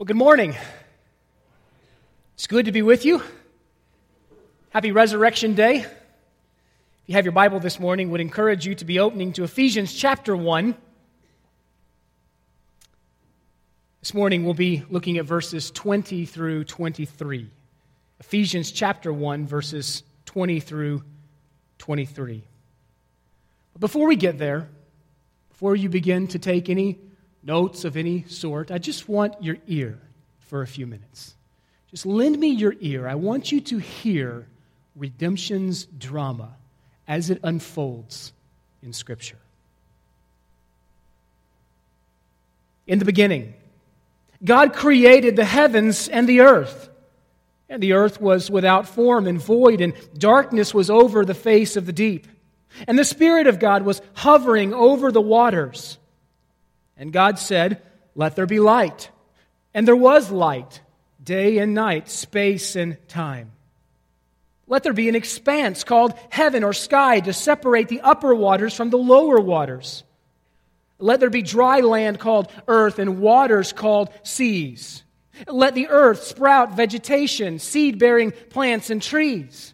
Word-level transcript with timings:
Well, 0.00 0.06
good 0.06 0.16
morning. 0.16 0.56
It's 2.32 2.46
good 2.46 2.64
to 2.64 2.72
be 2.72 2.80
with 2.80 3.04
you. 3.04 3.22
Happy 4.70 4.92
Resurrection 4.92 5.52
Day. 5.52 5.80
If 5.80 5.88
you 7.04 7.16
have 7.16 7.26
your 7.26 7.32
Bible 7.32 7.60
this 7.60 7.78
morning, 7.78 8.10
would 8.10 8.22
encourage 8.22 8.64
you 8.64 8.74
to 8.76 8.86
be 8.86 8.98
opening 8.98 9.34
to 9.34 9.44
Ephesians 9.44 9.92
chapter 9.92 10.34
1. 10.34 10.74
This 14.00 14.14
morning 14.14 14.46
we'll 14.46 14.54
be 14.54 14.84
looking 14.88 15.18
at 15.18 15.26
verses 15.26 15.70
20 15.70 16.24
through 16.24 16.64
23. 16.64 17.50
Ephesians 18.20 18.72
chapter 18.72 19.12
1 19.12 19.46
verses 19.46 20.02
20 20.24 20.60
through 20.60 21.04
23. 21.76 22.42
But 23.74 23.80
before 23.80 24.06
we 24.06 24.16
get 24.16 24.38
there, 24.38 24.66
before 25.50 25.76
you 25.76 25.90
begin 25.90 26.26
to 26.28 26.38
take 26.38 26.70
any 26.70 26.98
notes 27.42 27.84
of 27.84 27.96
any 27.96 28.24
sort, 28.24 28.70
I 28.70 28.78
just 28.78 29.08
want 29.08 29.42
your 29.42 29.56
ear 29.66 29.98
for 30.40 30.62
a 30.62 30.66
few 30.66 30.86
minutes. 30.86 31.34
Just 31.90 32.06
lend 32.06 32.38
me 32.38 32.48
your 32.48 32.74
ear. 32.80 33.08
I 33.08 33.16
want 33.16 33.50
you 33.50 33.60
to 33.62 33.78
hear 33.78 34.46
redemption's 34.94 35.84
drama 35.84 36.50
as 37.08 37.30
it 37.30 37.40
unfolds 37.42 38.32
in 38.82 38.92
Scripture. 38.92 39.38
In 42.86 42.98
the 42.98 43.04
beginning, 43.04 43.54
God 44.42 44.72
created 44.72 45.36
the 45.36 45.44
heavens 45.44 46.08
and 46.08 46.28
the 46.28 46.40
earth. 46.40 46.88
And 47.68 47.80
the 47.80 47.92
earth 47.92 48.20
was 48.20 48.50
without 48.50 48.88
form 48.88 49.28
and 49.28 49.40
void, 49.40 49.80
and 49.80 49.94
darkness 50.18 50.74
was 50.74 50.90
over 50.90 51.24
the 51.24 51.34
face 51.34 51.76
of 51.76 51.86
the 51.86 51.92
deep. 51.92 52.26
And 52.88 52.98
the 52.98 53.04
Spirit 53.04 53.46
of 53.46 53.60
God 53.60 53.82
was 53.84 54.02
hovering 54.14 54.74
over 54.74 55.12
the 55.12 55.20
waters. 55.20 55.98
And 57.00 57.14
God 57.14 57.38
said, 57.38 57.80
Let 58.14 58.36
there 58.36 58.46
be 58.46 58.60
light. 58.60 59.10
And 59.72 59.88
there 59.88 59.96
was 59.96 60.30
light, 60.30 60.82
day 61.22 61.56
and 61.58 61.74
night, 61.74 62.10
space 62.10 62.76
and 62.76 62.98
time. 63.08 63.52
Let 64.66 64.82
there 64.82 64.92
be 64.92 65.08
an 65.08 65.14
expanse 65.14 65.82
called 65.82 66.12
heaven 66.28 66.62
or 66.62 66.74
sky 66.74 67.20
to 67.20 67.32
separate 67.32 67.88
the 67.88 68.02
upper 68.02 68.34
waters 68.34 68.74
from 68.74 68.90
the 68.90 68.98
lower 68.98 69.40
waters. 69.40 70.04
Let 70.98 71.20
there 71.20 71.30
be 71.30 71.40
dry 71.40 71.80
land 71.80 72.20
called 72.20 72.52
earth 72.68 72.98
and 72.98 73.18
waters 73.20 73.72
called 73.72 74.10
seas. 74.22 75.02
Let 75.48 75.74
the 75.74 75.88
earth 75.88 76.22
sprout 76.24 76.76
vegetation, 76.76 77.58
seed 77.58 77.98
bearing 77.98 78.32
plants 78.50 78.90
and 78.90 79.00
trees. 79.00 79.72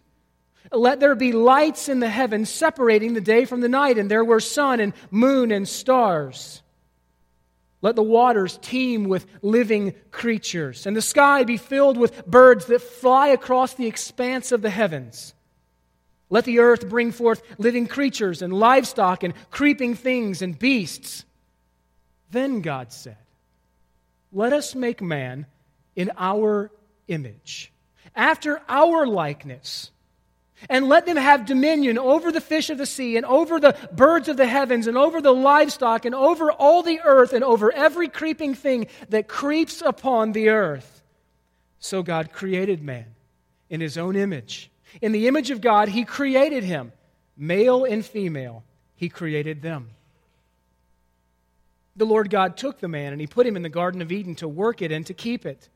Let 0.71 1.01
there 1.01 1.15
be 1.15 1.33
lights 1.33 1.89
in 1.89 1.99
the 1.99 2.09
heavens 2.09 2.49
separating 2.49 3.13
the 3.13 3.21
day 3.21 3.43
from 3.43 3.59
the 3.59 3.69
night, 3.69 3.97
and 3.97 4.09
there 4.09 4.23
were 4.23 4.39
sun 4.39 4.79
and 4.79 4.93
moon 5.11 5.51
and 5.51 5.67
stars. 5.67 6.61
Let 7.81 7.95
the 7.95 8.03
waters 8.03 8.57
teem 8.61 9.05
with 9.05 9.27
living 9.41 9.93
creatures, 10.09 10.85
and 10.85 10.95
the 10.95 11.01
sky 11.01 11.43
be 11.43 11.57
filled 11.57 11.97
with 11.97 12.25
birds 12.25 12.65
that 12.65 12.81
fly 12.81 13.27
across 13.27 13.75
the 13.75 13.87
expanse 13.87 14.51
of 14.51 14.61
the 14.61 14.69
heavens. 14.69 15.35
Let 16.29 16.45
the 16.45 16.59
earth 16.59 16.89
bring 16.89 17.11
forth 17.11 17.41
living 17.57 17.87
creatures 17.87 18.41
and 18.41 18.51
livestock 18.51 19.23
and 19.23 19.33
creeping 19.51 19.95
things 19.95 20.41
and 20.41 20.57
beasts. 20.57 21.23
Then 22.31 22.61
God 22.61 22.91
said, 22.91 23.17
Let 24.33 24.53
us 24.53 24.75
make 24.75 25.01
man 25.01 25.45
in 25.95 26.11
our 26.17 26.71
image, 27.07 27.71
after 28.15 28.61
our 28.67 29.05
likeness 29.05 29.91
and 30.69 30.87
let 30.87 31.05
them 31.05 31.17
have 31.17 31.45
dominion 31.45 31.97
over 31.97 32.31
the 32.31 32.41
fish 32.41 32.69
of 32.69 32.77
the 32.77 32.85
sea, 32.85 33.17
and 33.17 33.25
over 33.25 33.59
the 33.59 33.75
birds 33.91 34.27
of 34.27 34.37
the 34.37 34.47
heavens, 34.47 34.87
and 34.87 34.97
over 34.97 35.21
the 35.21 35.33
livestock, 35.33 36.05
and 36.05 36.15
over 36.15 36.51
all 36.51 36.83
the 36.83 36.99
earth, 37.03 37.33
and 37.33 37.43
over 37.43 37.71
every 37.71 38.07
creeping 38.07 38.55
thing 38.55 38.87
that 39.09 39.27
creeps 39.27 39.81
upon 39.81 40.31
the 40.31 40.49
earth. 40.49 41.03
So 41.79 42.03
God 42.03 42.31
created 42.31 42.81
man 42.81 43.05
in 43.69 43.81
his 43.81 43.97
own 43.97 44.15
image. 44.15 44.71
In 45.01 45.11
the 45.11 45.27
image 45.27 45.51
of 45.51 45.61
God, 45.61 45.89
he 45.89 46.03
created 46.03 46.63
him. 46.63 46.91
Male 47.37 47.85
and 47.85 48.03
female, 48.03 48.63
he 48.95 49.09
created 49.09 49.61
them. 49.61 49.89
The 51.95 52.05
Lord 52.05 52.29
God 52.29 52.57
took 52.57 52.79
the 52.79 52.87
man 52.87 53.11
and 53.11 53.21
he 53.21 53.27
put 53.27 53.45
him 53.45 53.55
in 53.55 53.63
the 53.63 53.69
Garden 53.69 54.01
of 54.01 54.11
Eden 54.11 54.35
to 54.35 54.47
work 54.47 54.81
it 54.81 54.91
and 54.91 55.05
to 55.07 55.13
keep 55.13 55.45
it. 55.45 55.69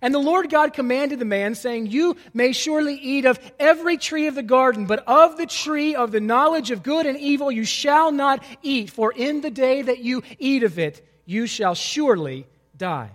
And 0.00 0.14
the 0.14 0.18
Lord 0.18 0.50
God 0.50 0.72
commanded 0.72 1.18
the 1.18 1.24
man, 1.24 1.54
saying, 1.54 1.86
You 1.86 2.16
may 2.32 2.52
surely 2.52 2.94
eat 2.94 3.24
of 3.24 3.38
every 3.58 3.96
tree 3.96 4.26
of 4.26 4.34
the 4.34 4.42
garden, 4.42 4.86
but 4.86 5.04
of 5.06 5.36
the 5.36 5.46
tree 5.46 5.94
of 5.94 6.12
the 6.12 6.20
knowledge 6.20 6.70
of 6.70 6.82
good 6.82 7.06
and 7.06 7.18
evil 7.18 7.50
you 7.50 7.64
shall 7.64 8.12
not 8.12 8.42
eat, 8.62 8.90
for 8.90 9.12
in 9.12 9.40
the 9.40 9.50
day 9.50 9.82
that 9.82 9.98
you 9.98 10.22
eat 10.38 10.62
of 10.62 10.78
it, 10.78 11.04
you 11.24 11.46
shall 11.46 11.74
surely 11.74 12.46
die. 12.76 13.10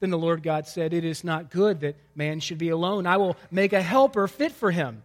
Then 0.00 0.10
the 0.10 0.18
Lord 0.18 0.42
God 0.42 0.66
said, 0.66 0.92
It 0.92 1.04
is 1.04 1.24
not 1.24 1.50
good 1.50 1.80
that 1.80 1.96
man 2.14 2.40
should 2.40 2.58
be 2.58 2.68
alone. 2.68 3.06
I 3.06 3.16
will 3.16 3.36
make 3.50 3.72
a 3.72 3.82
helper 3.82 4.28
fit 4.28 4.52
for 4.52 4.70
him. 4.70 5.02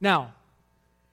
Now, 0.00 0.34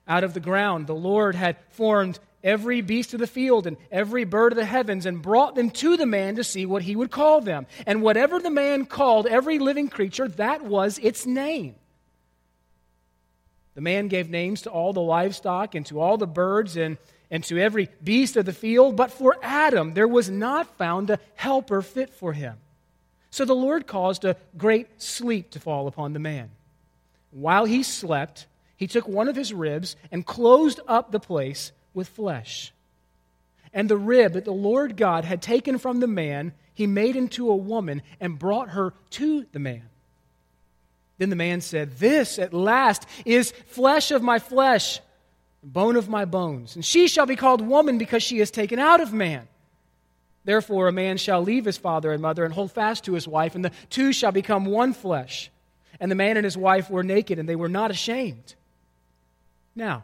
out 0.08 0.24
of 0.24 0.34
the 0.34 0.40
ground, 0.40 0.88
the 0.88 0.96
Lord 0.96 1.36
had 1.36 1.58
formed 1.70 2.20
every 2.44 2.82
beast 2.82 3.14
of 3.14 3.20
the 3.20 3.28
field 3.28 3.68
and 3.68 3.78
every 3.92 4.24
bird 4.24 4.52
of 4.52 4.58
the 4.58 4.66
heavens 4.66 5.06
and 5.06 5.22
brought 5.22 5.56
them 5.56 5.70
to 5.70 5.98
the 5.98 6.06
man 6.06 6.36
to 6.36 6.44
see 6.44 6.66
what 6.66 6.82
he 6.82 6.96
would 6.96 7.12
call 7.12 7.42
them. 7.42 7.68
And 7.86 8.02
whatever 8.02 8.40
the 8.40 8.50
man 8.50 8.86
called 8.86 9.28
every 9.28 9.60
living 9.60 9.90
creature, 9.90 10.28
that 10.30 10.64
was 10.64 10.98
its 11.00 11.26
name. 11.26 11.76
The 13.76 13.82
man 13.82 14.08
gave 14.08 14.30
names 14.30 14.64
to 14.64 14.70
all 14.70 14.94
the 14.94 15.02
livestock 15.02 15.76
and 15.76 15.86
to 15.88 16.00
all 16.00 16.18
the 16.18 16.28
birds 16.28 16.76
and, 16.76 16.98
and 17.30 17.44
to 17.46 17.58
every 17.58 17.90
beast 18.04 18.36
of 18.36 18.46
the 18.46 18.54
field, 18.54 18.96
but 18.96 19.12
for 19.12 19.38
Adam 19.42 19.94
there 19.94 20.08
was 20.08 20.30
not 20.30 20.78
found 20.78 21.10
a 21.10 21.20
helper 21.36 21.82
fit 21.82 22.10
for 22.10 22.34
him. 22.34 22.58
So 23.30 23.46
the 23.46 23.56
Lord 23.56 23.88
caused 23.88 24.26
a 24.26 24.36
great 24.58 25.02
sleep 25.02 25.52
to 25.52 25.60
fall 25.60 25.88
upon 25.88 26.12
the 26.12 26.20
man. 26.20 26.52
While 27.32 27.64
he 27.64 27.82
slept, 27.82 28.46
he 28.76 28.88
took 28.88 29.08
one 29.08 29.30
of 29.30 29.38
his 29.38 29.54
ribs 29.54 29.96
and 30.12 30.26
closed 30.26 30.82
up 30.86 31.12
the 31.12 31.20
place 31.20 31.72
with 31.94 32.08
flesh. 32.08 32.74
And 33.74 33.90
the 33.90 33.98
rib 33.98 34.34
that 34.34 34.46
the 34.46 34.52
Lord 34.52 34.98
God 34.98 35.24
had 35.24 35.42
taken 35.42 35.78
from 35.78 36.00
the 36.00 36.08
man, 36.08 36.54
he 36.74 36.88
made 36.88 37.16
into 37.16 37.50
a 37.50 37.56
woman 37.56 38.02
and 38.20 38.38
brought 38.38 38.70
her 38.70 38.94
to 39.12 39.46
the 39.52 39.60
man. 39.60 39.84
Then 41.18 41.30
the 41.30 41.36
man 41.36 41.62
said, 41.62 41.98
This 41.98 42.40
at 42.40 42.54
last 42.54 43.06
is 43.26 43.52
flesh 43.68 44.12
of 44.12 44.24
my 44.24 44.40
flesh, 44.40 45.00
bone 45.64 45.96
of 45.96 46.10
my 46.10 46.26
bones. 46.26 46.76
And 46.76 46.84
she 46.84 47.08
shall 47.08 47.26
be 47.26 47.36
called 47.36 47.62
woman 47.62 47.98
because 47.98 48.24
she 48.24 48.40
is 48.40 48.52
taken 48.52 48.80
out 48.80 49.00
of 49.00 49.14
man. 49.14 49.48
Therefore, 50.44 50.88
a 50.88 50.92
man 50.92 51.18
shall 51.18 51.42
leave 51.42 51.66
his 51.66 51.78
father 51.78 52.12
and 52.12 52.22
mother 52.22 52.44
and 52.44 52.54
hold 52.54 52.72
fast 52.72 53.04
to 53.06 53.14
his 53.14 53.28
wife, 53.28 53.54
and 53.54 53.64
the 53.64 53.72
two 53.90 54.12
shall 54.12 54.32
become 54.32 54.66
one 54.66 54.94
flesh. 54.94 55.52
And 56.00 56.10
the 56.10 56.16
man 56.16 56.38
and 56.38 56.44
his 56.44 56.58
wife 56.58 56.90
were 56.90 57.04
naked, 57.04 57.38
and 57.38 57.48
they 57.48 57.56
were 57.56 57.70
not 57.70 57.92
ashamed. 57.92 58.56
Now, 59.76 60.04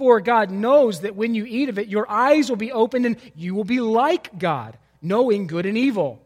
For 0.00 0.18
God 0.22 0.50
knows 0.50 1.02
that 1.02 1.14
when 1.14 1.34
you 1.34 1.44
eat 1.44 1.68
of 1.68 1.78
it, 1.78 1.88
your 1.88 2.10
eyes 2.10 2.48
will 2.48 2.56
be 2.56 2.72
opened 2.72 3.04
and 3.04 3.18
you 3.36 3.54
will 3.54 3.64
be 3.64 3.80
like 3.80 4.38
God, 4.38 4.78
knowing 5.02 5.46
good 5.46 5.66
and 5.66 5.76
evil. 5.76 6.22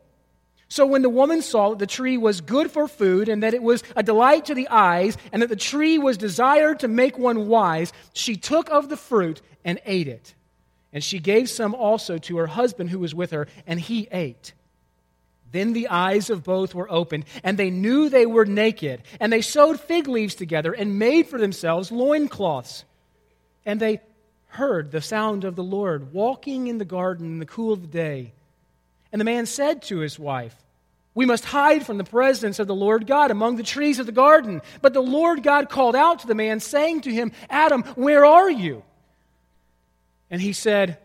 So 0.69 0.87
when 0.87 1.03
the 1.03 1.09
woman 1.09 1.43
saw 1.43 1.71
that 1.71 1.81
the 1.81 1.87
tree 1.89 2.17
was 2.17 2.41
good 2.41 2.71
for 2.71 2.87
food, 2.87 3.29
and 3.29 3.43
that 3.43 3.53
it 3.53 3.65
was 3.65 3.83
a 3.97 4.05
delight 4.05 4.45
to 4.45 4.55
the 4.55 4.69
eyes, 4.69 5.19
and 5.33 5.43
that 5.43 5.49
the 5.49 5.57
tree 5.57 5.99
was 5.99 6.17
desired 6.17 6.79
to 6.81 6.89
make 6.89 7.19
one 7.19 7.49
wise, 7.49 7.93
she 8.13 8.37
took 8.37 8.71
of 8.71 8.89
the 8.89 8.97
fruit 8.97 9.43
and 9.65 9.81
ate 9.87 10.07
it. 10.07 10.37
And 10.93 11.03
she 11.03 11.19
gave 11.19 11.51
some 11.51 11.75
also 11.75 12.17
to 12.19 12.37
her 12.37 12.47
husband 12.47 12.91
who 12.91 13.01
was 13.01 13.13
with 13.13 13.33
her, 13.33 13.49
and 13.67 13.81
he 13.81 14.07
ate. 14.13 14.53
Then 15.51 15.73
the 15.73 15.89
eyes 15.89 16.31
of 16.31 16.45
both 16.45 16.77
were 16.77 16.89
opened, 16.89 17.25
and 17.43 17.59
they 17.59 17.71
knew 17.71 18.09
they 18.09 18.27
were 18.27 18.45
naked. 18.45 19.03
And 19.19 19.33
they 19.33 19.43
sewed 19.43 19.81
fig 19.81 20.07
leaves 20.07 20.37
together 20.37 20.73
and 20.73 20.97
made 21.01 21.27
for 21.27 21.41
themselves 21.41 21.91
loincloths. 21.91 22.85
And 23.67 23.81
they 23.81 24.01
heard 24.49 24.91
the 24.91 25.01
sound 25.01 25.45
of 25.45 25.57
the 25.57 25.65
Lord 25.65 26.13
walking 26.13 26.69
in 26.69 26.79
the 26.79 26.85
garden 26.85 27.27
in 27.27 27.39
the 27.39 27.47
cool 27.47 27.73
of 27.73 27.81
the 27.81 27.89
day. 27.89 28.33
And 29.13 29.21
the 29.21 29.25
man 29.25 29.47
said 29.47 29.83
to 29.83 29.99
his 29.99 30.19
wife, 30.19 30.55
We 31.15 31.27
must 31.27 31.45
hide 31.45 31.85
from 31.85 31.99
the 31.99 32.05
presence 32.05 32.59
of 32.59 32.67
the 32.67 32.75
Lord 32.75 33.07
God 33.07 33.31
among 33.31 33.57
the 33.57 33.63
trees 33.63 33.99
of 33.99 34.07
the 34.07 34.13
garden. 34.13 34.63
But 34.81 34.95
the 34.95 35.03
Lord 35.03 35.43
God 35.43 35.69
called 35.69 35.97
out 35.97 36.21
to 36.21 36.27
the 36.27 36.35
man, 36.35 36.61
saying 36.61 37.03
to 37.03 37.13
him, 37.13 37.33
Adam, 37.51 37.83
where 37.95 38.25
are 38.25 38.51
you? 38.51 38.83
And 40.31 40.41
he 40.41 40.53
said, 40.53 40.99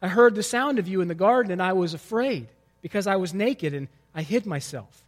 I 0.00 0.08
heard 0.08 0.34
the 0.34 0.42
sound 0.42 0.78
of 0.78 0.88
you 0.88 1.00
in 1.00 1.08
the 1.08 1.14
garden, 1.14 1.52
and 1.52 1.62
I 1.62 1.74
was 1.74 1.94
afraid 1.94 2.48
because 2.82 3.06
I 3.06 3.16
was 3.16 3.32
naked 3.32 3.74
and 3.74 3.88
I 4.14 4.22
hid 4.22 4.46
myself. 4.46 5.04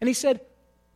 And 0.00 0.08
he 0.08 0.14
said, 0.14 0.40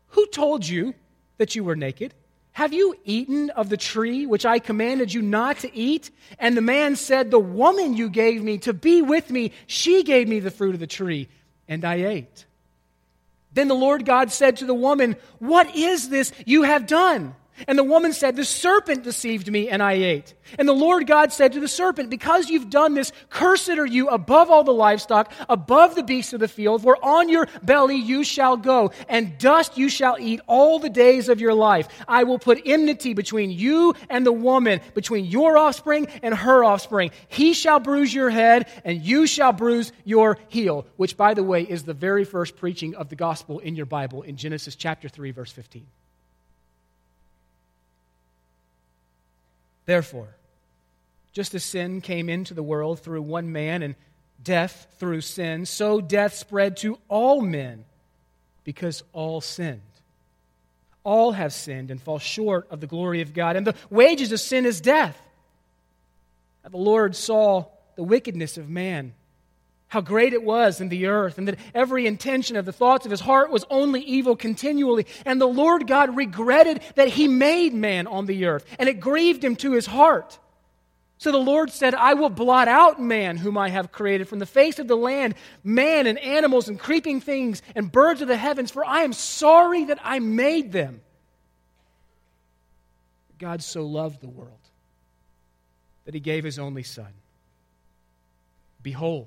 Who 0.08 0.26
told 0.26 0.66
you 0.66 0.94
that 1.36 1.54
you 1.54 1.64
were 1.64 1.76
naked? 1.76 2.14
Have 2.58 2.72
you 2.72 2.96
eaten 3.04 3.50
of 3.50 3.68
the 3.68 3.76
tree 3.76 4.26
which 4.26 4.44
I 4.44 4.58
commanded 4.58 5.14
you 5.14 5.22
not 5.22 5.60
to 5.60 5.72
eat? 5.72 6.10
And 6.40 6.56
the 6.56 6.60
man 6.60 6.96
said, 6.96 7.30
The 7.30 7.38
woman 7.38 7.96
you 7.96 8.10
gave 8.10 8.42
me 8.42 8.58
to 8.58 8.72
be 8.72 9.00
with 9.00 9.30
me, 9.30 9.52
she 9.68 10.02
gave 10.02 10.26
me 10.26 10.40
the 10.40 10.50
fruit 10.50 10.74
of 10.74 10.80
the 10.80 10.88
tree, 10.88 11.28
and 11.68 11.84
I 11.84 11.94
ate. 12.04 12.46
Then 13.52 13.68
the 13.68 13.76
Lord 13.76 14.04
God 14.04 14.32
said 14.32 14.56
to 14.56 14.66
the 14.66 14.74
woman, 14.74 15.14
What 15.38 15.76
is 15.76 16.08
this 16.08 16.32
you 16.46 16.64
have 16.64 16.88
done? 16.88 17.36
And 17.66 17.78
the 17.78 17.84
woman 17.84 18.12
said, 18.12 18.36
The 18.36 18.44
serpent 18.44 19.02
deceived 19.02 19.50
me, 19.50 19.68
and 19.68 19.82
I 19.82 19.94
ate. 19.94 20.34
And 20.58 20.68
the 20.68 20.72
Lord 20.72 21.06
God 21.06 21.32
said 21.32 21.52
to 21.52 21.60
the 21.60 21.68
serpent, 21.68 22.10
Because 22.10 22.48
you've 22.48 22.70
done 22.70 22.94
this, 22.94 23.12
cursed 23.30 23.70
are 23.70 23.86
you 23.86 24.08
above 24.08 24.50
all 24.50 24.64
the 24.64 24.72
livestock, 24.72 25.32
above 25.48 25.94
the 25.94 26.02
beasts 26.02 26.32
of 26.32 26.40
the 26.40 26.48
field, 26.48 26.82
for 26.82 26.96
on 27.04 27.28
your 27.28 27.48
belly 27.62 27.96
you 27.96 28.24
shall 28.24 28.56
go, 28.56 28.92
and 29.08 29.38
dust 29.38 29.76
you 29.76 29.88
shall 29.88 30.16
eat 30.18 30.40
all 30.46 30.78
the 30.78 30.88
days 30.88 31.28
of 31.28 31.40
your 31.40 31.54
life. 31.54 31.88
I 32.06 32.24
will 32.24 32.38
put 32.38 32.62
enmity 32.64 33.14
between 33.14 33.50
you 33.50 33.94
and 34.08 34.24
the 34.24 34.32
woman, 34.32 34.80
between 34.94 35.24
your 35.24 35.58
offspring 35.58 36.06
and 36.22 36.34
her 36.34 36.64
offspring. 36.64 37.10
He 37.28 37.52
shall 37.52 37.80
bruise 37.80 38.12
your 38.14 38.30
head, 38.30 38.68
and 38.84 39.02
you 39.02 39.26
shall 39.26 39.52
bruise 39.52 39.92
your 40.04 40.38
heel. 40.48 40.86
Which, 40.96 41.16
by 41.16 41.34
the 41.34 41.42
way, 41.42 41.62
is 41.62 41.82
the 41.82 41.94
very 41.94 42.24
first 42.24 42.56
preaching 42.56 42.94
of 42.94 43.08
the 43.08 43.16
gospel 43.16 43.58
in 43.58 43.74
your 43.76 43.86
Bible 43.86 44.22
in 44.22 44.36
Genesis 44.36 44.76
chapter 44.76 45.08
3, 45.08 45.30
verse 45.32 45.52
15. 45.52 45.86
Therefore, 49.88 50.36
just 51.32 51.54
as 51.54 51.64
sin 51.64 52.02
came 52.02 52.28
into 52.28 52.52
the 52.52 52.62
world 52.62 53.00
through 53.00 53.22
one 53.22 53.52
man 53.52 53.82
and 53.82 53.94
death 54.42 54.86
through 54.98 55.22
sin, 55.22 55.64
so 55.64 55.98
death 56.02 56.34
spread 56.34 56.76
to 56.76 56.98
all 57.08 57.40
men 57.40 57.86
because 58.64 59.02
all 59.14 59.40
sinned. 59.40 59.80
All 61.04 61.32
have 61.32 61.54
sinned 61.54 61.90
and 61.90 62.02
fall 62.02 62.18
short 62.18 62.66
of 62.70 62.82
the 62.82 62.86
glory 62.86 63.22
of 63.22 63.32
God, 63.32 63.56
and 63.56 63.66
the 63.66 63.74
wages 63.88 64.30
of 64.30 64.40
sin 64.40 64.66
is 64.66 64.82
death. 64.82 65.18
Now, 66.62 66.68
the 66.68 66.76
Lord 66.76 67.16
saw 67.16 67.64
the 67.96 68.04
wickedness 68.04 68.58
of 68.58 68.68
man 68.68 69.14
how 69.88 70.00
great 70.02 70.32
it 70.34 70.42
was 70.42 70.80
in 70.80 70.90
the 70.90 71.06
earth, 71.06 71.38
and 71.38 71.48
that 71.48 71.58
every 71.74 72.06
intention 72.06 72.56
of 72.56 72.66
the 72.66 72.72
thoughts 72.72 73.06
of 73.06 73.10
his 73.10 73.20
heart 73.20 73.50
was 73.50 73.64
only 73.70 74.02
evil 74.02 74.36
continually. 74.36 75.06
And 75.24 75.40
the 75.40 75.46
Lord 75.46 75.86
God 75.86 76.14
regretted 76.14 76.82
that 76.94 77.08
he 77.08 77.26
made 77.26 77.72
man 77.72 78.06
on 78.06 78.26
the 78.26 78.46
earth, 78.46 78.66
and 78.78 78.88
it 78.88 79.00
grieved 79.00 79.42
him 79.42 79.56
to 79.56 79.72
his 79.72 79.86
heart. 79.86 80.38
So 81.16 81.32
the 81.32 81.38
Lord 81.38 81.72
said, 81.72 81.94
I 81.94 82.14
will 82.14 82.28
blot 82.28 82.68
out 82.68 83.00
man 83.00 83.38
whom 83.38 83.58
I 83.58 83.70
have 83.70 83.90
created 83.90 84.28
from 84.28 84.38
the 84.38 84.46
face 84.46 84.78
of 84.78 84.86
the 84.86 84.96
land, 84.96 85.34
man 85.64 86.06
and 86.06 86.18
animals 86.18 86.68
and 86.68 86.78
creeping 86.78 87.20
things 87.20 87.60
and 87.74 87.90
birds 87.90 88.22
of 88.22 88.28
the 88.28 88.36
heavens, 88.36 88.70
for 88.70 88.84
I 88.84 89.02
am 89.02 89.12
sorry 89.12 89.86
that 89.86 89.98
I 90.04 90.20
made 90.20 90.70
them. 90.70 91.00
God 93.38 93.62
so 93.62 93.84
loved 93.84 94.20
the 94.20 94.28
world 94.28 94.52
that 96.04 96.14
he 96.14 96.20
gave 96.20 96.44
his 96.44 96.58
only 96.58 96.84
Son. 96.84 97.12
Behold, 98.80 99.26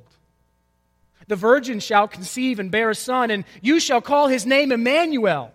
the 1.27 1.35
virgin 1.35 1.79
shall 1.79 2.07
conceive 2.07 2.59
and 2.59 2.71
bear 2.71 2.89
a 2.89 2.95
son, 2.95 3.31
and 3.31 3.45
you 3.61 3.79
shall 3.79 4.01
call 4.01 4.27
his 4.27 4.45
name 4.45 4.71
Emmanuel. 4.71 5.53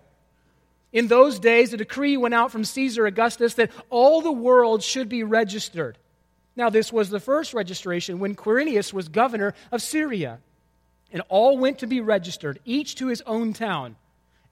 In 0.92 1.08
those 1.08 1.38
days, 1.38 1.72
a 1.72 1.76
decree 1.76 2.16
went 2.16 2.34
out 2.34 2.50
from 2.50 2.64
Caesar 2.64 3.06
Augustus 3.06 3.54
that 3.54 3.70
all 3.90 4.22
the 4.22 4.32
world 4.32 4.82
should 4.82 5.08
be 5.08 5.22
registered. 5.22 5.98
Now, 6.54 6.70
this 6.70 6.92
was 6.92 7.10
the 7.10 7.20
first 7.20 7.52
registration 7.52 8.18
when 8.18 8.34
Quirinius 8.34 8.92
was 8.92 9.08
governor 9.08 9.54
of 9.70 9.82
Syria. 9.82 10.38
And 11.12 11.22
all 11.28 11.58
went 11.58 11.80
to 11.80 11.86
be 11.86 12.00
registered, 12.00 12.58
each 12.64 12.96
to 12.96 13.06
his 13.06 13.22
own 13.26 13.52
town. 13.52 13.96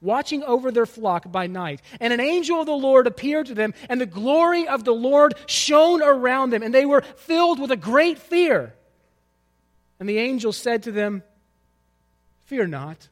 watching 0.00 0.42
over 0.42 0.70
their 0.70 0.86
flock 0.86 1.30
by 1.30 1.46
night. 1.46 1.82
And 2.00 2.12
an 2.12 2.20
angel 2.20 2.60
of 2.60 2.66
the 2.66 2.72
Lord 2.72 3.06
appeared 3.06 3.46
to 3.46 3.54
them, 3.54 3.74
and 3.88 4.00
the 4.00 4.06
glory 4.06 4.66
of 4.66 4.84
the 4.84 4.94
Lord 4.94 5.34
shone 5.46 6.02
around 6.02 6.50
them, 6.50 6.62
and 6.62 6.74
they 6.74 6.86
were 6.86 7.02
filled 7.02 7.60
with 7.60 7.70
a 7.70 7.76
great 7.76 8.18
fear. 8.18 8.74
And 9.98 10.08
the 10.08 10.18
angel 10.18 10.52
said 10.52 10.84
to 10.84 10.92
them, 10.92 11.22
Fear 12.46 12.68
not. 12.68 13.08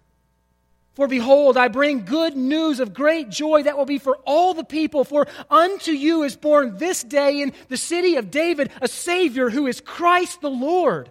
For 0.95 1.07
behold, 1.07 1.57
I 1.57 1.69
bring 1.69 2.05
good 2.05 2.37
news 2.37 2.81
of 2.81 2.93
great 2.93 3.29
joy 3.29 3.63
that 3.63 3.77
will 3.77 3.87
be 3.87 3.99
for 3.99 4.17
all 4.27 4.53
the 4.53 4.65
people. 4.65 5.05
For 5.05 5.29
unto 5.49 5.93
you 5.93 6.25
is 6.25 6.35
born 6.35 6.77
this 6.77 7.05
day 7.05 7.41
in 7.41 7.53
the 7.69 7.77
city 7.77 8.17
of 8.17 8.33
David 8.33 8.73
a 8.83 8.89
Savior 8.89 9.49
who 9.49 9.69
is 9.69 9.81
Christ 9.81 10.41
the 10.41 10.51
Lord, 10.51 11.09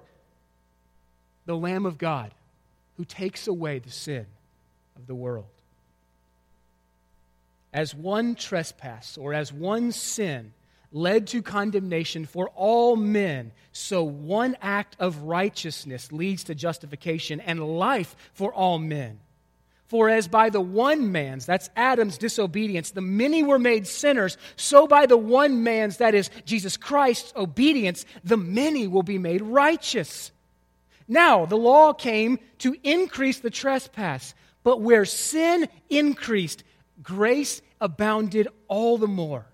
the 1.46 1.56
Lamb 1.56 1.86
of 1.86 1.98
God, 1.98 2.34
who 2.98 3.06
takes 3.06 3.48
away 3.48 3.80
the 3.80 3.92
sin 3.92 4.26
of 4.98 5.08
the 5.08 5.16
world 5.16 5.46
as 7.78 7.94
one 7.94 8.34
trespass 8.34 9.20
or 9.20 9.36
as 9.36 9.54
one 9.54 9.92
sin 9.92 10.52
led 10.92 11.28
to 11.28 11.44
condemnation 11.44 12.26
for 12.26 12.50
all 12.56 12.96
men, 12.96 13.52
so 13.72 14.04
one 14.04 14.58
act 14.64 14.96
of 14.98 15.20
righteousness 15.20 16.12
leads 16.12 16.46
to 16.46 16.56
justification 16.56 17.40
and 17.40 17.78
life 17.78 18.16
for 18.34 18.52
all 18.52 18.80
men. 18.80 19.20
For 19.86 20.10
as 20.10 20.28
by 20.28 20.50
the 20.50 20.60
one 20.60 21.12
man's, 21.12 21.46
that's 21.46 21.70
Adam's 21.76 22.18
disobedience, 22.18 22.90
the 22.92 23.02
many 23.02 23.44
were 23.44 23.60
made 23.60 23.86
sinners, 23.86 24.40
so 24.56 24.88
by 24.88 25.06
the 25.06 25.16
one 25.16 25.62
man's, 25.62 25.98
that 25.98 26.16
is 26.16 26.32
Jesus 26.46 26.78
Christ's 26.78 27.32
obedience, 27.36 28.06
the 28.24 28.38
many 28.38 28.88
will 28.88 29.04
be 29.04 29.20
made 29.20 29.44
righteous. 29.44 30.32
Now, 31.08 31.46
the 31.46 31.58
law 31.58 31.94
came 31.94 32.40
to 32.58 32.76
increase 32.84 33.40
the 33.40 33.52
trespass, 33.52 34.34
but 34.64 34.82
where 34.82 35.06
sin 35.06 35.70
increased, 35.90 36.64
grace 37.04 37.62
abounded 37.80 38.48
all 38.68 38.98
the 38.98 39.08
more, 39.08 39.46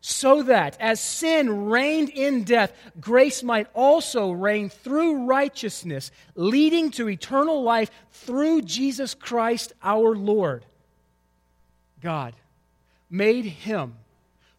so 0.00 0.42
that 0.42 0.76
as 0.80 1.00
sin 1.00 1.66
reigned 1.66 2.10
in 2.10 2.44
death, 2.44 2.72
grace 3.00 3.42
might 3.42 3.68
also 3.74 4.30
reign 4.30 4.68
through 4.68 5.26
righteousness, 5.26 6.10
leading 6.34 6.90
to 6.90 7.08
eternal 7.08 7.62
life 7.62 7.90
through 8.10 8.62
Jesus 8.62 9.14
Christ 9.14 9.72
our 9.82 10.14
Lord. 10.14 10.64
God 12.00 12.34
made 13.08 13.44
him 13.44 13.94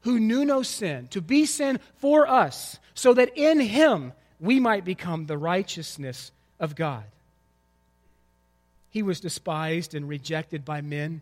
who 0.02 0.20
knew 0.20 0.46
no 0.46 0.64
sin 0.64 1.08
to 1.10 1.22
be 1.22 1.46
sin 1.46 1.80
for 1.96 2.28
us, 2.28 2.80
so 2.94 3.14
that 3.14 3.38
in 3.38 3.60
him 3.60 4.14
we 4.40 4.60
might 4.60 4.86
become 4.86 5.26
the 5.26 5.38
righteousness 5.38 6.32
of 6.60 6.76
God. 6.76 7.04
He 8.90 9.02
was 9.02 9.20
despised 9.20 9.96
and 9.96 10.08
rejected 10.08 10.64
by 10.64 10.82
men 10.82 11.22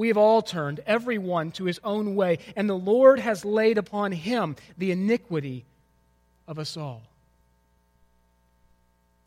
We 0.00 0.08
have 0.08 0.16
all 0.16 0.40
turned, 0.40 0.80
every 0.86 1.18
one, 1.18 1.50
to 1.52 1.64
his 1.64 1.78
own 1.84 2.14
way, 2.14 2.38
and 2.56 2.66
the 2.66 2.74
Lord 2.74 3.18
has 3.18 3.44
laid 3.44 3.76
upon 3.76 4.12
him 4.12 4.56
the 4.78 4.92
iniquity 4.92 5.66
of 6.48 6.58
us 6.58 6.78
all. 6.78 7.02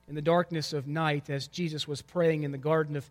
In 0.08 0.16
the 0.16 0.22
darkness 0.24 0.74
of 0.74 0.88
night, 0.88 1.30
as 1.30 1.46
Jesus 1.46 1.88
was 1.88 2.02
praying 2.02 2.42
in 2.42 2.52
the 2.52 2.58
Garden 2.58 2.96
of 2.96 3.08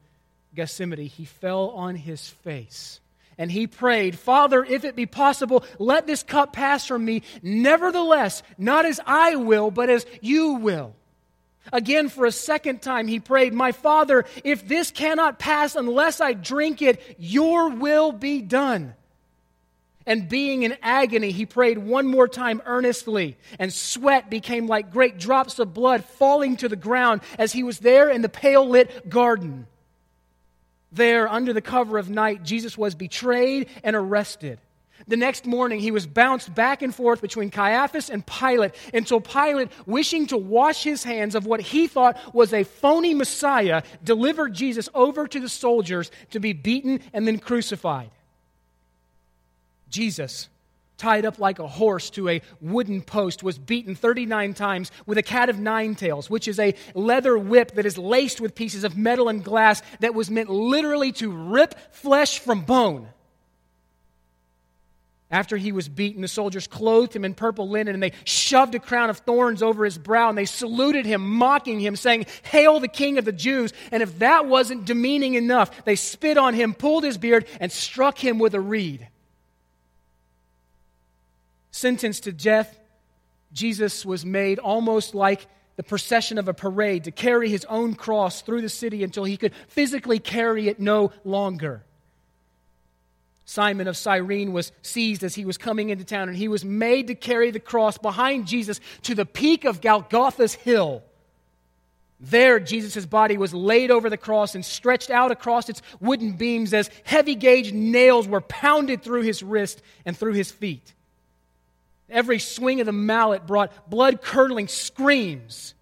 Gethsemane, 0.56 1.06
he 1.06 1.24
fell 1.24 1.70
on 1.70 1.94
his 1.94 2.28
face. 2.28 2.98
And 3.38 3.48
he 3.48 3.68
prayed, 3.68 4.18
Father, 4.18 4.64
if 4.64 4.84
it 4.84 4.96
be 4.96 5.06
possible, 5.06 5.64
let 5.78 6.04
this 6.04 6.24
cup 6.24 6.52
pass 6.52 6.84
from 6.84 7.04
me. 7.04 7.22
Nevertheless, 7.44 8.42
not 8.58 8.86
as 8.86 8.98
I 9.06 9.36
will, 9.36 9.70
but 9.70 9.88
as 9.88 10.04
you 10.20 10.54
will. 10.54 10.96
Again, 11.70 12.08
for 12.08 12.26
a 12.26 12.32
second 12.32 12.82
time, 12.82 13.06
he 13.06 13.20
prayed, 13.20 13.52
My 13.52 13.72
Father, 13.72 14.24
if 14.42 14.66
this 14.66 14.90
cannot 14.90 15.38
pass 15.38 15.76
unless 15.76 16.20
I 16.20 16.32
drink 16.32 16.82
it, 16.82 17.00
your 17.18 17.70
will 17.70 18.10
be 18.12 18.40
done. 18.40 18.94
And 20.04 20.28
being 20.28 20.64
in 20.64 20.76
agony, 20.82 21.30
he 21.30 21.46
prayed 21.46 21.78
one 21.78 22.06
more 22.06 22.26
time 22.26 22.60
earnestly, 22.66 23.36
and 23.58 23.72
sweat 23.72 24.28
became 24.28 24.66
like 24.66 24.92
great 24.92 25.18
drops 25.18 25.60
of 25.60 25.72
blood 25.72 26.04
falling 26.04 26.56
to 26.56 26.68
the 26.68 26.76
ground 26.76 27.20
as 27.38 27.52
he 27.52 27.62
was 27.62 27.78
there 27.78 28.08
in 28.08 28.22
the 28.22 28.28
pale 28.28 28.68
lit 28.68 29.08
garden. 29.08 29.68
There, 30.90 31.28
under 31.28 31.52
the 31.52 31.62
cover 31.62 31.98
of 31.98 32.10
night, 32.10 32.42
Jesus 32.42 32.76
was 32.76 32.96
betrayed 32.96 33.68
and 33.84 33.94
arrested. 33.94 34.58
The 35.08 35.16
next 35.16 35.46
morning, 35.46 35.80
he 35.80 35.90
was 35.90 36.06
bounced 36.06 36.54
back 36.54 36.82
and 36.82 36.94
forth 36.94 37.20
between 37.20 37.50
Caiaphas 37.50 38.10
and 38.10 38.24
Pilate 38.24 38.74
until 38.94 39.20
Pilate, 39.20 39.70
wishing 39.86 40.26
to 40.28 40.36
wash 40.36 40.84
his 40.84 41.02
hands 41.02 41.34
of 41.34 41.46
what 41.46 41.60
he 41.60 41.86
thought 41.88 42.18
was 42.34 42.52
a 42.52 42.64
phony 42.64 43.14
Messiah, 43.14 43.82
delivered 44.04 44.54
Jesus 44.54 44.88
over 44.94 45.26
to 45.26 45.40
the 45.40 45.48
soldiers 45.48 46.10
to 46.30 46.40
be 46.40 46.52
beaten 46.52 47.00
and 47.12 47.26
then 47.26 47.38
crucified. 47.38 48.10
Jesus, 49.88 50.48
tied 50.96 51.24
up 51.24 51.38
like 51.38 51.58
a 51.58 51.66
horse 51.66 52.10
to 52.10 52.28
a 52.28 52.40
wooden 52.60 53.02
post, 53.02 53.42
was 53.42 53.58
beaten 53.58 53.94
39 53.94 54.54
times 54.54 54.90
with 55.04 55.18
a 55.18 55.22
cat 55.22 55.50
of 55.50 55.58
nine 55.58 55.94
tails, 55.94 56.30
which 56.30 56.46
is 56.46 56.58
a 56.58 56.74
leather 56.94 57.36
whip 57.36 57.72
that 57.72 57.86
is 57.86 57.98
laced 57.98 58.40
with 58.40 58.54
pieces 58.54 58.84
of 58.84 58.96
metal 58.96 59.28
and 59.28 59.42
glass 59.42 59.82
that 60.00 60.14
was 60.14 60.30
meant 60.30 60.48
literally 60.48 61.12
to 61.12 61.30
rip 61.30 61.74
flesh 61.92 62.38
from 62.38 62.62
bone. 62.62 63.08
After 65.32 65.56
he 65.56 65.72
was 65.72 65.88
beaten, 65.88 66.20
the 66.20 66.28
soldiers 66.28 66.66
clothed 66.66 67.16
him 67.16 67.24
in 67.24 67.32
purple 67.32 67.66
linen 67.66 67.94
and 67.94 68.02
they 68.02 68.12
shoved 68.24 68.74
a 68.74 68.78
crown 68.78 69.08
of 69.08 69.16
thorns 69.16 69.62
over 69.62 69.82
his 69.86 69.96
brow 69.96 70.28
and 70.28 70.36
they 70.36 70.44
saluted 70.44 71.06
him, 71.06 71.26
mocking 71.26 71.80
him, 71.80 71.96
saying, 71.96 72.26
Hail 72.42 72.80
the 72.80 72.86
King 72.86 73.16
of 73.16 73.24
the 73.24 73.32
Jews. 73.32 73.72
And 73.90 74.02
if 74.02 74.18
that 74.18 74.44
wasn't 74.44 74.84
demeaning 74.84 75.32
enough, 75.32 75.86
they 75.86 75.96
spit 75.96 76.36
on 76.36 76.52
him, 76.52 76.74
pulled 76.74 77.02
his 77.02 77.16
beard, 77.16 77.46
and 77.60 77.72
struck 77.72 78.18
him 78.18 78.38
with 78.38 78.54
a 78.54 78.60
reed. 78.60 79.08
Sentenced 81.70 82.24
to 82.24 82.32
death, 82.32 82.78
Jesus 83.54 84.04
was 84.04 84.26
made 84.26 84.58
almost 84.58 85.14
like 85.14 85.46
the 85.76 85.82
procession 85.82 86.36
of 86.36 86.46
a 86.46 86.54
parade 86.54 87.04
to 87.04 87.10
carry 87.10 87.48
his 87.48 87.64
own 87.70 87.94
cross 87.94 88.42
through 88.42 88.60
the 88.60 88.68
city 88.68 89.02
until 89.02 89.24
he 89.24 89.38
could 89.38 89.54
physically 89.68 90.18
carry 90.18 90.68
it 90.68 90.78
no 90.78 91.10
longer. 91.24 91.86
Simon 93.44 93.88
of 93.88 93.96
Cyrene 93.96 94.52
was 94.52 94.72
seized 94.82 95.24
as 95.24 95.34
he 95.34 95.44
was 95.44 95.58
coming 95.58 95.90
into 95.90 96.04
town, 96.04 96.28
and 96.28 96.36
he 96.36 96.48
was 96.48 96.64
made 96.64 97.08
to 97.08 97.14
carry 97.14 97.50
the 97.50 97.60
cross 97.60 97.98
behind 97.98 98.46
Jesus 98.46 98.80
to 99.02 99.14
the 99.14 99.26
peak 99.26 99.64
of 99.64 99.80
Golgotha's 99.80 100.54
hill. 100.54 101.02
There, 102.20 102.60
Jesus' 102.60 103.04
body 103.04 103.36
was 103.36 103.52
laid 103.52 103.90
over 103.90 104.08
the 104.08 104.16
cross 104.16 104.54
and 104.54 104.64
stretched 104.64 105.10
out 105.10 105.32
across 105.32 105.68
its 105.68 105.82
wooden 106.00 106.32
beams 106.34 106.72
as 106.72 106.88
heavy 107.02 107.34
gauge 107.34 107.72
nails 107.72 108.28
were 108.28 108.40
pounded 108.40 109.02
through 109.02 109.22
his 109.22 109.42
wrist 109.42 109.82
and 110.04 110.16
through 110.16 110.34
his 110.34 110.52
feet. 110.52 110.94
Every 112.08 112.38
swing 112.38 112.78
of 112.78 112.86
the 112.86 112.92
mallet 112.92 113.44
brought 113.44 113.90
blood 113.90 114.22
curdling 114.22 114.68
screams. 114.68 115.74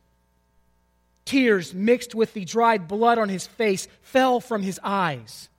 Tears 1.26 1.74
mixed 1.74 2.14
with 2.14 2.32
the 2.32 2.46
dried 2.46 2.88
blood 2.88 3.18
on 3.18 3.28
his 3.28 3.46
face 3.46 3.86
fell 4.00 4.40
from 4.40 4.62
his 4.62 4.80
eyes. 4.82 5.49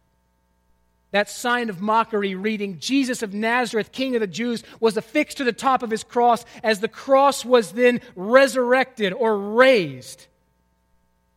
That 1.12 1.30
sign 1.30 1.70
of 1.70 1.82
mockery 1.82 2.36
reading, 2.36 2.80
Jesus 2.80 3.22
of 3.22 3.34
Nazareth, 3.34 3.92
King 3.92 4.16
of 4.16 4.22
the 4.22 4.28
Jews, 4.28 4.64
was 4.80 4.96
affixed 4.96 5.38
to 5.38 5.44
the 5.44 5.52
top 5.52 5.84
of 5.84 5.90
his 5.90 6.04
cross 6.04 6.46
as 6.64 6.80
the 6.80 6.88
cross 6.88 7.44
was 7.44 7.74
then 7.74 8.00
resurrected 8.16 9.12
or 9.14 9.38
raised. 9.38 10.28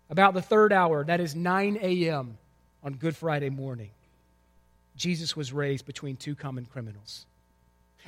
About 0.09 0.35
the 0.35 0.43
third 0.43 0.73
hour, 0.73 1.05
that 1.05 1.21
is 1.21 1.35
9 1.35 1.79
a.m. 1.81 2.39
on 2.85 2.95
Good 2.95 3.17
Friday 3.17 3.51
morning, 3.51 3.91
Jesus 4.97 5.35
was 5.35 5.53
raised 5.53 5.87
between 5.87 6.17
two 6.17 6.37
common 6.37 6.67
criminals. 6.67 7.27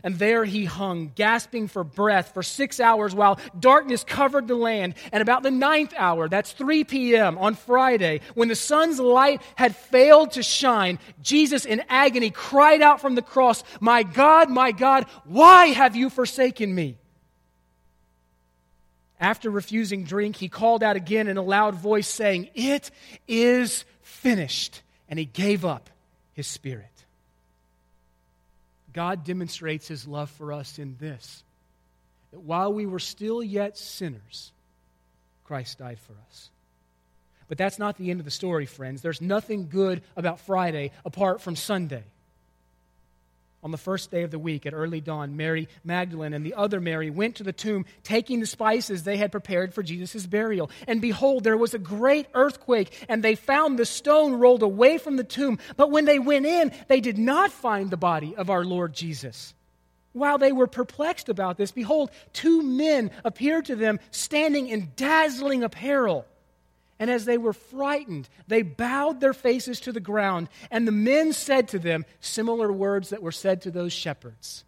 And 0.03 0.19
there 0.19 0.45
he 0.45 0.65
hung, 0.65 1.12
gasping 1.15 1.69
for 1.69 1.85
breath 1.85 2.35
for 2.35 2.43
six 2.43 2.81
hours 2.81 3.15
while 3.15 3.38
darkness 3.59 4.05
covered 4.05 4.47
the 4.47 4.55
land. 4.55 4.95
And 5.12 5.23
about 5.23 5.43
the 5.43 5.50
ninth 5.50 5.95
hour, 5.97 6.29
that's 6.29 6.53
3 6.53 6.85
p.m. 6.85 7.38
on 7.38 7.55
Friday, 7.55 8.21
when 8.35 8.49
the 8.49 8.55
sun's 8.57 9.00
light 9.00 9.43
had 9.55 9.75
failed 9.75 10.33
to 10.33 10.43
shine, 10.43 10.99
Jesus 11.23 11.65
in 11.65 11.83
agony 11.88 12.31
cried 12.31 12.83
out 12.83 13.00
from 13.00 13.15
the 13.15 13.23
cross, 13.23 13.65
My 13.81 14.03
God, 14.03 14.50
my 14.50 14.73
God, 14.73 15.07
why 15.25 15.67
have 15.69 15.97
you 15.97 16.11
forsaken 16.11 16.75
me? 16.75 16.99
After 19.19 19.50
refusing 19.50 20.05
drink, 20.05 20.37
he 20.37 20.49
called 20.49 20.83
out 20.83 20.97
again 20.97 21.26
in 21.26 21.37
a 21.38 21.43
loud 21.43 21.75
voice, 21.75 22.09
saying, 22.09 22.50
It 22.55 22.91
is 23.26 23.85
finished. 24.03 24.83
And 25.09 25.19
he 25.19 25.25
gave 25.25 25.65
up 25.65 25.88
his 26.33 26.47
spirit. 26.47 26.96
God 28.97 29.25
demonstrates 29.25 29.87
his 29.87 30.09
love 30.09 30.31
for 30.31 30.55
us 30.55 30.79
in 30.79 30.97
this 30.99 31.45
that 32.31 32.41
while 32.41 32.73
we 32.73 32.87
were 32.87 32.99
still 32.99 33.43
yet 33.43 33.76
sinners, 33.76 34.53
Christ 35.45 35.79
died 35.79 35.99
for 35.99 36.15
us. 36.29 36.50
But 37.47 37.59
that's 37.59 37.79
not 37.79 37.99
the 37.99 38.11
end 38.11 38.21
of 38.21 38.25
the 38.25 38.31
story, 38.31 38.65
friends. 38.65 39.03
There's 39.03 39.21
nothing 39.21 39.69
good 39.69 40.03
about 40.17 40.41
Friday 40.41 40.93
apart 41.05 41.43
from 41.43 41.57
Sunday. 41.57 42.05
On 43.62 43.70
the 43.70 43.78
first 43.78 44.10
day 44.10 44.22
of 44.22 44.30
the 44.30 44.38
week 44.38 44.64
at 44.66 44.75
early 44.75 45.00
dawn, 45.00 45.36
Mary 45.36 45.68
Magdalene 45.82 46.34
and 46.34 46.46
the 46.46 46.54
other 46.54 46.80
Mary 46.80 47.10
went 47.10 47.36
to 47.36 47.42
the 47.42 47.52
tomb, 47.52 47.84
taking 48.04 48.38
the 48.38 48.46
spices 48.46 49.02
they 49.02 49.16
had 49.16 49.32
prepared 49.32 49.75
for 49.75 49.82
Jesus' 49.82 50.26
burial. 50.26 50.70
And 50.86 51.00
behold, 51.00 51.42
there 51.42 51.56
was 51.56 51.75
a 51.75 51.78
great 51.78 52.26
earthquake, 52.34 53.04
and 53.08 53.25
they 53.25 53.34
found 53.34 53.78
the 53.78 53.86
stone 53.86 54.34
rolled 54.34 54.62
away 54.62 54.98
from 54.98 55.16
the 55.16 55.25
tomb. 55.25 55.58
But 55.76 55.90
when 55.90 56.04
they 56.04 56.18
went 56.18 56.46
in, 56.46 56.70
they 56.86 57.00
did 57.00 57.18
not 57.18 57.50
find 57.50 57.90
the 57.90 57.96
body 57.96 58.36
of 58.36 58.50
our 58.50 58.64
Lord 58.64 58.92
Jesus. 58.92 59.52
While 60.12 60.38
they 60.38 60.52
were 60.52 60.66
perplexed 60.66 61.28
about 61.28 61.58
this, 61.58 61.72
behold, 61.72 62.10
two 62.32 62.62
men 62.62 63.10
appeared 63.25 63.66
to 63.66 63.76
them, 63.76 63.98
standing 64.10 64.68
in 64.68 64.92
dazzling 64.96 65.62
apparel. 65.62 66.25
And 66.99 67.11
as 67.11 67.26
they 67.26 67.37
were 67.37 67.53
frightened, 67.53 68.29
they 68.49 68.62
bowed 68.62 69.21
their 69.21 69.35
faces 69.35 69.81
to 69.81 69.93
the 69.93 70.00
ground. 70.00 70.49
And 70.71 70.87
the 70.88 70.93
men 70.93 71.33
said 71.33 71.69
to 71.69 71.79
them 71.79 72.07
similar 72.21 72.73
words 72.73 73.11
that 73.11 73.23
were 73.23 73.33
said 73.33 73.62
to 73.62 73.71
those 73.71 73.93
shepherds 73.93 74.65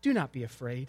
Do 0.00 0.12
not 0.12 0.32
be 0.32 0.42
afraid. 0.42 0.88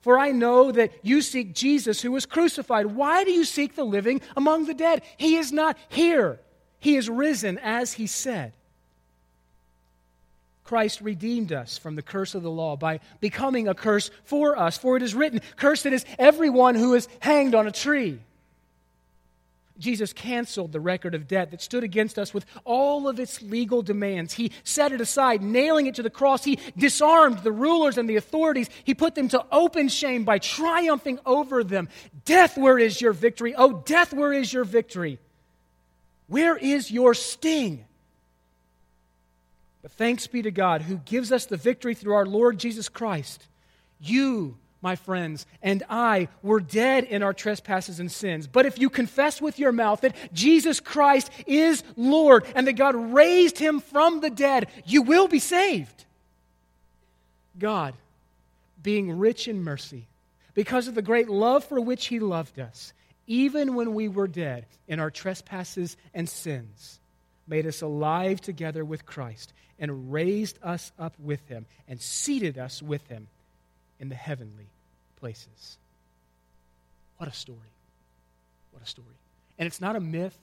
For 0.00 0.18
I 0.18 0.32
know 0.32 0.72
that 0.72 0.92
you 1.02 1.20
seek 1.20 1.54
Jesus 1.54 2.00
who 2.00 2.12
was 2.12 2.24
crucified. 2.24 2.86
Why 2.86 3.24
do 3.24 3.32
you 3.32 3.44
seek 3.44 3.74
the 3.74 3.84
living 3.84 4.22
among 4.36 4.64
the 4.64 4.74
dead? 4.74 5.02
He 5.18 5.36
is 5.36 5.52
not 5.52 5.76
here, 5.88 6.38
he 6.78 6.96
is 6.96 7.08
risen 7.08 7.58
as 7.58 7.94
he 7.94 8.06
said. 8.06 8.52
Christ 10.64 11.00
redeemed 11.00 11.52
us 11.52 11.76
from 11.78 11.96
the 11.96 12.02
curse 12.02 12.36
of 12.36 12.44
the 12.44 12.50
law 12.50 12.76
by 12.76 13.00
becoming 13.18 13.66
a 13.66 13.74
curse 13.74 14.08
for 14.22 14.56
us. 14.56 14.78
For 14.78 14.96
it 14.96 15.02
is 15.02 15.16
written, 15.16 15.40
Cursed 15.56 15.86
is 15.86 16.04
everyone 16.16 16.76
who 16.76 16.94
is 16.94 17.08
hanged 17.18 17.56
on 17.56 17.66
a 17.66 17.72
tree. 17.72 18.20
Jesus 19.80 20.12
canceled 20.12 20.72
the 20.72 20.80
record 20.80 21.14
of 21.14 21.26
debt 21.26 21.50
that 21.50 21.60
stood 21.60 21.82
against 21.82 22.18
us 22.18 22.32
with 22.32 22.46
all 22.64 23.08
of 23.08 23.18
its 23.18 23.42
legal 23.42 23.82
demands. 23.82 24.34
He 24.34 24.52
set 24.62 24.92
it 24.92 25.00
aside, 25.00 25.42
nailing 25.42 25.86
it 25.86 25.96
to 25.96 26.02
the 26.02 26.10
cross. 26.10 26.44
He 26.44 26.58
disarmed 26.76 27.38
the 27.38 27.50
rulers 27.50 27.98
and 27.98 28.08
the 28.08 28.16
authorities. 28.16 28.68
He 28.84 28.94
put 28.94 29.14
them 29.14 29.28
to 29.28 29.44
open 29.50 29.88
shame 29.88 30.24
by 30.24 30.38
triumphing 30.38 31.18
over 31.26 31.64
them. 31.64 31.88
Death, 32.24 32.56
where 32.56 32.78
is 32.78 33.00
your 33.00 33.12
victory? 33.12 33.54
Oh, 33.56 33.82
death, 33.84 34.12
where 34.12 34.32
is 34.32 34.52
your 34.52 34.64
victory? 34.64 35.18
Where 36.28 36.56
is 36.56 36.90
your 36.90 37.14
sting? 37.14 37.84
But 39.82 39.92
thanks 39.92 40.26
be 40.26 40.42
to 40.42 40.50
God 40.50 40.82
who 40.82 40.98
gives 40.98 41.32
us 41.32 41.46
the 41.46 41.56
victory 41.56 41.94
through 41.94 42.14
our 42.14 42.26
Lord 42.26 42.58
Jesus 42.58 42.88
Christ. 42.88 43.46
You 43.98 44.58
my 44.82 44.96
friends, 44.96 45.46
and 45.62 45.82
I 45.88 46.28
were 46.42 46.60
dead 46.60 47.04
in 47.04 47.22
our 47.22 47.34
trespasses 47.34 48.00
and 48.00 48.10
sins. 48.10 48.46
But 48.46 48.66
if 48.66 48.78
you 48.78 48.88
confess 48.88 49.40
with 49.40 49.58
your 49.58 49.72
mouth 49.72 50.00
that 50.00 50.16
Jesus 50.32 50.80
Christ 50.80 51.30
is 51.46 51.82
Lord 51.96 52.44
and 52.54 52.66
that 52.66 52.74
God 52.74 52.94
raised 52.96 53.58
him 53.58 53.80
from 53.80 54.20
the 54.20 54.30
dead, 54.30 54.68
you 54.86 55.02
will 55.02 55.28
be 55.28 55.38
saved. 55.38 56.04
God, 57.58 57.94
being 58.82 59.18
rich 59.18 59.48
in 59.48 59.62
mercy, 59.62 60.06
because 60.54 60.88
of 60.88 60.94
the 60.94 61.02
great 61.02 61.28
love 61.28 61.64
for 61.64 61.80
which 61.80 62.06
he 62.06 62.18
loved 62.18 62.58
us, 62.58 62.92
even 63.26 63.74
when 63.74 63.94
we 63.94 64.08
were 64.08 64.26
dead 64.26 64.66
in 64.88 64.98
our 64.98 65.10
trespasses 65.10 65.96
and 66.14 66.28
sins, 66.28 66.98
made 67.46 67.66
us 67.66 67.82
alive 67.82 68.40
together 68.40 68.84
with 68.84 69.04
Christ 69.04 69.52
and 69.78 70.12
raised 70.12 70.58
us 70.62 70.90
up 70.98 71.14
with 71.18 71.46
him 71.48 71.66
and 71.86 72.00
seated 72.00 72.58
us 72.58 72.82
with 72.82 73.06
him 73.08 73.28
in 74.00 74.08
the 74.08 74.14
heavenly 74.16 74.70
places. 75.16 75.78
What 77.18 77.28
a 77.28 77.32
story. 77.32 77.58
What 78.72 78.82
a 78.82 78.86
story. 78.86 79.06
And 79.58 79.66
it's 79.66 79.80
not 79.80 79.94
a 79.94 80.00
myth, 80.00 80.36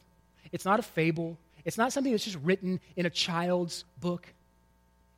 it's 0.51 0.63
not 0.63 0.79
a 0.79 0.83
fable, 0.83 1.37
it's 1.65 1.77
not 1.77 1.91
something 1.91 2.11
that's 2.13 2.23
just 2.23 2.37
written 2.43 2.79
in 2.95 3.05
a 3.05 3.09
child's 3.09 3.83
book. 3.99 4.27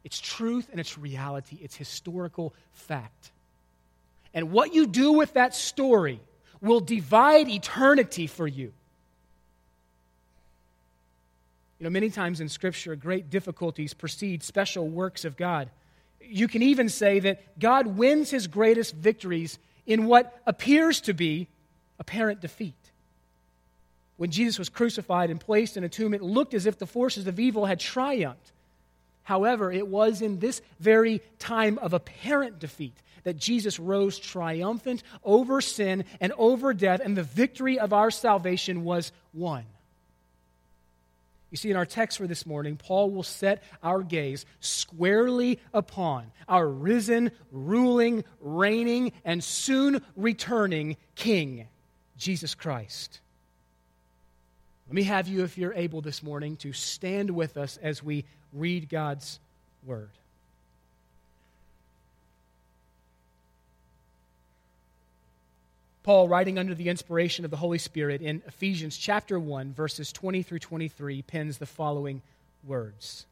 It's 0.04 0.20
truth 0.20 0.70
and 0.72 0.80
it's 0.80 0.98
reality, 0.98 1.60
it's 1.62 1.76
historical 1.76 2.54
fact. 2.72 3.32
And 4.34 4.52
what 4.52 4.74
you 4.74 4.88
do 4.88 5.12
with 5.12 5.34
that 5.34 5.54
story 5.54 6.22
will 6.62 6.80
divide 6.80 7.50
eternity 7.50 8.28
for 8.28 8.48
you. 8.48 8.72
You 11.80 11.86
know, 11.86 11.90
many 11.90 12.10
times 12.10 12.42
in 12.42 12.50
Scripture, 12.50 12.96
great 12.96 13.30
difficulties 13.30 13.94
precede 13.94 14.44
special 14.44 14.88
works 14.88 15.24
of 15.24 15.38
God. 15.38 15.70
You 16.22 16.48
can 16.48 16.62
even 16.62 16.90
say 16.90 17.20
that 17.20 17.60
God 17.60 17.88
wins 17.88 18.30
his 18.30 18.48
greatest 18.48 18.96
victories 18.96 19.58
in 19.86 20.06
what 20.06 20.40
appears 20.46 21.02
to 21.02 21.14
be 21.14 21.48
apparent 22.00 22.42
defeat. 22.42 22.76
When 24.18 24.32
Jesus 24.32 24.60
was 24.60 24.70
crucified 24.70 25.30
and 25.30 25.40
placed 25.40 25.78
in 25.78 25.84
a 25.84 25.90
tomb, 25.90 26.14
it 26.14 26.22
looked 26.22 26.54
as 26.54 26.66
if 26.66 26.78
the 26.78 26.86
forces 26.86 27.26
of 27.26 27.40
evil 27.40 27.66
had 27.66 27.80
triumphed. 27.80 28.52
However, 29.24 29.72
it 29.72 29.88
was 29.88 30.22
in 30.22 30.40
this 30.40 30.62
very 30.80 31.22
time 31.40 31.78
of 31.78 31.94
apparent 31.94 32.60
defeat 32.60 32.96
that 33.24 33.38
Jesus 33.38 33.80
rose 33.80 34.18
triumphant 34.18 35.04
over 35.24 35.62
sin 35.62 36.06
and 36.20 36.34
over 36.38 36.74
death, 36.74 37.02
and 37.04 37.16
the 37.16 37.24
victory 37.24 37.80
of 37.80 37.94
our 37.94 38.12
salvation 38.12 38.84
was 38.84 39.12
won. 39.34 39.66
You 41.52 41.58
see, 41.58 41.72
in 41.72 41.78
our 41.78 41.86
text 41.86 42.20
for 42.20 42.28
this 42.28 42.46
morning, 42.46 42.78
Paul 42.78 43.10
will 43.10 43.24
set 43.24 43.64
our 43.82 44.04
gaze 44.04 44.46
squarely 44.60 45.60
upon 45.74 46.32
our 46.48 46.68
risen, 46.68 47.32
ruling, 47.52 48.24
reigning, 48.40 49.14
and 49.26 49.44
soon 49.44 50.04
returning 50.16 50.98
King, 51.16 51.68
Jesus 52.18 52.54
Christ. 52.54 53.20
Let 54.88 54.94
me 54.94 55.04
have 55.04 55.28
you, 55.28 55.44
if 55.44 55.58
you're 55.58 55.74
able 55.74 56.02
this 56.02 56.22
morning, 56.22 56.56
to 56.58 56.74
stand 56.74 57.32
with 57.32 57.58
us 57.58 57.78
as 57.82 58.04
we 58.04 58.26
read 58.54 58.90
God's 58.90 59.40
Word. 59.84 60.19
Paul, 66.10 66.28
writing 66.28 66.58
under 66.58 66.74
the 66.74 66.90
inspiration 66.90 67.46
of 67.46 67.52
the 67.52 67.58
Holy 67.58 67.78
Spirit 67.78 68.24
in 68.24 68.42
Ephesians 68.48 68.98
chapter 68.98 69.40
1, 69.40 69.74
verses 69.74 70.12
20 70.12 70.42
through 70.42 70.58
23, 70.58 71.22
pens 71.22 71.60
the 71.60 71.68
following 71.68 72.24
words 72.64 73.28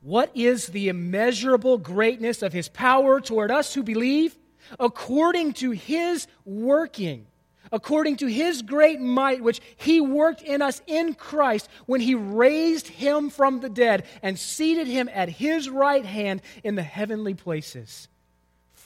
What 0.00 0.30
is 0.34 0.68
the 0.68 0.88
immeasurable 0.88 1.76
greatness 1.76 2.40
of 2.40 2.54
his 2.54 2.70
power 2.70 3.20
toward 3.20 3.50
us 3.50 3.74
who 3.74 3.82
believe? 3.82 4.38
According 4.80 5.52
to 5.52 5.72
his 5.72 6.28
working, 6.46 7.26
according 7.70 8.16
to 8.16 8.26
his 8.26 8.62
great 8.62 8.98
might, 8.98 9.42
which 9.42 9.60
he 9.76 10.00
worked 10.00 10.40
in 10.40 10.62
us 10.62 10.80
in 10.86 11.12
Christ 11.12 11.68
when 11.84 12.00
he 12.00 12.14
raised 12.14 12.86
him 12.86 13.28
from 13.28 13.60
the 13.60 13.68
dead 13.68 14.06
and 14.22 14.38
seated 14.38 14.86
him 14.86 15.10
at 15.12 15.28
his 15.28 15.68
right 15.68 16.06
hand 16.06 16.40
in 16.64 16.74
the 16.74 16.82
heavenly 16.82 17.34
places 17.34 18.08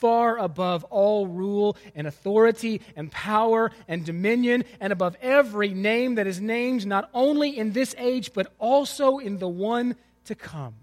far 0.01 0.39
above 0.39 0.85
all 0.85 1.27
rule 1.27 1.77
and 1.95 2.07
authority 2.07 2.81
and 2.97 3.11
power 3.11 3.71
and 3.89 4.05
dominion, 4.05 4.65
and 4.81 4.93
above 4.93 5.17
every 5.23 5.69
name 5.69 6.17
that 6.17 6.27
is 6.27 6.41
named, 6.41 6.87
not 6.87 7.09
only 7.15 7.57
in 7.57 7.73
this 7.73 7.95
age, 7.99 8.33
but 8.33 8.53
also 8.59 9.19
in 9.19 9.39
the 9.39 9.49
one 9.49 9.97
to 10.25 10.35
come. 10.35 10.75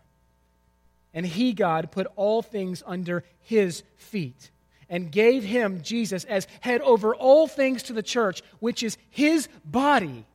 And 1.13 1.25
he, 1.25 1.53
God, 1.53 1.91
put 1.91 2.07
all 2.15 2.41
things 2.41 2.81
under 2.85 3.23
his 3.41 3.83
feet 3.97 4.49
and 4.89 5.11
gave 5.11 5.43
him, 5.43 5.81
Jesus, 5.81 6.23
as 6.25 6.47
head 6.61 6.81
over 6.81 7.15
all 7.15 7.47
things 7.47 7.83
to 7.83 7.93
the 7.93 8.03
church, 8.03 8.41
which 8.59 8.83
is 8.83 8.97
his 9.09 9.47
body, 9.63 10.25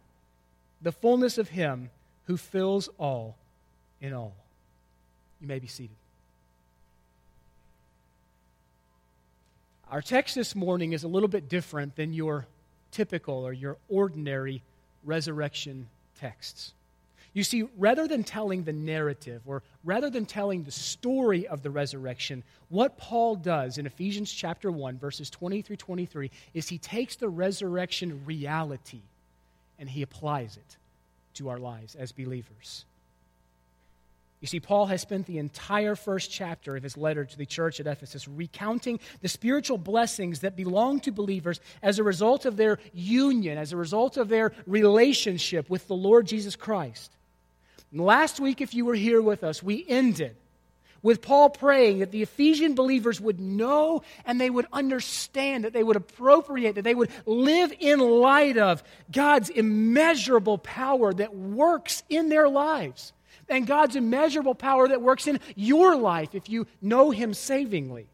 the 0.82 0.92
fullness 0.92 1.38
of 1.38 1.48
him 1.48 1.90
who 2.26 2.36
fills 2.36 2.88
all 2.98 3.36
in 4.00 4.12
all. 4.12 4.34
You 5.40 5.48
may 5.48 5.58
be 5.58 5.66
seated. 5.66 5.96
Our 9.90 10.02
text 10.02 10.34
this 10.34 10.54
morning 10.54 10.92
is 10.92 11.02
a 11.04 11.08
little 11.08 11.30
bit 11.30 11.48
different 11.48 11.96
than 11.96 12.12
your 12.12 12.46
typical 12.90 13.46
or 13.46 13.54
your 13.54 13.78
ordinary 13.88 14.62
resurrection 15.02 15.88
texts. 16.20 16.74
You 17.32 17.42
see, 17.42 17.66
rather 17.78 18.06
than 18.06 18.22
telling 18.22 18.64
the 18.64 18.72
narrative 18.72 19.40
or 19.46 19.62
rather 19.84 20.10
than 20.10 20.26
telling 20.26 20.64
the 20.64 20.70
story 20.70 21.46
of 21.46 21.62
the 21.62 21.70
resurrection, 21.70 22.42
what 22.68 22.98
Paul 22.98 23.36
does 23.36 23.78
in 23.78 23.86
Ephesians 23.86 24.30
chapter 24.30 24.70
1, 24.70 24.98
verses 24.98 25.30
20 25.30 25.62
through 25.62 25.76
23, 25.76 26.30
is 26.52 26.68
he 26.68 26.78
takes 26.78 27.16
the 27.16 27.28
resurrection 27.30 28.26
reality 28.26 29.00
and 29.78 29.88
he 29.88 30.02
applies 30.02 30.58
it 30.58 30.76
to 31.34 31.48
our 31.48 31.58
lives 31.58 31.94
as 31.94 32.12
believers. 32.12 32.84
You 34.40 34.46
see, 34.46 34.60
Paul 34.60 34.86
has 34.86 35.02
spent 35.02 35.26
the 35.26 35.38
entire 35.38 35.96
first 35.96 36.30
chapter 36.30 36.76
of 36.76 36.82
his 36.84 36.96
letter 36.96 37.24
to 37.24 37.38
the 37.38 37.46
church 37.46 37.80
at 37.80 37.88
Ephesus 37.88 38.28
recounting 38.28 39.00
the 39.20 39.28
spiritual 39.28 39.78
blessings 39.78 40.40
that 40.40 40.54
belong 40.54 41.00
to 41.00 41.10
believers 41.10 41.60
as 41.82 41.98
a 41.98 42.04
result 42.04 42.46
of 42.46 42.56
their 42.56 42.78
union, 42.92 43.58
as 43.58 43.72
a 43.72 43.76
result 43.76 44.16
of 44.16 44.28
their 44.28 44.52
relationship 44.66 45.68
with 45.68 45.88
the 45.88 45.96
Lord 45.96 46.26
Jesus 46.26 46.54
Christ. 46.54 47.10
And 47.90 48.00
last 48.00 48.38
week, 48.38 48.60
if 48.60 48.74
you 48.74 48.84
were 48.84 48.94
here 48.94 49.20
with 49.20 49.42
us, 49.42 49.60
we 49.60 49.84
ended 49.88 50.36
with 51.02 51.20
Paul 51.20 51.50
praying 51.50 51.98
that 51.98 52.12
the 52.12 52.22
Ephesian 52.22 52.76
believers 52.76 53.20
would 53.20 53.40
know 53.40 54.02
and 54.24 54.40
they 54.40 54.50
would 54.50 54.66
understand, 54.72 55.64
that 55.64 55.72
they 55.72 55.82
would 55.82 55.96
appropriate, 55.96 56.76
that 56.76 56.82
they 56.82 56.94
would 56.94 57.10
live 57.26 57.72
in 57.80 57.98
light 57.98 58.56
of 58.56 58.84
God's 59.10 59.48
immeasurable 59.48 60.58
power 60.58 61.12
that 61.12 61.34
works 61.34 62.04
in 62.08 62.28
their 62.28 62.48
lives 62.48 63.12
and 63.48 63.66
God's 63.66 63.96
immeasurable 63.96 64.54
power 64.54 64.88
that 64.88 65.02
works 65.02 65.26
in 65.26 65.40
your 65.56 65.96
life 65.96 66.34
if 66.34 66.48
you 66.48 66.66
know 66.80 67.10
Him 67.10 67.34
savingly. 67.34 68.06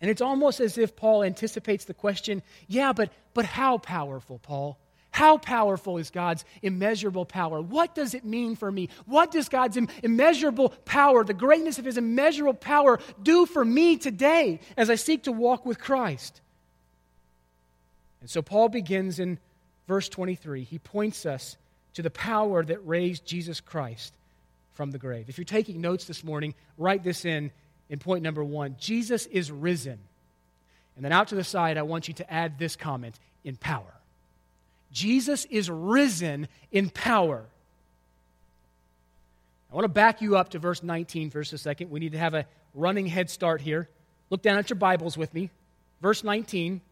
And 0.00 0.10
it's 0.10 0.20
almost 0.20 0.60
as 0.60 0.78
if 0.78 0.96
Paul 0.96 1.22
anticipates 1.22 1.84
the 1.84 1.94
question 1.94 2.42
yeah, 2.66 2.92
but, 2.92 3.10
but 3.34 3.44
how 3.44 3.78
powerful, 3.78 4.38
Paul? 4.38 4.78
How 5.12 5.36
powerful 5.36 5.98
is 5.98 6.10
God's 6.10 6.44
immeasurable 6.62 7.26
power? 7.26 7.60
What 7.60 7.94
does 7.94 8.14
it 8.14 8.24
mean 8.24 8.56
for 8.56 8.72
me? 8.72 8.88
What 9.04 9.30
does 9.30 9.50
God's 9.50 9.76
immeasurable 10.02 10.70
power, 10.86 11.22
the 11.22 11.34
greatness 11.34 11.78
of 11.78 11.84
His 11.84 11.98
immeasurable 11.98 12.54
power, 12.54 12.98
do 13.22 13.44
for 13.44 13.64
me 13.64 13.98
today 13.98 14.60
as 14.76 14.88
I 14.88 14.94
seek 14.94 15.24
to 15.24 15.32
walk 15.32 15.66
with 15.66 15.78
Christ? 15.78 16.40
And 18.22 18.30
so 18.30 18.40
Paul 18.40 18.70
begins 18.70 19.18
in 19.18 19.38
verse 19.86 20.08
23. 20.08 20.64
He 20.64 20.78
points 20.78 21.26
us 21.26 21.56
to 21.94 22.02
the 22.02 22.10
power 22.10 22.64
that 22.64 22.86
raised 22.86 23.24
Jesus 23.24 23.60
Christ 23.60 24.14
from 24.72 24.90
the 24.90 24.98
grave. 24.98 25.28
If 25.28 25.38
you're 25.38 25.44
taking 25.44 25.80
notes 25.80 26.04
this 26.04 26.24
morning, 26.24 26.54
write 26.78 27.02
this 27.02 27.24
in 27.24 27.50
in 27.88 27.98
point 27.98 28.22
number 28.22 28.42
one 28.42 28.76
Jesus 28.78 29.26
is 29.26 29.50
risen. 29.50 29.98
And 30.96 31.04
then 31.04 31.12
out 31.12 31.28
to 31.28 31.34
the 31.34 31.44
side, 31.44 31.78
I 31.78 31.82
want 31.82 32.08
you 32.08 32.14
to 32.14 32.32
add 32.32 32.58
this 32.58 32.76
comment 32.76 33.18
in 33.44 33.56
power. 33.56 33.94
Jesus 34.90 35.46
is 35.46 35.70
risen 35.70 36.48
in 36.70 36.90
power. 36.90 37.44
I 39.70 39.74
want 39.74 39.84
to 39.84 39.88
back 39.88 40.20
you 40.20 40.36
up 40.36 40.50
to 40.50 40.58
verse 40.58 40.82
19 40.82 41.30
for 41.30 41.40
a 41.40 41.44
second. 41.44 41.90
We 41.90 41.98
need 41.98 42.12
to 42.12 42.18
have 42.18 42.34
a 42.34 42.44
running 42.74 43.06
head 43.06 43.30
start 43.30 43.62
here. 43.62 43.88
Look 44.28 44.42
down 44.42 44.58
at 44.58 44.68
your 44.68 44.76
Bibles 44.76 45.16
with 45.16 45.32
me. 45.32 45.50
Verse 46.02 46.22
19 46.22 46.82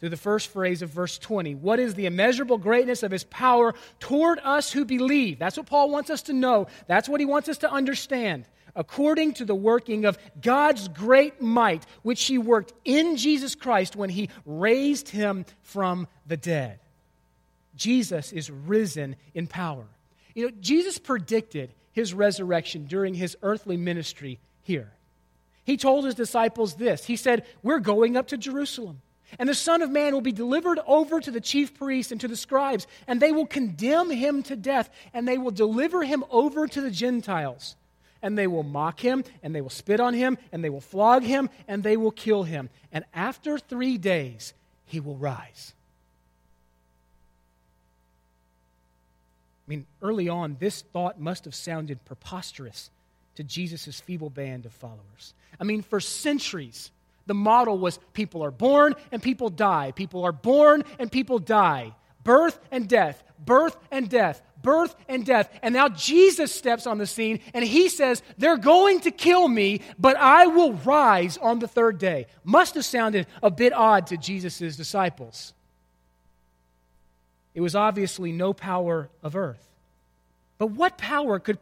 through 0.00 0.08
the 0.10 0.16
first 0.16 0.48
phrase 0.52 0.82
of 0.82 0.90
verse 0.90 1.18
20. 1.18 1.54
What 1.54 1.78
is 1.78 1.94
the 1.94 2.06
immeasurable 2.06 2.58
greatness 2.58 3.02
of 3.02 3.10
his 3.10 3.24
power 3.24 3.74
toward 4.00 4.38
us 4.42 4.72
who 4.72 4.84
believe? 4.84 5.38
That's 5.38 5.56
what 5.56 5.66
Paul 5.66 5.90
wants 5.90 6.10
us 6.10 6.22
to 6.22 6.32
know. 6.32 6.66
That's 6.86 7.08
what 7.08 7.20
he 7.20 7.26
wants 7.26 7.48
us 7.48 7.58
to 7.58 7.70
understand. 7.70 8.46
According 8.76 9.34
to 9.34 9.44
the 9.44 9.54
working 9.54 10.04
of 10.04 10.18
God's 10.40 10.88
great 10.88 11.40
might, 11.40 11.86
which 12.02 12.24
he 12.24 12.38
worked 12.38 12.72
in 12.84 13.16
Jesus 13.16 13.54
Christ 13.54 13.94
when 13.94 14.10
he 14.10 14.30
raised 14.44 15.08
him 15.08 15.46
from 15.62 16.08
the 16.26 16.36
dead. 16.36 16.80
Jesus 17.76 18.32
is 18.32 18.50
risen 18.50 19.16
in 19.32 19.46
power. 19.46 19.86
You 20.34 20.46
know, 20.46 20.56
Jesus 20.60 20.98
predicted 20.98 21.72
his 21.92 22.12
resurrection 22.12 22.86
during 22.86 23.14
his 23.14 23.36
earthly 23.42 23.76
ministry 23.76 24.40
here. 24.62 24.92
He 25.64 25.76
told 25.76 26.04
his 26.04 26.14
disciples 26.14 26.74
this 26.74 27.04
He 27.04 27.16
said, 27.16 27.46
We're 27.62 27.78
going 27.78 28.16
up 28.16 28.28
to 28.28 28.36
Jerusalem. 28.36 29.00
And 29.38 29.48
the 29.48 29.54
Son 29.54 29.82
of 29.82 29.90
Man 29.90 30.12
will 30.12 30.20
be 30.20 30.32
delivered 30.32 30.78
over 30.86 31.20
to 31.20 31.30
the 31.30 31.40
chief 31.40 31.74
priests 31.74 32.12
and 32.12 32.20
to 32.20 32.28
the 32.28 32.36
scribes, 32.36 32.86
and 33.06 33.20
they 33.20 33.32
will 33.32 33.46
condemn 33.46 34.10
him 34.10 34.42
to 34.44 34.56
death, 34.56 34.90
and 35.12 35.26
they 35.26 35.38
will 35.38 35.50
deliver 35.50 36.02
him 36.02 36.24
over 36.30 36.66
to 36.66 36.80
the 36.80 36.90
Gentiles. 36.90 37.76
And 38.22 38.38
they 38.38 38.46
will 38.46 38.62
mock 38.62 39.00
him, 39.00 39.24
and 39.42 39.54
they 39.54 39.60
will 39.60 39.70
spit 39.70 40.00
on 40.00 40.14
him, 40.14 40.38
and 40.50 40.64
they 40.64 40.70
will 40.70 40.80
flog 40.80 41.24
him, 41.24 41.50
and 41.68 41.82
they 41.82 41.96
will 41.96 42.10
kill 42.10 42.44
him. 42.44 42.70
And 42.92 43.04
after 43.12 43.58
three 43.58 43.98
days, 43.98 44.54
he 44.86 45.00
will 45.00 45.16
rise. 45.16 45.74
I 49.66 49.70
mean, 49.70 49.86
early 50.02 50.28
on, 50.28 50.56
this 50.60 50.82
thought 50.82 51.18
must 51.18 51.44
have 51.46 51.54
sounded 51.54 52.04
preposterous 52.04 52.90
to 53.36 53.42
Jesus' 53.42 54.00
feeble 54.00 54.30
band 54.30 54.66
of 54.66 54.72
followers. 54.72 55.34
I 55.58 55.64
mean, 55.64 55.82
for 55.82 56.00
centuries, 56.00 56.90
the 57.26 57.34
model 57.34 57.78
was 57.78 57.98
people 58.12 58.42
are 58.42 58.50
born 58.50 58.94
and 59.12 59.22
people 59.22 59.48
die. 59.48 59.92
People 59.92 60.24
are 60.24 60.32
born 60.32 60.84
and 60.98 61.10
people 61.10 61.38
die. 61.38 61.94
Birth 62.22 62.58
and 62.70 62.88
death, 62.88 63.22
birth 63.38 63.76
and 63.90 64.08
death, 64.08 64.42
birth 64.62 64.94
and 65.08 65.24
death. 65.24 65.50
And 65.62 65.74
now 65.74 65.88
Jesus 65.88 66.52
steps 66.52 66.86
on 66.86 66.98
the 66.98 67.06
scene 67.06 67.40
and 67.52 67.64
he 67.64 67.88
says, 67.88 68.22
They're 68.38 68.56
going 68.56 69.00
to 69.00 69.10
kill 69.10 69.48
me, 69.48 69.80
but 69.98 70.16
I 70.16 70.46
will 70.46 70.72
rise 70.72 71.36
on 71.38 71.58
the 71.58 71.68
third 71.68 71.98
day. 71.98 72.26
Must 72.44 72.74
have 72.74 72.84
sounded 72.84 73.26
a 73.42 73.50
bit 73.50 73.72
odd 73.72 74.08
to 74.08 74.16
Jesus' 74.16 74.76
disciples. 74.76 75.52
It 77.54 77.60
was 77.60 77.76
obviously 77.76 78.32
no 78.32 78.52
power 78.52 79.08
of 79.22 79.36
earth. 79.36 79.64
But 80.58 80.68
what 80.68 80.98
power 80.98 81.38
could, 81.38 81.58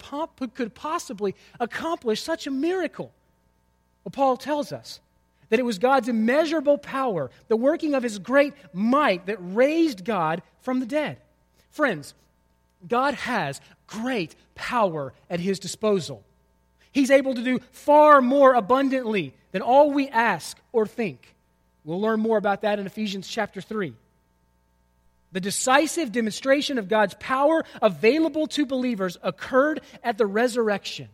could 0.55 0.75
possibly 0.75 1.35
accomplish 1.59 2.23
such 2.23 2.47
a 2.47 2.51
miracle? 2.51 3.13
Well, 4.05 4.11
Paul 4.11 4.37
tells 4.37 4.73
us 4.73 5.01
that 5.53 5.61
it 5.61 5.67
was 5.67 5.79
God's 5.79 6.09
immeasurable 6.09 6.79
power, 6.79 7.31
the 7.49 7.59
working 7.59 7.95
of 7.95 8.03
his 8.03 8.19
great 8.19 8.55
might, 8.73 9.27
that 9.27 9.37
raised 9.39 10.03
God 10.03 10.41
from 10.63 10.81
the 10.81 10.87
dead. 10.87 11.19
Friends, 11.69 12.15
God 12.89 13.13
has 13.13 13.61
great 13.87 14.35
power 14.55 15.13
at 15.29 15.41
his 15.41 15.59
disposal. 15.59 16.25
He's 16.91 17.11
able 17.11 17.35
to 17.35 17.45
do 17.45 17.59
far 17.71 18.23
more 18.23 18.55
abundantly 18.55 19.35
than 19.51 19.61
all 19.61 19.91
we 19.91 20.09
ask 20.09 20.57
or 20.73 20.87
think. 20.87 21.35
We'll 21.85 22.01
learn 22.01 22.21
more 22.21 22.39
about 22.39 22.63
that 22.63 22.79
in 22.79 22.87
Ephesians 22.87 23.29
chapter 23.29 23.61
3. 23.61 23.93
The 25.33 25.41
decisive 25.41 26.13
demonstration 26.13 26.79
of 26.79 26.89
God's 26.89 27.13
power 27.21 27.63
available 27.83 28.47
to 28.47 28.65
believers 28.65 29.19
occurred 29.23 29.83
at 30.03 30.17
the 30.17 30.25
resurrection. 30.25 31.11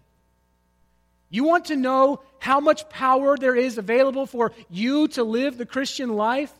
You 1.30 1.44
want 1.44 1.66
to 1.66 1.76
know 1.76 2.20
how 2.38 2.60
much 2.60 2.88
power 2.88 3.36
there 3.36 3.54
is 3.54 3.78
available 3.78 4.26
for 4.26 4.52
you 4.70 5.08
to 5.08 5.24
live 5.24 5.58
the 5.58 5.66
Christian 5.66 6.14
life? 6.14 6.52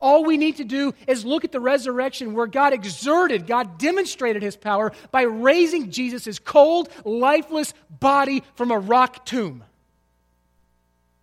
All 0.00 0.24
we 0.24 0.36
need 0.36 0.56
to 0.56 0.64
do 0.64 0.92
is 1.06 1.24
look 1.24 1.44
at 1.44 1.52
the 1.52 1.60
resurrection 1.60 2.34
where 2.34 2.46
God 2.46 2.72
exerted, 2.72 3.46
God 3.46 3.78
demonstrated 3.78 4.42
his 4.42 4.56
power 4.56 4.92
by 5.10 5.22
raising 5.22 5.90
Jesus' 5.90 6.38
cold, 6.38 6.88
lifeless 7.04 7.72
body 7.88 8.42
from 8.56 8.70
a 8.70 8.78
rock 8.78 9.24
tomb. 9.24 9.62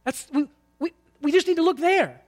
That's, 0.03 0.27
we, 0.33 0.47
we, 0.79 0.93
we 1.21 1.31
just 1.31 1.47
need 1.47 1.57
to 1.57 1.63
look 1.63 1.77
there. 1.77 2.21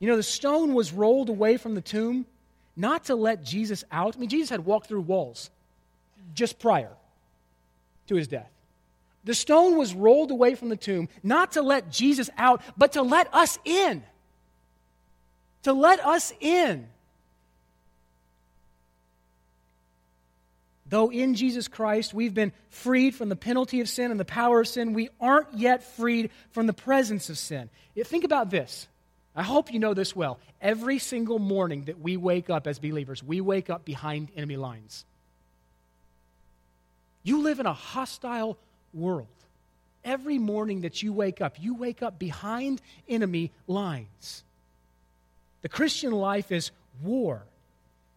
You 0.00 0.08
know, 0.08 0.16
the 0.16 0.22
stone 0.22 0.74
was 0.74 0.92
rolled 0.92 1.28
away 1.28 1.58
from 1.58 1.74
the 1.74 1.82
tomb 1.82 2.24
not 2.76 3.04
to 3.06 3.14
let 3.14 3.44
Jesus 3.44 3.84
out. 3.90 4.16
I 4.16 4.18
mean, 4.20 4.28
Jesus 4.28 4.50
had 4.50 4.64
walked 4.64 4.86
through 4.86 5.02
walls 5.02 5.50
just 6.34 6.58
prior 6.58 6.92
to 8.06 8.14
his 8.14 8.28
death. 8.28 8.50
The 9.24 9.34
stone 9.34 9.76
was 9.76 9.94
rolled 9.94 10.30
away 10.30 10.54
from 10.54 10.70
the 10.70 10.76
tomb 10.76 11.08
not 11.22 11.52
to 11.52 11.62
let 11.62 11.90
Jesus 11.90 12.30
out, 12.38 12.62
but 12.76 12.92
to 12.92 13.02
let 13.02 13.32
us 13.34 13.58
in. 13.64 14.02
To 15.64 15.72
let 15.74 16.04
us 16.04 16.32
in. 16.40 16.88
Though 20.86 21.10
in 21.12 21.34
Jesus 21.34 21.68
Christ 21.68 22.14
we've 22.14 22.34
been 22.34 22.52
freed 22.70 23.14
from 23.14 23.28
the 23.28 23.36
penalty 23.36 23.80
of 23.80 23.88
sin 23.88 24.10
and 24.10 24.18
the 24.18 24.24
power 24.24 24.60
of 24.60 24.68
sin, 24.68 24.94
we 24.94 25.10
aren't 25.20 25.54
yet 25.54 25.82
freed 25.82 26.30
from 26.50 26.66
the 26.66 26.72
presence 26.72 27.28
of 27.28 27.38
sin. 27.38 27.68
Think 27.94 28.24
about 28.24 28.50
this. 28.50 28.88
I 29.34 29.42
hope 29.42 29.72
you 29.72 29.78
know 29.78 29.94
this 29.94 30.14
well. 30.14 30.38
Every 30.60 30.98
single 30.98 31.38
morning 31.38 31.84
that 31.84 32.00
we 32.00 32.16
wake 32.16 32.50
up 32.50 32.66
as 32.66 32.78
believers, 32.78 33.22
we 33.22 33.40
wake 33.40 33.70
up 33.70 33.84
behind 33.84 34.30
enemy 34.36 34.56
lines. 34.56 35.04
You 37.22 37.42
live 37.42 37.60
in 37.60 37.66
a 37.66 37.72
hostile 37.72 38.58
world. 38.92 39.28
Every 40.04 40.38
morning 40.38 40.80
that 40.80 41.02
you 41.02 41.12
wake 41.12 41.40
up, 41.40 41.56
you 41.60 41.74
wake 41.74 42.02
up 42.02 42.18
behind 42.18 42.80
enemy 43.08 43.52
lines. 43.66 44.42
The 45.62 45.68
Christian 45.68 46.12
life 46.12 46.50
is 46.50 46.70
war. 47.02 47.42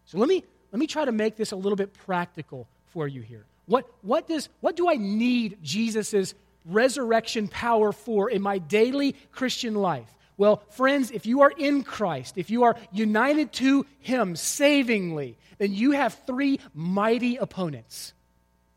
So 0.06 0.18
let 0.18 0.28
me, 0.28 0.42
let 0.72 0.78
me 0.78 0.86
try 0.86 1.04
to 1.04 1.12
make 1.12 1.36
this 1.36 1.52
a 1.52 1.56
little 1.56 1.76
bit 1.76 1.92
practical 1.92 2.66
for 2.92 3.06
you 3.06 3.20
here. 3.20 3.44
What, 3.66 3.86
what, 4.02 4.28
does, 4.28 4.48
what 4.60 4.76
do 4.76 4.88
I 4.88 4.94
need 4.94 5.58
Jesus' 5.62 6.34
resurrection 6.64 7.48
power 7.48 7.92
for 7.92 8.30
in 8.30 8.42
my 8.42 8.58
daily 8.58 9.14
Christian 9.32 9.74
life? 9.74 10.08
Well, 10.36 10.62
friends, 10.70 11.10
if 11.10 11.26
you 11.26 11.42
are 11.42 11.52
in 11.56 11.84
Christ, 11.84 12.36
if 12.36 12.50
you 12.50 12.64
are 12.64 12.76
united 12.92 13.52
to 13.54 13.86
Him 14.00 14.34
savingly, 14.34 15.36
then 15.58 15.72
you 15.72 15.92
have 15.92 16.18
three 16.26 16.58
mighty 16.74 17.36
opponents. 17.36 18.12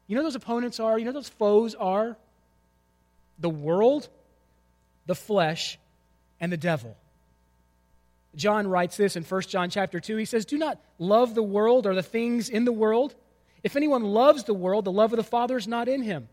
You 0.06 0.16
know 0.16 0.24
those 0.24 0.36
opponents 0.36 0.80
are? 0.80 0.98
You 0.98 1.06
know 1.06 1.12
those 1.12 1.30
foes 1.30 1.76
are? 1.76 2.16
The 3.40 3.50
world, 3.50 4.08
the 5.06 5.16
flesh, 5.16 5.80
and 6.40 6.52
the 6.52 6.58
devil. 6.58 6.96
John 8.36 8.68
writes 8.68 8.98
this 8.98 9.16
in 9.16 9.24
1 9.24 9.42
John 9.44 9.70
chapter 9.70 10.00
2. 10.00 10.16
He 10.18 10.26
says, 10.26 10.46
Do 10.46 10.58
not 10.58 10.80
love 11.00 11.34
the 11.34 11.44
world 11.44 11.88
or 11.88 11.96
the 11.96 12.04
things 12.04 12.50
in 12.50 12.66
the 12.66 12.72
world. 12.72 13.16
If 13.64 13.76
anyone 13.76 14.04
loves 14.04 14.44
the 14.44 14.54
world, 14.54 14.86
the 14.86 14.92
love 14.92 15.12
of 15.12 15.18
the 15.18 15.24
Father 15.24 15.58
is 15.58 15.68
not 15.68 15.88
in 15.88 16.04
him. 16.04 16.30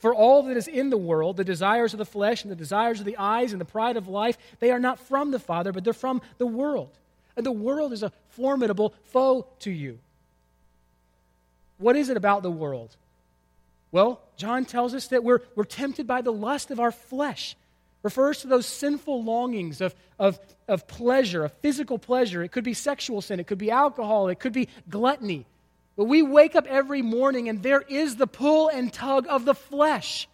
For 0.00 0.14
all 0.14 0.42
that 0.44 0.56
is 0.56 0.66
in 0.66 0.90
the 0.90 0.96
world, 0.96 1.36
the 1.36 1.44
desires 1.44 1.92
of 1.92 1.98
the 1.98 2.06
flesh 2.06 2.42
and 2.42 2.50
the 2.50 2.56
desires 2.56 3.00
of 3.00 3.06
the 3.06 3.18
eyes 3.18 3.52
and 3.52 3.60
the 3.60 3.66
pride 3.66 3.96
of 3.96 4.08
life, 4.08 4.36
they 4.58 4.70
are 4.70 4.80
not 4.80 4.98
from 4.98 5.30
the 5.30 5.38
Father, 5.38 5.72
but 5.72 5.84
they're 5.84 5.92
from 5.92 6.22
the 6.38 6.46
world. 6.46 6.90
And 7.36 7.44
the 7.44 7.52
world 7.52 7.92
is 7.92 8.02
a 8.02 8.12
formidable 8.30 8.94
foe 9.04 9.46
to 9.60 9.70
you. 9.70 9.98
What 11.78 11.96
is 11.96 12.08
it 12.08 12.16
about 12.16 12.42
the 12.42 12.50
world? 12.50 12.96
Well, 13.92 14.20
John 14.36 14.64
tells 14.64 14.94
us 14.94 15.08
that 15.08 15.22
we're, 15.22 15.40
we're 15.54 15.64
tempted 15.64 16.06
by 16.06 16.22
the 16.22 16.32
lust 16.32 16.70
of 16.70 16.80
our 16.80 16.92
flesh. 16.92 17.56
Refers 18.02 18.40
to 18.40 18.46
those 18.46 18.66
sinful 18.66 19.22
longings 19.22 19.82
of, 19.82 19.94
of, 20.18 20.38
of 20.66 20.86
pleasure, 20.88 21.44
of 21.44 21.52
physical 21.60 21.98
pleasure. 21.98 22.42
It 22.42 22.52
could 22.52 22.64
be 22.64 22.72
sexual 22.72 23.20
sin, 23.20 23.38
it 23.38 23.46
could 23.46 23.58
be 23.58 23.70
alcohol, 23.70 24.28
it 24.28 24.40
could 24.40 24.54
be 24.54 24.68
gluttony, 24.88 25.44
but 25.96 26.04
we 26.04 26.22
wake 26.22 26.56
up 26.56 26.66
every 26.66 27.02
morning 27.02 27.48
and 27.48 27.62
there 27.62 27.82
is 27.82 28.16
the 28.16 28.26
pull 28.26 28.68
and 28.68 28.92
tug 28.92 29.26
of 29.28 29.44
the 29.44 29.54
flesh. 29.54 30.28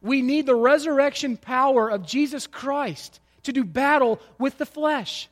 We 0.00 0.20
need 0.20 0.46
the 0.46 0.54
resurrection 0.54 1.36
power 1.36 1.88
of 1.88 2.06
Jesus 2.06 2.46
Christ 2.46 3.20
to 3.44 3.52
do 3.52 3.64
battle 3.64 4.20
with 4.38 4.58
the 4.58 4.66
flesh. 4.66 5.28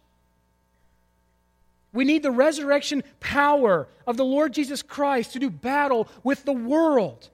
We 1.92 2.04
need 2.04 2.22
the 2.22 2.30
resurrection 2.30 3.02
power 3.18 3.88
of 4.06 4.16
the 4.16 4.24
Lord 4.24 4.52
Jesus 4.52 4.82
Christ 4.82 5.32
to 5.32 5.38
do 5.40 5.50
battle 5.50 6.08
with 6.22 6.44
the 6.44 6.52
world. 6.52 7.28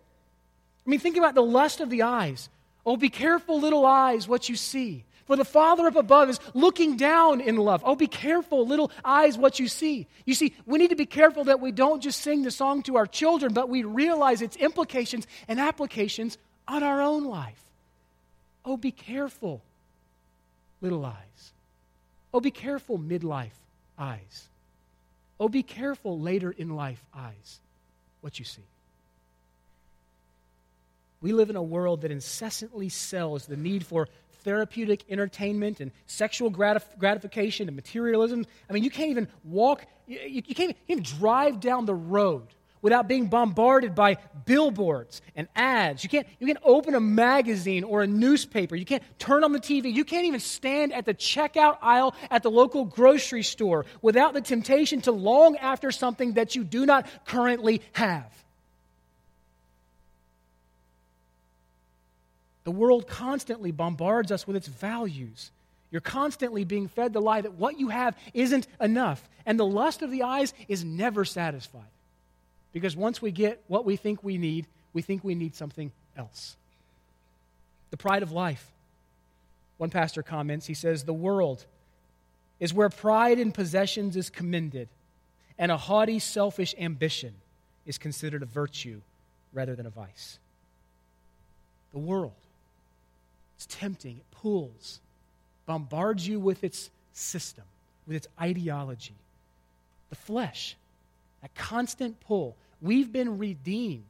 I 0.87 0.91
mean, 0.91 1.01
think 1.01 1.17
about 1.17 1.35
the 1.35 1.43
lust 1.43 1.81
of 1.81 1.91
the 1.91 2.03
eyes. 2.03 2.49
Oh, 2.87 2.97
be 2.97 3.11
careful, 3.11 3.61
little 3.61 3.85
eyes, 3.85 4.29
what 4.29 4.49
you 4.49 4.57
see. 4.57 5.05
For 5.27 5.37
the 5.37 5.45
Father 5.45 5.87
up 5.87 5.97
above 5.97 6.31
is 6.31 6.41
looking 6.55 6.97
down 6.97 7.41
in 7.41 7.57
love. 7.57 7.83
Oh, 7.85 7.97
be 7.97 8.07
careful, 8.07 8.67
little 8.67 8.93
eyes, 9.05 9.37
what 9.37 9.59
you 9.59 9.67
see. 9.67 10.07
You 10.25 10.35
see, 10.35 10.55
we 10.67 10.79
need 10.79 10.91
to 10.91 10.97
be 10.97 11.07
careful 11.07 11.45
that 11.45 11.61
we 11.61 11.73
don't 11.73 12.01
just 12.01 12.21
sing 12.21 12.43
the 12.43 12.53
song 12.53 12.83
to 12.85 12.97
our 12.97 13.07
children, 13.07 13.53
but 13.53 13.69
we 13.69 13.83
realize 13.83 14.41
its 14.41 14.57
implications 14.57 15.27
and 15.49 15.59
applications 15.59 16.39
on 16.69 16.85
our 16.85 17.03
own 17.03 17.25
life. 17.25 17.61
Oh, 18.65 18.77
be 18.77 18.93
careful, 18.93 19.63
little 20.81 21.05
eyes. 21.05 21.53
Oh, 22.33 22.41
be 22.41 22.53
careful, 22.53 22.97
midlife 22.99 23.51
eyes. 23.99 24.49
Oh, 25.41 25.49
be 25.49 25.65
careful, 25.65 26.21
later 26.21 26.53
in 26.53 26.77
life 26.77 27.05
eyes, 27.15 27.61
what 28.21 28.39
you 28.39 28.45
see. 28.45 28.63
We 31.21 31.33
live 31.33 31.51
in 31.51 31.57
a 31.57 31.63
world 31.63 32.03
that 32.03 32.13
incessantly 32.13 32.91
sells 32.91 33.47
the 33.47 33.57
need 33.57 33.85
for 33.85 34.09
therapeutic 34.47 35.05
entertainment 35.11 35.81
and 35.81 35.91
sexual 36.07 36.53
gratif- 36.53 36.97
gratification 36.99 37.69
and 37.69 37.75
materialism. 37.75 38.47
I 38.71 38.73
mean, 38.73 38.85
you 38.85 38.91
can't 38.91 39.11
even 39.11 39.27
walk, 39.43 39.85
you, 40.07 40.21
you, 40.21 40.41
can't, 40.41 40.49
you 40.49 40.55
can't 40.55 40.77
even 40.89 41.03
drive 41.03 41.59
down 41.59 41.85
the 41.85 41.97
road 41.97 42.47
without 42.81 43.09
being 43.09 43.27
bombarded 43.27 43.97
by 43.97 44.19
billboards 44.45 45.21
and 45.35 45.49
ads. 45.57 46.05
You 46.05 46.09
can't, 46.09 46.29
you 46.39 46.47
can't 46.47 46.61
open 46.63 46.95
a 46.95 47.01
magazine 47.01 47.83
or 47.83 48.03
a 48.03 48.07
newspaper. 48.07 48.77
You 48.77 48.85
can't 48.85 49.03
turn 49.19 49.43
on 49.43 49.51
the 49.51 49.59
TV. 49.59 49.93
You 49.93 50.05
can't 50.05 50.27
even 50.27 50.39
stand 50.39 50.93
at 50.93 51.07
the 51.07 51.15
checkout 51.15 51.79
aisle 51.83 52.15
at 52.31 52.45
the 52.45 52.51
local 52.51 52.85
grocery 52.85 53.43
store 53.43 53.85
without 54.01 54.33
the 54.33 54.41
temptation 54.41 55.01
to 55.03 55.11
long 55.11 55.57
after 55.57 55.91
something 55.91 56.35
that 56.35 56.55
you 56.55 56.63
do 56.63 56.87
not 56.87 57.09
currently 57.27 57.83
have. 57.95 58.33
The 62.67 62.73
world 62.73 63.07
constantly 63.07 63.71
bombards 63.71 64.33
us 64.33 64.45
with 64.45 64.57
its 64.57 64.67
values. 64.67 65.53
You're 65.93 66.01
constantly 66.01 66.65
being 66.65 66.89
fed 66.89 67.13
the 67.13 67.21
lie 67.21 67.41
that 67.41 67.55
what 67.55 67.79
you 67.79 67.91
have 67.91 68.19
isn't 68.35 68.67
enough. 68.81 69.23
And 69.47 69.57
the 69.57 69.65
lust 69.65 70.03
of 70.03 70.11
the 70.11 70.25
eyes 70.25 70.53
is 70.67 70.85
never 70.85 71.25
satisfied. 71.25 71.85
Because 72.73 72.97
once 72.97 73.23
we 73.23 73.31
get 73.31 73.63
what 73.69 73.85
we 73.85 73.95
think 73.95 74.25
we 74.25 74.37
need, 74.37 74.67
we 74.93 75.01
think 75.01 75.23
we 75.23 75.37
need 75.37 75.55
something 75.55 75.93
else. 76.17 76.57
The 77.91 77.97
pride 77.97 78.25
of 78.25 78.33
life. 78.33 78.69
One 79.79 79.91
pastor 79.91 80.25
comments, 80.25 80.67
he 80.67 80.75
says, 80.75 81.05
The 81.05 81.13
world 81.13 81.65
is 82.59 82.75
where 82.75 82.89
pride 82.89 83.39
in 83.39 83.53
possessions 83.53 84.17
is 84.17 84.29
commended, 84.29 84.89
and 85.57 85.71
a 85.71 85.77
haughty, 85.77 86.19
selfish 86.19 86.75
ambition 86.81 87.35
is 87.87 87.97
considered 87.97 88.43
a 88.43 88.47
virtue 88.47 89.03
rather 89.53 89.77
than 89.77 89.87
a 89.87 89.91
vice. 89.91 90.41
The 91.93 92.01
world 92.01 92.33
it's 93.57 93.67
tempting, 93.67 94.19
it 94.19 94.31
pulls, 94.31 95.01
bombards 95.65 96.29
you 96.29 96.39
with 96.39 96.63
its 96.63 96.91
system, 97.13 97.65
with 98.07 98.17
its 98.17 98.29
ideology. 98.41 99.17
The 100.11 100.17
flesh, 100.17 100.77
that 101.43 101.55
constant 101.55 102.21
pull. 102.21 102.57
We've 102.81 103.11
been 103.11 103.39
redeemed 103.39 104.05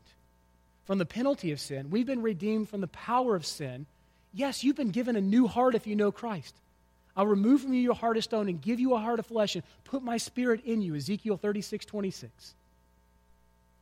from 0.84 0.98
the 0.98 1.06
penalty 1.06 1.52
of 1.52 1.60
sin, 1.60 1.90
we've 1.90 2.06
been 2.06 2.22
redeemed 2.22 2.68
from 2.68 2.80
the 2.80 2.88
power 2.88 3.34
of 3.34 3.46
sin. 3.46 3.86
Yes, 4.32 4.62
you've 4.62 4.76
been 4.76 4.90
given 4.90 5.16
a 5.16 5.20
new 5.20 5.46
heart 5.46 5.74
if 5.74 5.86
you 5.86 5.96
know 5.96 6.12
Christ. 6.12 6.54
I'll 7.16 7.26
remove 7.26 7.62
from 7.62 7.72
you 7.72 7.80
your 7.80 7.94
heart 7.94 8.18
of 8.18 8.24
stone 8.24 8.48
and 8.48 8.60
give 8.60 8.78
you 8.78 8.94
a 8.94 8.98
heart 8.98 9.18
of 9.18 9.26
flesh 9.26 9.54
and 9.54 9.64
put 9.84 10.02
my 10.02 10.18
spirit 10.18 10.62
in 10.64 10.82
you. 10.82 10.94
Ezekiel 10.94 11.38
36, 11.38 11.86
26. 11.86 12.54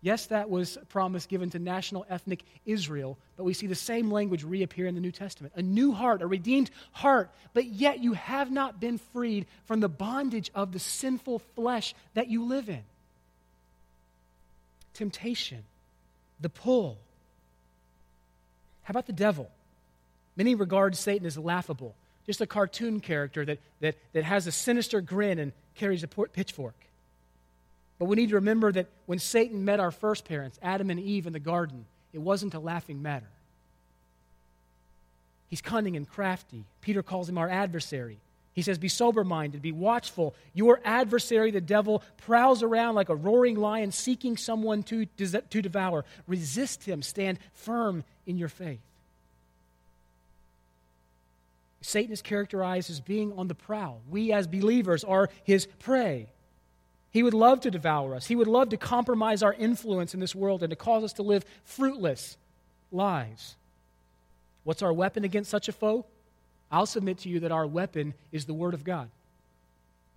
Yes, 0.05 0.27
that 0.27 0.51
was 0.51 0.77
a 0.77 0.85
promise 0.85 1.25
given 1.25 1.49
to 1.49 1.59
national 1.59 2.05
ethnic 2.11 2.45
Israel, 2.67 3.17
but 3.38 3.45
we 3.45 3.55
see 3.55 3.67
the 3.67 3.75
same 3.75 4.11
language 4.11 4.45
reappear 4.45 4.87
in 4.87 4.95
the 4.95 5.01
New 5.01 5.11
Testament. 5.11 5.55
A 5.57 5.62
new 5.62 5.93
heart, 5.93 6.21
a 6.21 6.27
redeemed 6.27 6.71
heart, 6.93 7.31
but 7.55 7.64
yet 7.64 8.01
you 8.01 8.12
have 8.12 8.51
not 8.51 8.79
been 8.79 8.99
freed 8.99 9.47
from 9.64 9.81
the 9.81 9.88
bondage 9.88 10.51
of 10.55 10.73
the 10.73 10.79
sinful 10.79 11.38
flesh 11.57 11.95
that 12.12 12.29
you 12.29 12.45
live 12.45 12.69
in. 12.69 12.83
Temptation, 14.93 15.64
the 16.38 16.51
pull. 16.51 16.99
How 18.83 18.93
about 18.93 19.07
the 19.07 19.14
devil? 19.14 19.51
Many 20.37 20.55
regard 20.55 20.97
Satan 20.97 21.27
as 21.27 21.38
laughable 21.38 21.95
just 22.27 22.43
a 22.43 22.47
cartoon 22.47 23.01
character 23.01 23.45
that, 23.47 23.59
that, 23.81 23.97
that 24.12 24.25
has 24.25 24.47
a 24.47 24.53
sinister 24.53 25.01
grin 25.01 25.38
and 25.38 25.53
carries 25.75 26.03
a 26.03 26.09
pitchfork. 26.09 26.75
But 27.99 28.07
we 28.07 28.17
need 28.17 28.31
to 28.31 28.37
remember 28.37 28.73
that 28.73 28.87
when 29.07 29.19
Satan 29.19 29.65
met 29.65 29.81
our 29.81 29.91
first 29.91 30.25
parents, 30.25 30.59
Adam 30.63 30.91
and 30.91 30.99
Eve, 30.99 31.27
in 31.27 31.33
the 31.33 31.39
garden, 31.39 31.87
it 32.13 32.19
wasn't 32.19 32.55
a 32.55 32.59
laughing 32.59 33.03
matter. 33.03 33.29
He's 35.49 35.61
cunning 35.61 35.97
and 35.97 36.09
crafty. 36.09 36.65
Peter 36.81 37.03
calls 37.03 37.29
him 37.29 37.39
our 37.39 37.49
adversary. 37.49 38.19
He 38.55 38.63
says, 38.63 38.79
Be 38.79 38.89
sober 38.89 39.25
minded, 39.25 39.63
be 39.63 39.73
watchful. 39.73 40.35
Your 40.53 40.81
adversary, 40.85 41.51
the 41.51 41.61
devil, 41.61 42.03
prowls 42.19 42.63
around 42.63 42.95
like 42.95 43.09
a 43.09 43.15
roaring 43.15 43.57
lion 43.57 43.93
seeking 43.93 44.37
someone 44.37 44.83
to, 44.85 45.07
to 45.07 45.63
devour. 45.63 46.05
Resist 46.27 46.85
him, 46.85 47.03
stand 47.03 47.39
firm 47.53 48.05
in 48.27 48.39
your 48.39 48.49
faith. 48.49 48.81
Satan 51.81 52.13
is 52.13 52.23
characterized 52.23 52.91
as 52.91 53.01
being 53.01 53.33
on 53.35 53.47
the 53.47 53.55
prowl. 53.55 54.01
We, 54.09 54.33
as 54.33 54.47
believers, 54.47 55.05
are 55.05 55.29
his 55.43 55.67
prey. 55.81 56.29
He 57.14 57.22
would 57.22 57.33
love 57.33 57.61
to 57.61 57.70
devour 57.70 58.16
us. 58.16 58.27
He 58.27 58.35
would 58.35 58.48
love 58.48 58.70
to 58.70 58.77
compromise 58.77 59.44
our 59.44 59.55
influence 59.55 60.14
in 60.14 60.20
this 60.20 60.35
world 60.35 60.64
and 60.64 60.70
to 60.70 60.77
cause 60.77 61.05
us 61.05 61.12
to 61.12 61.22
live 61.22 61.44
fruitless 61.62 62.37
lives. 62.90 63.55
What's 64.64 64.83
our 64.83 64.92
weapon 64.92 65.22
against 65.22 65.48
such 65.48 65.68
a 65.68 65.72
foe? 65.72 66.05
I'll 66.72 66.87
submit 66.87 67.18
to 67.18 67.29
you 67.29 67.38
that 67.40 67.53
our 67.53 67.68
weapon 67.68 68.14
is 68.33 68.46
the 68.46 68.53
Word 68.53 68.74
of 68.74 68.83
God. 68.83 69.11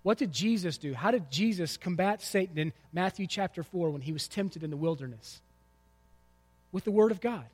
What 0.02 0.18
did 0.18 0.32
Jesus 0.32 0.80
do? 0.80 0.96
How 0.96 1.12
did 1.12 1.30
Jesus 1.30 1.78
combat 1.78 2.24
Satan 2.24 2.58
in 2.58 2.74
Matthew 2.92 3.28
chapter 3.28 3.62
4 3.62 3.92
when 3.92 4.02
he 4.02 4.12
was 4.12 4.28
tempted 4.28 4.64
in 4.64 4.72
the 4.72 4.76
wilderness? 4.78 5.40
With 6.72 6.84
the 6.84 6.92
Word 6.92 7.12
of 7.12 7.22
God. 7.22 7.46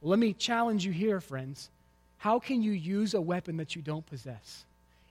Well, 0.00 0.10
let 0.10 0.20
me 0.20 0.32
challenge 0.32 0.86
you 0.86 0.92
here, 0.92 1.20
friends. 1.20 1.70
How 2.18 2.38
can 2.38 2.62
you 2.62 2.70
use 2.70 3.14
a 3.14 3.20
weapon 3.20 3.56
that 3.56 3.74
you 3.74 3.82
don't 3.82 4.06
possess? 4.06 4.64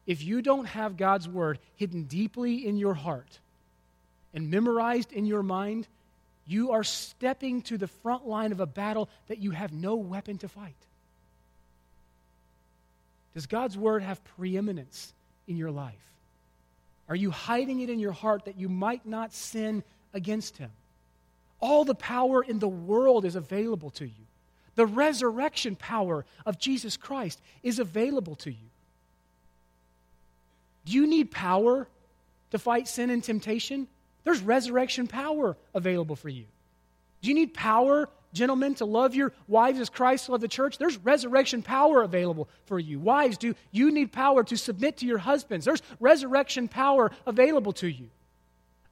If 0.06 0.24
you 0.24 0.42
don't 0.42 0.66
have 0.66 0.98
God's 0.98 1.28
word 1.28 1.60
hidden 1.76 2.04
deeply 2.04 2.68
in 2.68 2.78
your 2.78 2.94
heart 2.94 3.40
and 4.34 4.52
memorized 4.52 5.12
in 5.12 5.26
your 5.26 5.44
mind, 5.44 5.88
you 6.46 6.72
are 6.72 6.84
stepping 6.84 7.64
to 7.64 7.78
the 7.78 7.88
front 7.88 8.28
line 8.28 8.52
of 8.52 8.60
a 8.60 8.68
battle 8.68 9.10
that 9.28 9.40
you 9.40 9.52
have 9.52 9.74
no 9.74 9.96
weapon 9.96 10.38
to 10.40 10.48
fight. 10.48 10.76
Does 13.34 13.48
God's 13.48 13.78
word 13.78 14.04
have 14.04 14.24
preeminence 14.38 15.14
in 15.48 15.58
your 15.58 15.72
life? 15.72 15.94
Are 17.10 17.16
you 17.16 17.32
hiding 17.32 17.82
it 17.82 17.90
in 17.90 18.00
your 18.00 18.12
heart 18.12 18.46
that 18.46 18.58
you 18.58 18.70
might 18.70 19.06
not 19.06 19.34
sin 19.34 19.84
against 20.14 20.58
him? 20.58 20.72
All 21.60 21.84
the 21.84 21.96
power 21.96 22.44
in 22.44 22.60
the 22.60 22.68
world 22.68 23.26
is 23.26 23.36
available 23.36 23.90
to 23.92 24.06
you. 24.06 24.26
The 24.76 24.86
resurrection 24.86 25.76
power 25.76 26.26
of 26.46 26.60
Jesus 26.60 26.98
Christ 26.98 27.42
is 27.64 27.80
available 27.80 28.36
to 28.38 28.52
you. 28.52 28.70
Do 30.86 30.94
you 30.94 31.08
need 31.08 31.32
power 31.32 31.88
to 32.52 32.60
fight 32.60 32.88
sin 32.88 33.10
and 33.10 33.24
temptation? 33.24 33.88
There's 34.24 34.42
resurrection 34.42 35.08
power 35.08 35.58
available 35.74 36.16
for 36.16 36.30
you. 36.30 36.46
Do 37.22 37.30
you 37.30 37.36
need 37.36 37.54
power, 37.54 38.10
gentlemen, 38.34 38.76
to 38.76 38.86
love 38.86 39.16
your 39.16 39.34
wives 39.48 39.80
as 39.80 39.90
Christ 39.90 40.30
loved 40.30 40.44
the 40.44 40.48
church? 40.48 40.78
There's 40.78 40.98
resurrection 40.98 41.64
power 41.64 42.04
available 42.04 42.48
for 42.66 42.80
you. 42.80 43.00
Wives, 43.00 43.38
do 43.38 43.56
you 43.72 43.92
need 43.92 44.12
power 44.12 44.44
to 44.44 44.58
submit 44.58 44.98
to 44.98 45.06
your 45.06 45.18
husbands? 45.18 45.66
There's 45.66 45.82
resurrection 46.00 46.68
power 46.68 47.12
available 47.26 47.74
to 47.74 47.88
you. 47.88 48.10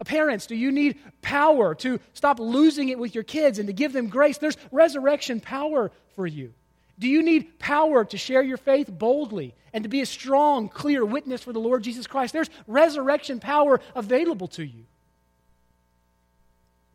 Uh, 0.02 0.04
parents, 0.04 0.48
do 0.48 0.56
you 0.56 0.72
need 0.72 0.98
power 1.22 1.76
to 1.76 2.00
stop 2.14 2.40
losing 2.40 2.90
it 2.90 2.98
with 2.98 3.14
your 3.14 3.24
kids 3.24 3.60
and 3.60 3.68
to 3.68 3.74
give 3.74 3.94
them 3.94 4.08
grace? 4.08 4.38
There's 4.38 4.58
resurrection 4.72 5.40
power 5.40 5.92
for 6.16 6.26
you. 6.26 6.54
Do 7.00 7.08
you 7.08 7.24
need 7.24 7.60
power 7.60 8.06
to 8.06 8.18
share 8.18 8.44
your 8.44 8.58
faith 8.58 8.90
boldly 8.90 9.56
and 9.74 9.84
to 9.84 9.90
be 9.90 10.02
a 10.02 10.06
strong, 10.06 10.70
clear 10.70 11.04
witness 11.04 11.42
for 11.42 11.52
the 11.52 11.60
Lord 11.60 11.84
Jesus 11.84 12.08
Christ? 12.08 12.34
There's 12.34 12.50
resurrection 12.68 13.40
power 13.40 13.80
available 13.96 14.48
to 14.50 14.64
you. 14.64 14.86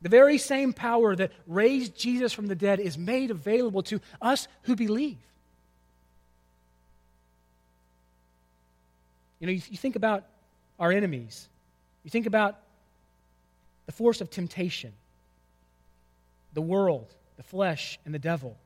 The 0.00 0.08
very 0.08 0.38
same 0.38 0.72
power 0.72 1.16
that 1.16 1.32
raised 1.46 1.96
Jesus 1.96 2.32
from 2.32 2.46
the 2.46 2.54
dead 2.54 2.78
is 2.78 2.96
made 2.96 3.32
available 3.32 3.82
to 3.84 4.00
us 4.22 4.46
who 4.62 4.76
believe. 4.76 5.18
You 9.40 9.48
know, 9.48 9.52
you, 9.52 9.62
you 9.68 9.76
think 9.76 9.96
about 9.96 10.24
our 10.78 10.92
enemies, 10.92 11.48
you 12.04 12.10
think 12.10 12.26
about 12.26 12.58
the 13.86 13.92
force 13.92 14.20
of 14.20 14.30
temptation, 14.30 14.92
the 16.52 16.60
world, 16.60 17.12
the 17.36 17.42
flesh, 17.42 17.98
and 18.04 18.14
the 18.14 18.18
devil. 18.18 18.56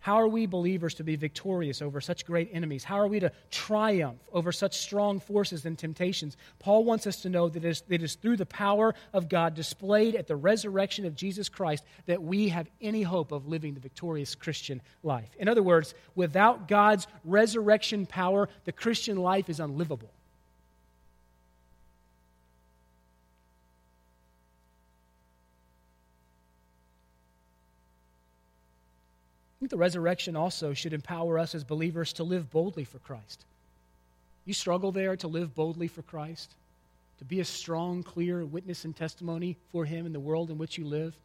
How 0.00 0.14
are 0.14 0.28
we 0.28 0.46
believers 0.46 0.94
to 0.94 1.04
be 1.04 1.16
victorious 1.16 1.82
over 1.82 2.00
such 2.00 2.24
great 2.24 2.50
enemies? 2.52 2.84
How 2.84 2.96
are 2.96 3.06
we 3.06 3.20
to 3.20 3.30
triumph 3.50 4.18
over 4.32 4.50
such 4.50 4.78
strong 4.78 5.20
forces 5.20 5.66
and 5.66 5.78
temptations? 5.78 6.38
Paul 6.58 6.84
wants 6.84 7.06
us 7.06 7.20
to 7.22 7.28
know 7.28 7.50
that 7.50 7.64
it 7.64 7.68
is, 7.68 7.82
it 7.88 8.02
is 8.02 8.14
through 8.14 8.38
the 8.38 8.46
power 8.46 8.94
of 9.12 9.28
God 9.28 9.54
displayed 9.54 10.14
at 10.14 10.26
the 10.26 10.36
resurrection 10.36 11.04
of 11.04 11.14
Jesus 11.14 11.50
Christ 11.50 11.84
that 12.06 12.22
we 12.22 12.48
have 12.48 12.70
any 12.80 13.02
hope 13.02 13.30
of 13.30 13.46
living 13.46 13.74
the 13.74 13.80
victorious 13.80 14.34
Christian 14.34 14.80
life. 15.02 15.28
In 15.38 15.48
other 15.48 15.62
words, 15.62 15.94
without 16.14 16.66
God's 16.66 17.06
resurrection 17.22 18.06
power, 18.06 18.48
the 18.64 18.72
Christian 18.72 19.18
life 19.18 19.50
is 19.50 19.60
unlivable. 19.60 20.10
The 29.70 29.76
resurrection 29.76 30.36
also 30.36 30.74
should 30.74 30.92
empower 30.92 31.38
us 31.38 31.54
as 31.54 31.64
believers 31.64 32.12
to 32.14 32.24
live 32.24 32.50
boldly 32.50 32.84
for 32.84 32.98
Christ. 32.98 33.44
You 34.44 34.52
struggle 34.52 34.92
there 34.92 35.16
to 35.16 35.28
live 35.28 35.54
boldly 35.54 35.88
for 35.88 36.02
Christ, 36.02 36.54
to 37.18 37.24
be 37.24 37.40
a 37.40 37.44
strong, 37.44 38.02
clear 38.02 38.44
witness 38.44 38.84
and 38.84 38.94
testimony 38.94 39.56
for 39.70 39.84
Him 39.84 40.06
in 40.06 40.12
the 40.12 40.20
world 40.20 40.50
in 40.50 40.58
which 40.58 40.76
you 40.76 40.86
live. 40.86 41.16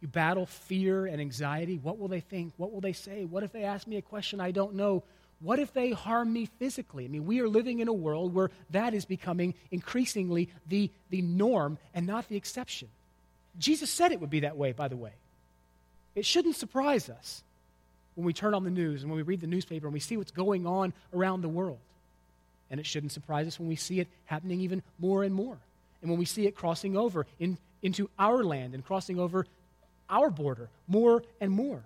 You 0.00 0.08
battle 0.08 0.46
fear 0.46 1.06
and 1.06 1.20
anxiety. 1.20 1.78
What 1.82 1.98
will 1.98 2.08
they 2.08 2.20
think? 2.20 2.52
What 2.56 2.72
will 2.72 2.80
they 2.82 2.92
say? 2.92 3.24
What 3.24 3.42
if 3.42 3.52
they 3.52 3.64
ask 3.64 3.86
me 3.86 3.96
a 3.96 4.02
question 4.02 4.40
I 4.40 4.50
don't 4.50 4.74
know? 4.74 5.04
What 5.40 5.58
if 5.58 5.72
they 5.72 5.90
harm 5.90 6.32
me 6.32 6.46
physically? 6.58 7.04
I 7.04 7.08
mean, 7.08 7.26
we 7.26 7.40
are 7.40 7.48
living 7.48 7.80
in 7.80 7.88
a 7.88 7.92
world 7.92 8.34
where 8.34 8.50
that 8.70 8.94
is 8.94 9.04
becoming 9.04 9.54
increasingly 9.70 10.50
the, 10.66 10.90
the 11.10 11.22
norm 11.22 11.78
and 11.94 12.06
not 12.06 12.28
the 12.28 12.36
exception. 12.36 12.88
Jesus 13.58 13.90
said 13.90 14.12
it 14.12 14.20
would 14.20 14.30
be 14.30 14.40
that 14.40 14.56
way, 14.56 14.72
by 14.72 14.88
the 14.88 14.96
way. 14.96 15.12
It 16.16 16.24
shouldn't 16.24 16.56
surprise 16.56 17.08
us 17.08 17.44
when 18.14 18.24
we 18.26 18.32
turn 18.32 18.54
on 18.54 18.64
the 18.64 18.70
news 18.70 19.02
and 19.02 19.10
when 19.10 19.18
we 19.18 19.22
read 19.22 19.42
the 19.42 19.46
newspaper 19.46 19.86
and 19.86 19.94
we 19.94 20.00
see 20.00 20.16
what's 20.16 20.30
going 20.32 20.66
on 20.66 20.92
around 21.14 21.42
the 21.42 21.48
world. 21.48 21.78
And 22.70 22.80
it 22.80 22.86
shouldn't 22.86 23.12
surprise 23.12 23.46
us 23.46 23.60
when 23.60 23.68
we 23.68 23.76
see 23.76 24.00
it 24.00 24.08
happening 24.24 24.60
even 24.62 24.82
more 24.98 25.22
and 25.22 25.34
more. 25.34 25.58
And 26.00 26.10
when 26.10 26.18
we 26.18 26.24
see 26.24 26.46
it 26.46 26.56
crossing 26.56 26.96
over 26.96 27.26
in, 27.38 27.58
into 27.82 28.10
our 28.18 28.42
land 28.42 28.74
and 28.74 28.84
crossing 28.84 29.20
over 29.20 29.46
our 30.08 30.30
border 30.30 30.70
more 30.88 31.22
and 31.40 31.52
more. 31.52 31.82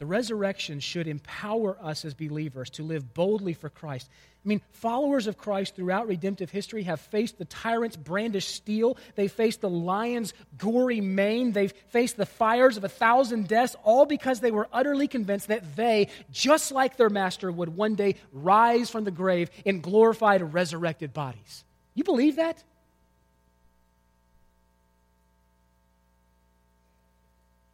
The 0.00 0.06
resurrection 0.06 0.80
should 0.80 1.06
empower 1.06 1.76
us 1.78 2.06
as 2.06 2.14
believers 2.14 2.70
to 2.70 2.82
live 2.82 3.12
boldly 3.12 3.52
for 3.52 3.68
Christ. 3.68 4.08
I 4.42 4.48
mean, 4.48 4.62
followers 4.72 5.26
of 5.26 5.36
Christ 5.36 5.76
throughout 5.76 6.08
redemptive 6.08 6.50
history 6.50 6.84
have 6.84 7.02
faced 7.02 7.36
the 7.36 7.44
tyrant's 7.44 7.98
brandished 7.98 8.48
steel. 8.48 8.96
They 9.14 9.28
faced 9.28 9.60
the 9.60 9.68
lion's 9.68 10.32
gory 10.56 11.02
mane. 11.02 11.52
They've 11.52 11.74
faced 11.88 12.16
the 12.16 12.24
fires 12.24 12.78
of 12.78 12.84
a 12.84 12.88
thousand 12.88 13.46
deaths, 13.46 13.76
all 13.84 14.06
because 14.06 14.40
they 14.40 14.50
were 14.50 14.68
utterly 14.72 15.06
convinced 15.06 15.48
that 15.48 15.76
they, 15.76 16.08
just 16.30 16.72
like 16.72 16.96
their 16.96 17.10
master, 17.10 17.52
would 17.52 17.76
one 17.76 17.94
day 17.94 18.14
rise 18.32 18.88
from 18.88 19.04
the 19.04 19.10
grave 19.10 19.50
in 19.66 19.82
glorified, 19.82 20.54
resurrected 20.54 21.12
bodies. 21.12 21.62
You 21.92 22.04
believe 22.04 22.36
that? 22.36 22.64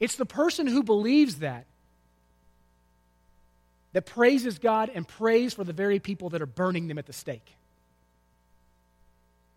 It's 0.01 0.17
the 0.17 0.27
person 0.27 0.67
who 0.67 0.83
believes 0.83 1.37
that 1.37 1.67
that 3.97 4.05
praises 4.05 4.59
God 4.59 4.91
and 4.95 5.09
prays 5.09 5.55
for 5.55 5.65
the 5.65 5.73
very 5.73 6.01
people 6.01 6.29
that 6.29 6.43
are 6.43 6.45
burning 6.45 6.87
them 6.87 6.99
at 6.99 7.07
the 7.07 7.15
stake. 7.15 7.57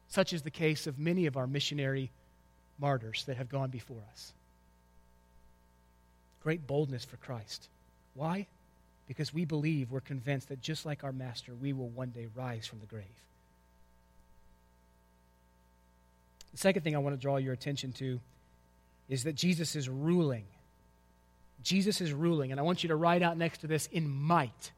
Such 0.08 0.32
is 0.32 0.44
the 0.44 0.50
case 0.50 0.88
of 0.88 0.98
many 0.98 1.26
of 1.26 1.36
our 1.36 1.46
missionary 1.46 2.10
martyrs 2.80 3.26
that 3.26 3.36
have 3.36 3.50
gone 3.50 3.70
before 3.70 4.02
us. 4.14 4.32
Great 6.42 6.66
boldness 6.66 7.04
for 7.04 7.18
Christ. 7.18 7.68
Why? 8.14 8.48
Because 9.10 9.34
we 9.34 9.44
believe, 9.44 9.92
we're 9.92 10.00
convinced 10.00 10.48
that 10.48 10.62
just 10.62 10.86
like 10.86 11.04
our 11.04 11.12
Master, 11.12 11.54
we 11.54 11.74
will 11.74 11.90
one 11.90 12.12
day 12.12 12.30
rise 12.34 12.66
from 12.66 12.80
the 12.80 12.86
grave. 12.86 13.04
The 16.54 16.60
second 16.60 16.84
thing 16.84 16.96
I 16.96 17.00
want 17.00 17.14
to 17.14 17.22
draw 17.22 17.36
your 17.36 17.52
attention 17.52 17.92
to 17.92 18.22
is 19.10 19.26
that 19.26 19.36
Jesus 19.36 19.76
is 19.76 19.90
ruling. 19.90 20.46
Jesus 21.64 22.02
is 22.02 22.14
ruling, 22.14 22.52
and 22.52 22.60
I 22.60 22.64
want 22.64 22.84
you 22.84 22.90
to 22.90 22.96
write 22.96 23.22
out 23.22 23.38
next 23.38 23.60
to 23.60 23.68
this 23.68 23.88
in 23.88 24.10
might. 24.10 24.72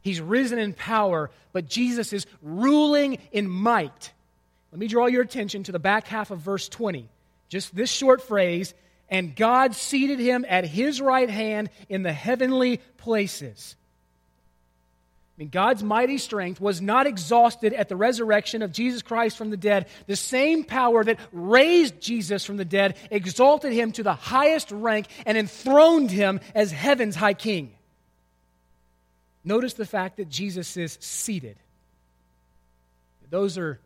He's 0.00 0.20
risen 0.20 0.58
in 0.58 0.72
power, 0.72 1.30
but 1.52 1.68
Jesus 1.68 2.12
is 2.12 2.26
ruling 2.40 3.18
in 3.32 3.48
might. 3.48 4.12
Let 4.72 4.78
me 4.78 4.88
draw 4.88 5.06
your 5.06 5.22
attention 5.22 5.64
to 5.64 5.72
the 5.72 5.78
back 5.78 6.06
half 6.06 6.30
of 6.30 6.40
verse 6.40 6.68
20. 6.68 7.08
Just 7.48 7.74
this 7.74 7.90
short 7.90 8.22
phrase, 8.22 8.74
and 9.08 9.34
God 9.34 9.74
seated 9.74 10.18
him 10.18 10.44
at 10.48 10.64
his 10.64 11.00
right 11.00 11.28
hand 11.28 11.70
in 11.88 12.02
the 12.02 12.12
heavenly 12.12 12.78
places. 12.98 13.76
I 15.38 15.42
mean, 15.42 15.50
God's 15.50 15.84
mighty 15.84 16.18
strength 16.18 16.60
was 16.60 16.82
not 16.82 17.06
exhausted 17.06 17.72
at 17.72 17.88
the 17.88 17.94
resurrection 17.94 18.60
of 18.60 18.72
Jesus 18.72 19.02
Christ 19.02 19.38
from 19.38 19.50
the 19.50 19.56
dead. 19.56 19.86
The 20.08 20.16
same 20.16 20.64
power 20.64 21.04
that 21.04 21.20
raised 21.30 22.00
Jesus 22.00 22.44
from 22.44 22.56
the 22.56 22.64
dead 22.64 22.96
exalted 23.08 23.72
him 23.72 23.92
to 23.92 24.02
the 24.02 24.14
highest 24.14 24.72
rank 24.72 25.06
and 25.24 25.38
enthroned 25.38 26.10
him 26.10 26.40
as 26.56 26.72
heaven's 26.72 27.14
high 27.14 27.34
king. 27.34 27.72
Notice 29.44 29.74
the 29.74 29.86
fact 29.86 30.16
that 30.16 30.28
Jesus 30.28 30.76
is 30.76 30.98
seated. 31.00 31.56
Those 33.30 33.58
are 33.58 33.78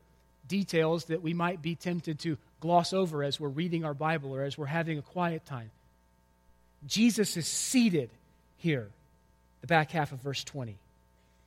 details 0.48 1.04
that 1.06 1.20
we 1.20 1.34
might 1.34 1.60
be 1.60 1.74
tempted 1.74 2.18
to 2.20 2.38
gloss 2.60 2.94
over 2.94 3.22
as 3.22 3.38
we're 3.38 3.48
reading 3.48 3.84
our 3.84 3.92
Bible 3.92 4.34
or 4.34 4.42
as 4.42 4.56
we're 4.56 4.64
having 4.64 4.96
a 4.96 5.02
quiet 5.02 5.44
time. 5.44 5.70
Jesus 6.86 7.36
is 7.36 7.46
seated 7.46 8.08
here, 8.56 8.88
the 9.60 9.66
back 9.66 9.90
half 9.90 10.12
of 10.12 10.20
verse 10.20 10.42
20. 10.44 10.78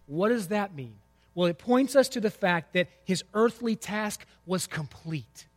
What 0.08 0.30
does 0.30 0.50
that 0.50 0.76
mean? 0.76 0.96
Well, 1.34 1.48
it 1.48 1.58
points 1.58 1.96
us 1.96 2.10
to 2.10 2.22
the 2.22 2.30
fact 2.30 2.74
that 2.74 2.88
his 3.04 3.24
earthly 3.34 3.76
task 3.76 4.26
was 4.46 4.68
complete. 4.68 5.48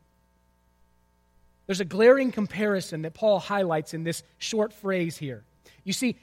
There's 1.66 1.80
a 1.80 1.84
glaring 1.84 2.32
comparison 2.32 3.02
that 3.02 3.14
Paul 3.14 3.38
highlights 3.38 3.94
in 3.94 4.02
this 4.02 4.22
short 4.38 4.72
phrase 4.72 5.18
here. 5.18 5.44
You 5.84 5.92
see, 5.92 6.16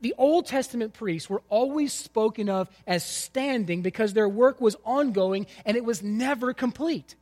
the 0.00 0.14
Old 0.18 0.46
Testament 0.46 0.92
priests 0.92 1.30
were 1.30 1.42
always 1.48 1.92
spoken 1.92 2.48
of 2.48 2.68
as 2.86 3.04
standing 3.04 3.82
because 3.82 4.12
their 4.12 4.28
work 4.28 4.60
was 4.60 4.76
ongoing 4.84 5.46
and 5.64 5.76
it 5.76 5.84
was 5.84 6.02
never 6.02 6.52
complete. 6.52 7.14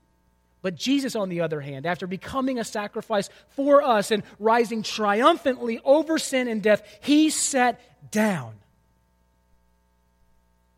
But 0.63 0.75
Jesus, 0.75 1.15
on 1.15 1.29
the 1.29 1.43
other 1.43 1.61
hand, 1.61 1.87
after 1.87 2.07
becoming 2.07 2.59
a 2.59 2.65
sacrifice 2.65 3.31
for 3.51 3.83
us 3.83 4.11
and 4.11 4.23
rising 4.39 4.83
triumphantly 4.83 5.81
over 5.85 6.19
sin 6.19 6.49
and 6.49 6.63
death, 6.63 6.83
he 7.01 7.31
sat 7.31 7.81
down. 8.11 8.55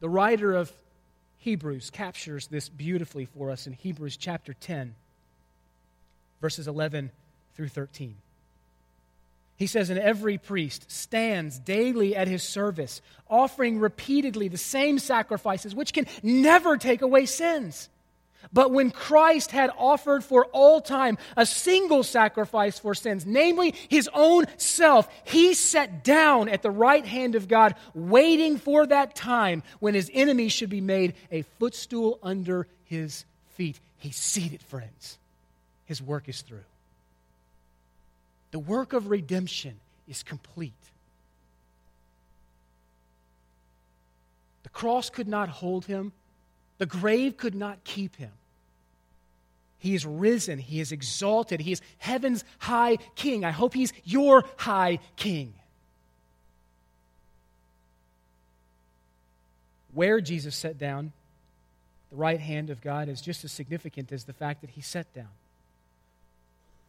The 0.00 0.08
writer 0.08 0.54
of 0.54 0.72
Hebrews 1.38 1.90
captures 1.90 2.46
this 2.46 2.68
beautifully 2.68 3.24
for 3.24 3.50
us 3.50 3.66
in 3.66 3.72
Hebrews 3.72 4.16
chapter 4.16 4.54
10, 4.54 4.94
verses 6.40 6.68
11 6.68 7.10
through 7.54 7.68
13. 7.68 8.16
He 9.56 9.66
says, 9.66 9.90
And 9.90 9.98
every 9.98 10.38
priest 10.38 10.90
stands 10.90 11.58
daily 11.58 12.14
at 12.14 12.28
his 12.28 12.44
service, 12.44 13.02
offering 13.28 13.80
repeatedly 13.80 14.46
the 14.46 14.56
same 14.56 15.00
sacrifices, 15.00 15.74
which 15.74 15.92
can 15.92 16.06
never 16.22 16.76
take 16.76 17.02
away 17.02 17.26
sins. 17.26 17.88
But 18.52 18.70
when 18.70 18.90
Christ 18.90 19.50
had 19.50 19.70
offered 19.76 20.24
for 20.24 20.46
all 20.46 20.80
time 20.80 21.18
a 21.36 21.44
single 21.44 22.02
sacrifice 22.02 22.78
for 22.78 22.94
sins, 22.94 23.26
namely 23.26 23.74
his 23.88 24.08
own 24.14 24.46
self, 24.56 25.08
he 25.24 25.54
sat 25.54 26.04
down 26.04 26.48
at 26.48 26.62
the 26.62 26.70
right 26.70 27.04
hand 27.04 27.34
of 27.34 27.48
God, 27.48 27.74
waiting 27.94 28.56
for 28.56 28.86
that 28.86 29.14
time 29.14 29.62
when 29.80 29.94
his 29.94 30.10
enemies 30.14 30.52
should 30.52 30.70
be 30.70 30.80
made 30.80 31.14
a 31.30 31.42
footstool 31.58 32.18
under 32.22 32.66
his 32.84 33.24
feet. 33.56 33.78
He's 33.98 34.16
seated, 34.16 34.62
friends. 34.62 35.18
His 35.84 36.00
work 36.00 36.28
is 36.28 36.42
through. 36.42 36.64
The 38.50 38.58
work 38.58 38.92
of 38.92 39.10
redemption 39.10 39.78
is 40.06 40.22
complete. 40.22 40.72
The 44.62 44.68
cross 44.70 45.10
could 45.10 45.28
not 45.28 45.48
hold 45.48 45.86
him, 45.86 46.12
the 46.78 46.86
grave 46.86 47.36
could 47.36 47.54
not 47.54 47.84
keep 47.84 48.16
him. 48.16 48.30
He 49.78 49.94
is 49.94 50.04
risen, 50.04 50.58
he 50.58 50.80
is 50.80 50.90
exalted, 50.90 51.60
he 51.60 51.72
is 51.72 51.82
heaven's 51.98 52.44
high 52.58 52.96
king. 53.14 53.44
I 53.44 53.50
hope 53.50 53.74
he's 53.74 53.92
your 54.04 54.44
high 54.56 54.98
king. 55.16 55.54
Where 59.92 60.20
Jesus 60.20 60.56
sat 60.56 60.78
down, 60.78 61.12
the 62.10 62.16
right 62.16 62.40
hand 62.40 62.70
of 62.70 62.80
God, 62.80 63.08
is 63.08 63.20
just 63.20 63.44
as 63.44 63.52
significant 63.52 64.12
as 64.12 64.24
the 64.24 64.32
fact 64.32 64.60
that 64.62 64.70
he 64.70 64.80
sat 64.80 65.12
down 65.12 65.28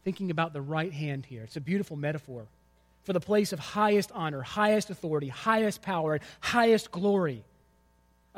thinking 0.04 0.32
about 0.32 0.54
the 0.54 0.62
right 0.62 0.92
hand 0.92 1.26
here. 1.26 1.44
It's 1.44 1.58
a 1.58 1.62
beautiful 1.62 1.98
metaphor 1.98 2.48
for 3.04 3.14
the 3.14 3.20
place 3.20 3.54
of 3.54 3.60
highest 3.60 4.12
honor, 4.14 4.42
highest 4.42 4.90
authority, 4.90 5.28
highest 5.28 5.82
power, 5.82 6.14
and 6.16 6.24
highest 6.42 6.92
glory. 6.92 7.44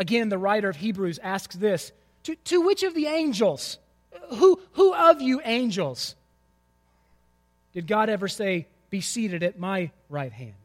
Again, 0.01 0.29
the 0.29 0.37
writer 0.39 0.67
of 0.67 0.77
Hebrews 0.77 1.19
asks 1.21 1.55
this 1.55 1.91
to, 2.23 2.33
to 2.35 2.61
which 2.61 2.81
of 2.81 2.95
the 2.95 3.05
angels, 3.05 3.77
who, 4.29 4.59
who 4.71 4.95
of 4.95 5.21
you 5.21 5.39
angels, 5.45 6.15
did 7.73 7.85
God 7.85 8.09
ever 8.09 8.27
say, 8.27 8.65
Be 8.89 8.99
seated 8.99 9.43
at 9.43 9.59
my 9.59 9.91
right 10.09 10.31
hand? 10.31 10.55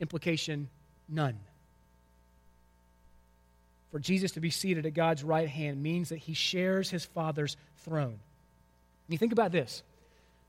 Implication 0.00 0.68
none. 1.08 1.38
For 3.90 3.98
Jesus 3.98 4.32
to 4.32 4.40
be 4.40 4.50
seated 4.50 4.84
at 4.84 4.92
God's 4.92 5.24
right 5.24 5.48
hand 5.48 5.82
means 5.82 6.10
that 6.10 6.18
he 6.18 6.34
shares 6.34 6.90
his 6.90 7.06
Father's 7.06 7.56
throne. 7.78 8.18
You 9.08 9.16
think 9.16 9.32
about 9.32 9.50
this. 9.50 9.82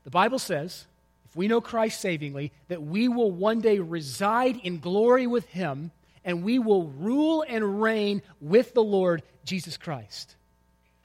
The 0.04 0.10
Bible 0.10 0.38
says, 0.38 0.84
if 1.24 1.34
we 1.34 1.48
know 1.48 1.62
Christ 1.62 2.02
savingly, 2.02 2.52
that 2.68 2.82
we 2.82 3.08
will 3.08 3.30
one 3.30 3.62
day 3.62 3.78
reside 3.78 4.58
in 4.62 4.78
glory 4.78 5.26
with 5.26 5.46
him 5.46 5.90
and 6.24 6.42
we 6.42 6.58
will 6.58 6.86
rule 6.86 7.44
and 7.46 7.82
reign 7.82 8.22
with 8.40 8.74
the 8.74 8.82
Lord 8.82 9.22
Jesus 9.44 9.76
Christ. 9.76 10.36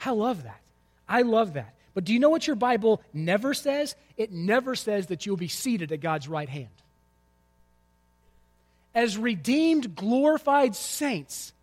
I 0.03 0.11
love 0.11 0.43
that. 0.43 0.61
I 1.07 1.23
love 1.23 1.53
that. 1.53 1.73
But 1.93 2.03
do 2.03 2.13
you 2.13 2.19
know 2.19 2.29
what 2.29 2.45
your 2.45 2.55
Bible 2.55 3.01
never 3.13 3.53
says? 3.53 3.95
It 4.17 4.31
never 4.31 4.75
says 4.75 5.07
that 5.07 5.25
you'll 5.25 5.37
be 5.37 5.47
seated 5.47 5.91
at 5.91 6.01
God's 6.01 6.27
right 6.27 6.49
hand. 6.49 6.67
As 8.93 9.17
redeemed, 9.17 9.95
glorified 9.95 10.75
saints, 10.75 11.53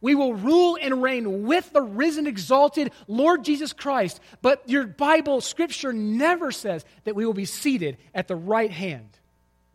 we 0.00 0.14
will 0.14 0.34
rule 0.34 0.76
and 0.80 1.02
reign 1.02 1.44
with 1.44 1.72
the 1.72 1.80
risen, 1.80 2.26
exalted 2.26 2.92
Lord 3.06 3.44
Jesus 3.44 3.72
Christ. 3.72 4.20
But 4.42 4.68
your 4.68 4.84
Bible, 4.84 5.40
Scripture 5.40 5.92
never 5.92 6.50
says 6.50 6.84
that 7.04 7.14
we 7.14 7.24
will 7.24 7.34
be 7.34 7.44
seated 7.44 7.96
at 8.14 8.28
the 8.28 8.36
right 8.36 8.70
hand 8.70 9.08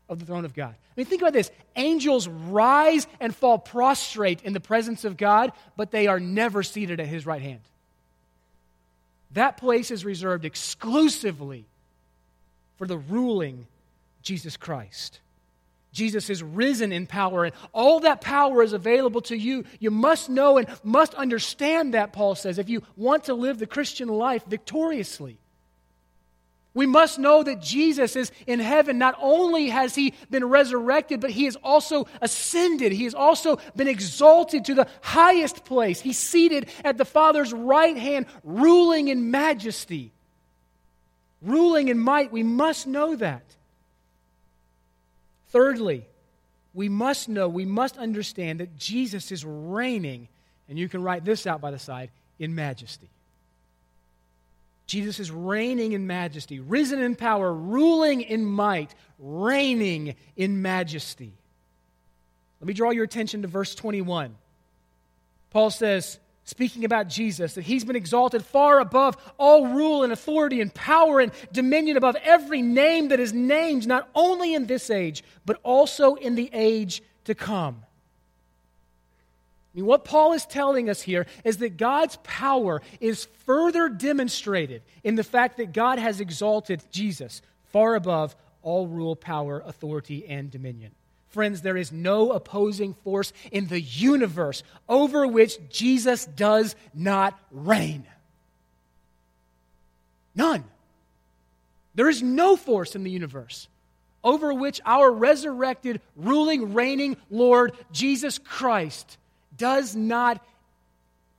of 0.09 0.19
the 0.19 0.25
throne 0.25 0.45
of 0.45 0.53
God. 0.53 0.73
I 0.73 0.93
mean, 0.95 1.05
think 1.05 1.21
about 1.21 1.33
this 1.33 1.51
angels 1.75 2.27
rise 2.27 3.07
and 3.19 3.35
fall 3.35 3.57
prostrate 3.57 4.41
in 4.43 4.53
the 4.53 4.59
presence 4.59 5.05
of 5.05 5.17
God, 5.17 5.51
but 5.75 5.91
they 5.91 6.07
are 6.07 6.19
never 6.19 6.63
seated 6.63 6.99
at 6.99 7.07
his 7.07 7.25
right 7.25 7.41
hand. 7.41 7.61
That 9.31 9.57
place 9.57 9.91
is 9.91 10.05
reserved 10.05 10.45
exclusively 10.45 11.65
for 12.77 12.87
the 12.87 12.97
ruling 12.97 13.67
Jesus 14.21 14.57
Christ. 14.57 15.19
Jesus 15.91 16.29
is 16.29 16.43
risen 16.43 16.91
in 16.91 17.07
power, 17.07 17.45
and 17.45 17.55
all 17.73 18.01
that 18.01 18.21
power 18.21 18.61
is 18.61 18.73
available 18.73 19.21
to 19.21 19.35
you. 19.35 19.65
You 19.79 19.89
must 19.89 20.29
know 20.29 20.57
and 20.57 20.67
must 20.83 21.15
understand 21.15 21.93
that, 21.95 22.13
Paul 22.13 22.35
says, 22.35 22.59
if 22.59 22.69
you 22.69 22.83
want 22.95 23.25
to 23.25 23.33
live 23.33 23.57
the 23.57 23.65
Christian 23.65 24.07
life 24.07 24.45
victoriously. 24.45 25.37
We 26.77 26.85
must 26.85 27.17
know 27.17 27.41
that 27.41 27.59
Jesus 27.59 28.15
is 28.15 28.31
in 28.45 28.59
heaven. 28.59 28.99
Not 28.99 29.15
only 29.19 29.69
has 29.69 29.95
he 29.95 30.13
been 30.29 30.45
resurrected, 30.45 31.19
but 31.19 31.31
he 31.31 31.45
has 31.45 31.55
also 31.55 32.05
ascended. 32.21 32.91
He 32.91 33.05
has 33.05 33.15
also 33.15 33.57
been 33.75 33.87
exalted 33.87 34.65
to 34.65 34.75
the 34.75 34.87
highest 35.01 35.65
place. 35.65 35.99
He's 35.99 36.19
seated 36.19 36.69
at 36.85 36.99
the 36.99 37.03
Father's 37.03 37.51
right 37.51 37.97
hand, 37.97 38.27
ruling 38.43 39.07
in 39.07 39.31
majesty, 39.31 40.11
ruling 41.41 41.87
in 41.87 41.97
might. 41.97 42.31
We 42.31 42.43
must 42.43 42.85
know 42.85 43.15
that. 43.15 43.41
Thirdly, 45.49 46.05
we 46.75 46.89
must 46.89 47.27
know, 47.27 47.49
we 47.49 47.65
must 47.65 47.97
understand 47.97 48.59
that 48.59 48.77
Jesus 48.77 49.31
is 49.31 49.43
reigning, 49.43 50.27
and 50.69 50.77
you 50.77 50.87
can 50.87 51.01
write 51.01 51.25
this 51.25 51.47
out 51.47 51.59
by 51.59 51.71
the 51.71 51.79
side, 51.79 52.11
in 52.37 52.53
majesty. 52.53 53.09
Jesus 54.87 55.19
is 55.19 55.29
reigning 55.29 55.91
in 55.91 56.07
majesty, 56.07 56.59
risen 56.59 57.01
in 57.01 57.15
power, 57.15 57.53
ruling 57.53 58.21
in 58.21 58.45
might, 58.45 58.95
reigning 59.19 60.15
in 60.37 60.61
majesty. 60.61 61.33
Let 62.61 62.67
me 62.67 62.73
draw 62.73 62.91
your 62.91 63.03
attention 63.03 63.41
to 63.43 63.47
verse 63.47 63.75
21. 63.75 64.35
Paul 65.49 65.69
says, 65.69 66.19
speaking 66.45 66.85
about 66.85 67.09
Jesus, 67.09 67.55
that 67.55 67.63
he's 67.63 67.83
been 67.83 67.97
exalted 67.97 68.45
far 68.45 68.79
above 68.79 69.17
all 69.37 69.67
rule 69.67 70.03
and 70.03 70.13
authority 70.13 70.61
and 70.61 70.73
power 70.73 71.19
and 71.19 71.33
dominion, 71.51 71.97
above 71.97 72.15
every 72.23 72.61
name 72.61 73.09
that 73.09 73.19
is 73.19 73.33
named, 73.33 73.85
not 73.85 74.09
only 74.15 74.53
in 74.53 74.67
this 74.67 74.89
age, 74.89 75.23
but 75.45 75.59
also 75.63 76.15
in 76.15 76.35
the 76.35 76.49
age 76.53 77.03
to 77.25 77.35
come. 77.35 77.83
Mean, 79.77 79.85
what 79.85 80.05
Paul 80.05 80.33
is 80.33 80.43
telling 80.43 80.89
us 80.89 81.03
here 81.03 81.27
is 81.43 81.57
that 81.57 81.77
God's 81.77 82.17
power 82.23 82.81
is 82.99 83.25
further 83.45 83.89
demonstrated 83.89 84.81
in 85.03 85.13
the 85.13 85.23
fact 85.23 85.57
that 85.57 85.71
God 85.71 85.99
has 85.99 86.19
exalted 86.19 86.83
Jesus 86.89 87.43
far 87.65 87.93
above 87.93 88.35
all 88.63 88.87
rule, 88.87 89.15
power, 89.15 89.61
authority, 89.63 90.25
and 90.27 90.49
dominion. 90.49 90.93
Friends, 91.29 91.61
there 91.61 91.77
is 91.77 91.91
no 91.91 92.31
opposing 92.31 92.95
force 92.95 93.31
in 93.51 93.67
the 93.67 93.79
universe 93.79 94.63
over 94.89 95.27
which 95.27 95.59
Jesus 95.69 96.25
does 96.25 96.75
not 96.95 97.39
reign. 97.51 98.07
None. 100.33 100.63
There 101.93 102.09
is 102.09 102.23
no 102.23 102.55
force 102.55 102.95
in 102.95 103.03
the 103.03 103.11
universe 103.11 103.67
over 104.23 104.51
which 104.55 104.81
our 104.87 105.11
resurrected, 105.11 106.01
ruling, 106.15 106.73
reigning 106.73 107.15
Lord 107.29 107.73
Jesus 107.91 108.39
Christ 108.39 109.19
does 109.57 109.95
not 109.95 110.45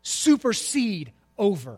supersede 0.03 1.13
over. 1.37 1.73
I 1.73 1.77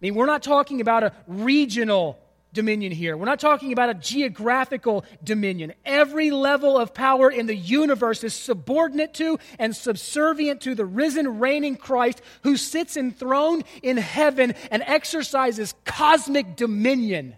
mean, 0.00 0.14
we're 0.14 0.26
not 0.26 0.42
talking 0.42 0.80
about 0.80 1.02
a 1.02 1.12
regional 1.26 2.18
dominion 2.52 2.92
here. 2.92 3.16
We're 3.16 3.26
not 3.26 3.40
talking 3.40 3.72
about 3.72 3.90
a 3.90 3.94
geographical 3.94 5.04
dominion. 5.22 5.74
Every 5.84 6.30
level 6.30 6.78
of 6.78 6.94
power 6.94 7.30
in 7.30 7.46
the 7.46 7.54
universe 7.54 8.24
is 8.24 8.34
subordinate 8.34 9.14
to 9.14 9.38
and 9.58 9.74
subservient 9.74 10.62
to 10.62 10.74
the 10.74 10.86
risen, 10.86 11.38
reigning 11.38 11.76
Christ 11.76 12.22
who 12.42 12.56
sits 12.56 12.96
enthroned 12.96 13.64
in 13.82 13.96
heaven 13.96 14.54
and 14.70 14.82
exercises 14.86 15.74
cosmic 15.84 16.56
dominion. 16.56 17.36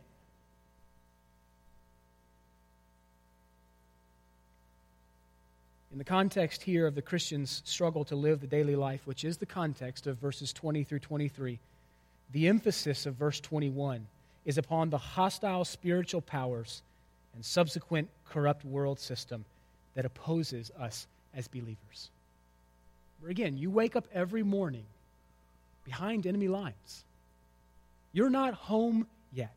In 5.93 5.99
the 5.99 6.05
context 6.05 6.63
here 6.63 6.87
of 6.87 6.95
the 6.95 7.03
Christian's 7.03 7.61
struggle 7.67 8.03
to 8.07 8.17
live 8.17 8.41
the 8.41 8.47
daily 8.47 8.77
life, 8.77 9.07
which 9.07 9.25
is 9.25 9.37
the 9.37 9.45
context 9.45 10.07
of 10.07 10.17
verses 10.17 10.51
20 10.51 10.85
through 10.85 11.01
23, 11.01 11.59
the 12.33 12.49
emphasis 12.49 13.05
of 13.05 13.15
verse 13.15 13.39
21 13.41 14.07
is 14.47 14.57
upon 14.57 14.89
the 14.89 14.97
hostile 14.97 15.67
spiritual 15.67 16.23
powers 16.23 16.81
and 17.35 17.45
subsequent 17.45 18.09
corrupt 18.27 18.65
world 18.65 18.99
system 18.99 19.45
that 19.95 20.07
opposes 20.07 20.71
us 20.81 21.07
as 21.35 21.47
believers. 21.47 22.09
Again, 23.29 23.59
you 23.59 23.71
wake 23.71 23.95
up 23.95 24.07
every 24.15 24.43
morning 24.43 24.85
behind 25.85 26.27
enemy 26.27 26.49
lines. 26.49 27.05
You're 28.15 28.31
not 28.31 28.55
home 28.55 29.07
yet. 29.31 29.55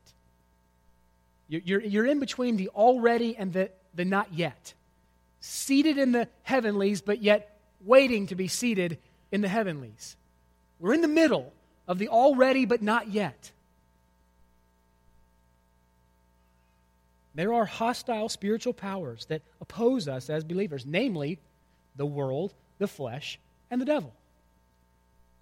You're, 1.48 1.82
you're 1.82 2.06
in 2.06 2.20
between 2.20 2.58
the 2.58 2.68
already 2.70 3.38
and 3.38 3.54
the, 3.54 3.70
the 3.94 4.04
not 4.04 4.34
yet. 4.34 4.74
Seated 5.48 6.00
in 6.00 6.12
the 6.12 6.28
heavenlies, 6.42 7.02
but 7.02 7.22
yet 7.22 7.60
waiting 7.82 8.26
to 8.28 8.36
be 8.36 8.48
seated 8.48 8.98
in 9.32 9.42
the 9.42 9.48
heavenlies. 9.48 10.18
We're 10.80 10.96
in 10.96 11.02
the 11.02 11.08
middle 11.08 11.54
of 11.88 12.00
the 12.00 12.08
already 12.08 12.66
but 12.66 12.82
not 12.82 13.10
yet. 13.10 13.52
There 17.36 17.54
are 17.54 17.66
hostile 17.66 18.28
spiritual 18.28 18.74
powers 18.74 19.26
that 19.26 19.44
oppose 19.62 20.08
us 20.08 20.32
as 20.32 20.44
believers, 20.44 20.84
namely 20.84 21.38
the 21.96 22.08
world, 22.08 22.56
the 22.80 22.88
flesh, 22.88 23.40
and 23.70 23.80
the 23.80 23.86
devil. 23.86 24.16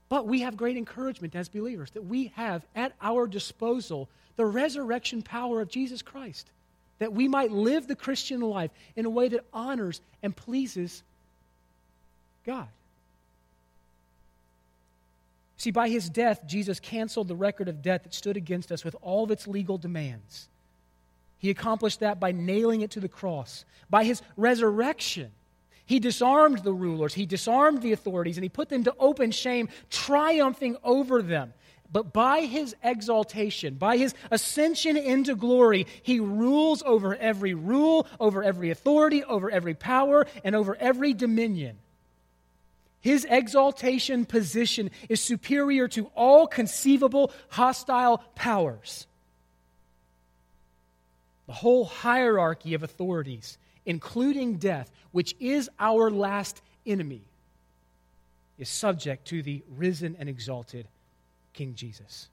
But 0.10 0.28
we 0.28 0.42
have 0.42 0.58
great 0.58 0.76
encouragement 0.76 1.34
as 1.34 1.48
believers 1.48 1.92
that 1.92 2.04
we 2.04 2.34
have 2.36 2.66
at 2.76 2.92
our 3.02 3.26
disposal 3.26 4.10
the 4.36 4.46
resurrection 4.46 5.22
power 5.22 5.62
of 5.62 5.70
Jesus 5.70 6.02
Christ, 6.02 6.50
that 7.00 7.14
we 7.14 7.28
might 7.28 7.52
live 7.52 7.88
the 7.88 7.96
Christian 7.96 8.42
life 8.42 8.72
in 8.96 9.06
a 9.06 9.10
way 9.10 9.28
that 9.30 9.46
honors 9.54 10.02
and 10.22 10.36
pleases 10.36 11.04
God. 12.46 12.68
See, 15.58 15.72
by 15.72 15.88
his 15.88 16.10
death, 16.10 16.46
Jesus 16.46 16.80
canceled 16.80 17.30
the 17.30 17.36
record 17.36 17.70
of 17.70 17.82
debt 17.82 18.04
that 18.04 18.14
stood 18.14 18.36
against 18.36 18.72
us 18.72 18.84
with 18.84 18.96
all 19.02 19.24
of 19.24 19.32
its 19.32 19.48
legal 19.48 19.78
demands. 19.78 20.50
He 21.40 21.50
accomplished 21.50 22.02
that 22.02 22.20
by 22.20 22.32
nailing 22.32 22.82
it 22.82 22.92
to 22.92 23.00
the 23.00 23.08
cross. 23.08 23.66
By 23.90 24.04
his 24.04 24.22
resurrection, 24.36 25.32
he 25.86 26.00
disarmed 26.00 26.60
the 26.60 26.74
rulers, 26.74 27.14
he 27.14 27.26
disarmed 27.26 27.82
the 27.82 27.92
authorities, 27.92 28.38
and 28.38 28.44
he 28.44 28.50
put 28.50 28.70
them 28.70 28.84
to 28.86 28.96
open 29.00 29.32
shame, 29.32 29.70
triumphing 29.90 30.78
over 30.84 31.22
them. 31.22 31.54
But 31.94 32.12
by 32.12 32.42
his 32.42 32.76
exaltation, 32.84 33.76
by 33.76 33.98
his 33.98 34.16
ascension 34.32 34.98
into 34.98 35.36
glory, 35.36 35.86
he 36.02 36.20
rules 36.20 36.82
over 36.82 37.16
every 37.16 37.54
rule, 37.54 38.08
over 38.20 38.44
every 38.44 38.72
authority, 38.72 39.24
over 39.24 39.52
every 39.52 39.76
power, 39.76 40.26
and 40.44 40.56
over 40.56 40.76
every 40.76 41.14
dominion. 41.14 41.78
His 43.00 43.28
exaltation 43.30 44.26
position 44.26 44.90
is 45.08 45.22
superior 45.22 45.88
to 45.90 46.08
all 46.16 46.48
conceivable 46.48 47.32
hostile 47.50 48.24
powers. 48.34 49.06
The 51.46 51.54
whole 51.54 51.86
hierarchy 51.86 52.74
of 52.74 52.82
authorities, 52.82 53.60
including 53.86 54.56
death, 54.56 54.90
which 55.12 55.36
is 55.40 55.70
our 55.80 56.10
last 56.10 56.60
enemy, 56.88 57.22
is 58.58 58.68
subject 58.68 59.28
to 59.28 59.44
the 59.44 59.62
risen 59.78 60.16
and 60.18 60.28
exalted 60.28 60.88
King 61.54 61.76
Jesus. 61.76 62.30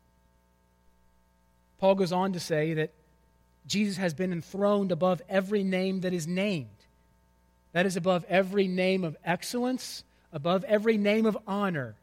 Paul 1.78 1.94
goes 1.94 2.12
on 2.12 2.32
to 2.32 2.40
say 2.40 2.74
that 2.74 2.92
Jesus 3.66 3.96
has 3.96 4.14
been 4.14 4.32
enthroned 4.32 4.92
above 4.92 5.22
every 5.28 5.62
name 5.62 6.00
that 6.00 6.12
is 6.12 6.26
named. 6.26 6.68
That 7.72 7.86
is 7.86 7.96
above 7.96 8.24
every 8.28 8.66
name 8.66 9.04
of 9.04 9.16
excellence, 9.24 10.04
above 10.32 10.64
every 10.64 10.96
name 10.96 11.24
of 11.24 11.38
honor, 11.46 11.96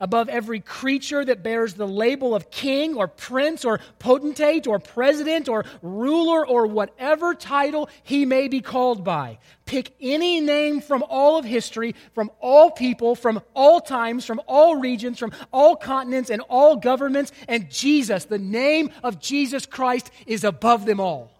above 0.00 0.28
every 0.28 0.60
creature 0.60 1.24
that 1.24 1.42
bears 1.42 1.74
the 1.74 1.86
label 1.86 2.34
of 2.34 2.50
king 2.50 2.94
or 2.96 3.08
prince 3.08 3.64
or 3.64 3.80
potentate 3.98 4.66
or 4.66 4.78
president 4.78 5.48
or 5.48 5.64
ruler 5.82 6.46
or 6.46 6.66
whatever 6.66 7.34
title 7.34 7.88
he 8.02 8.24
may 8.24 8.48
be 8.48 8.60
called 8.60 9.04
by. 9.04 9.38
Pick 9.64 9.94
any 10.00 10.40
name 10.40 10.80
from 10.80 11.04
all 11.08 11.38
of 11.38 11.44
history, 11.44 11.94
from 12.14 12.30
all 12.40 12.70
people, 12.70 13.14
from 13.14 13.42
all 13.54 13.80
times, 13.80 14.24
from 14.24 14.40
all 14.46 14.76
regions, 14.76 15.18
from 15.18 15.32
all 15.52 15.74
continents 15.74 16.30
and 16.30 16.40
all 16.42 16.76
governments, 16.76 17.32
and 17.48 17.70
Jesus, 17.70 18.26
the 18.26 18.38
name 18.38 18.90
of 19.02 19.20
Jesus 19.20 19.66
Christ, 19.66 20.10
is 20.26 20.44
above 20.44 20.86
them 20.86 21.00
all. 21.00 21.35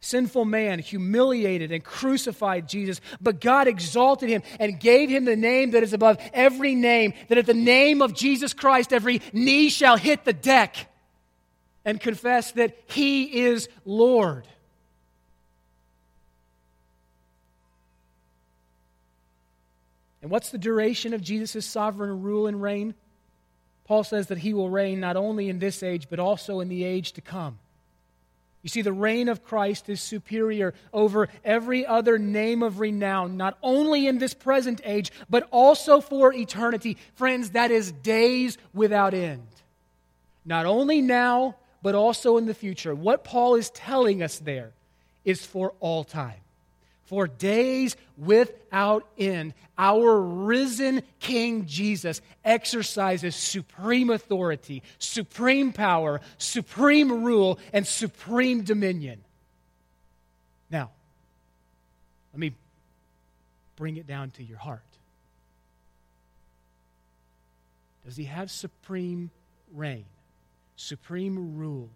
Sinful 0.00 0.46
man 0.46 0.78
humiliated 0.78 1.72
and 1.72 1.84
crucified 1.84 2.66
Jesus, 2.66 3.02
but 3.20 3.40
God 3.40 3.68
exalted 3.68 4.30
him 4.30 4.42
and 4.58 4.80
gave 4.80 5.10
him 5.10 5.26
the 5.26 5.36
name 5.36 5.72
that 5.72 5.82
is 5.82 5.92
above 5.92 6.16
every 6.32 6.74
name, 6.74 7.12
that 7.28 7.36
at 7.36 7.44
the 7.44 7.52
name 7.52 8.00
of 8.00 8.14
Jesus 8.14 8.54
Christ 8.54 8.94
every 8.94 9.20
knee 9.34 9.68
shall 9.68 9.98
hit 9.98 10.24
the 10.24 10.32
deck 10.32 10.90
and 11.84 12.00
confess 12.00 12.52
that 12.52 12.78
he 12.86 13.42
is 13.42 13.68
Lord. 13.84 14.46
And 20.22 20.30
what's 20.30 20.50
the 20.50 20.58
duration 20.58 21.12
of 21.12 21.22
Jesus' 21.22 21.66
sovereign 21.66 22.22
rule 22.22 22.46
and 22.46 22.60
reign? 22.60 22.94
Paul 23.84 24.04
says 24.04 24.28
that 24.28 24.38
he 24.38 24.54
will 24.54 24.70
reign 24.70 25.00
not 25.00 25.16
only 25.16 25.48
in 25.48 25.58
this 25.58 25.82
age, 25.82 26.08
but 26.08 26.18
also 26.18 26.60
in 26.60 26.68
the 26.68 26.84
age 26.84 27.12
to 27.12 27.20
come. 27.20 27.58
You 28.62 28.68
see, 28.68 28.82
the 28.82 28.92
reign 28.92 29.28
of 29.28 29.42
Christ 29.42 29.88
is 29.88 30.02
superior 30.02 30.74
over 30.92 31.28
every 31.44 31.86
other 31.86 32.18
name 32.18 32.62
of 32.62 32.78
renown, 32.78 33.36
not 33.36 33.56
only 33.62 34.06
in 34.06 34.18
this 34.18 34.34
present 34.34 34.80
age, 34.84 35.10
but 35.30 35.48
also 35.50 36.00
for 36.00 36.32
eternity. 36.32 36.98
Friends, 37.14 37.50
that 37.50 37.70
is 37.70 37.90
days 37.90 38.58
without 38.74 39.14
end. 39.14 39.46
Not 40.44 40.66
only 40.66 41.00
now, 41.00 41.56
but 41.82 41.94
also 41.94 42.36
in 42.36 42.46
the 42.46 42.54
future. 42.54 42.94
What 42.94 43.24
Paul 43.24 43.54
is 43.54 43.70
telling 43.70 44.22
us 44.22 44.38
there 44.38 44.72
is 45.24 45.44
for 45.44 45.72
all 45.80 46.04
time 46.04 46.40
for 47.10 47.26
days 47.26 47.96
without 48.16 49.04
end, 49.18 49.52
our 49.76 50.20
risen 50.20 51.02
King 51.18 51.66
Jesus 51.66 52.22
exercises 52.44 53.34
supreme 53.34 54.10
authority, 54.10 54.84
supreme 55.00 55.72
power, 55.72 56.20
supreme 56.38 57.24
rule, 57.24 57.58
and 57.72 57.84
supreme 57.84 58.62
dominion. 58.62 59.24
Now, 60.70 60.92
let 62.32 62.38
me 62.38 62.52
bring 63.74 63.96
it 63.96 64.06
down 64.06 64.30
to 64.30 64.44
your 64.44 64.58
heart. 64.58 64.84
Does 68.04 68.16
he 68.16 68.26
have 68.26 68.52
supreme 68.52 69.32
reign, 69.74 70.04
supreme 70.76 71.56
rule, 71.56 71.90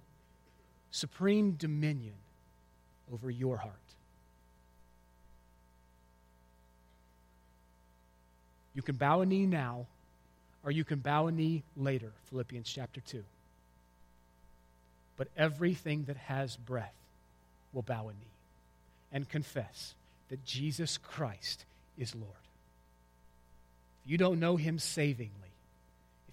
supreme 0.90 1.52
dominion 1.52 2.16
over 3.12 3.30
your 3.30 3.58
heart. 3.58 3.74
You 8.74 8.82
can 8.82 8.96
bow 8.96 9.20
a 9.20 9.26
knee 9.26 9.46
now, 9.46 9.86
or 10.64 10.70
you 10.70 10.84
can 10.84 10.98
bow 10.98 11.26
a 11.28 11.32
knee 11.32 11.62
later, 11.76 12.12
Philippians 12.30 12.68
chapter 12.70 13.00
2. 13.00 13.22
But 15.16 15.28
everything 15.36 16.04
that 16.04 16.16
has 16.16 16.56
breath 16.56 16.94
will 17.72 17.82
bow 17.82 18.08
a 18.08 18.12
knee 18.12 18.34
and 19.12 19.28
confess 19.28 19.94
that 20.28 20.44
Jesus 20.44 20.98
Christ 20.98 21.64
is 21.96 22.14
Lord. 22.14 22.30
If 24.04 24.10
you 24.10 24.18
don't 24.18 24.40
know 24.40 24.56
him 24.56 24.78
savingly, 24.78 25.30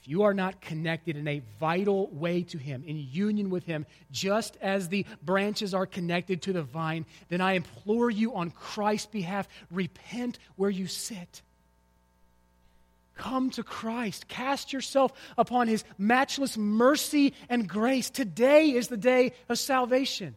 if 0.02 0.08
you 0.08 0.24
are 0.24 0.34
not 0.34 0.62
connected 0.62 1.16
in 1.16 1.28
a 1.28 1.44
vital 1.60 2.08
way 2.08 2.42
to 2.44 2.58
him, 2.58 2.84
in 2.88 3.08
union 3.12 3.52
with 3.52 3.66
him, 3.66 3.86
just 4.12 4.58
as 4.60 4.90
the 4.90 5.06
branches 5.24 5.76
are 5.76 5.86
connected 5.86 6.42
to 6.44 6.54
the 6.54 6.64
vine, 6.64 7.06
then 7.30 7.40
I 7.40 7.54
implore 7.54 8.10
you 8.10 8.34
on 8.34 8.50
Christ's 8.50 9.06
behalf, 9.06 9.48
repent 9.70 10.40
where 10.56 10.72
you 10.72 10.88
sit. 10.88 11.44
Come 13.22 13.52
to 13.52 13.64
Christ. 13.64 14.28
Cast 14.28 14.74
yourself 14.74 15.14
upon 15.38 15.68
his 15.68 15.84
matchless 15.96 16.58
mercy 16.58 17.36
and 17.50 17.70
grace. 17.70 18.10
Today 18.10 18.72
is 18.72 18.88
the 18.88 18.98
day 18.98 19.34
of 19.48 19.60
salvation. 19.60 20.36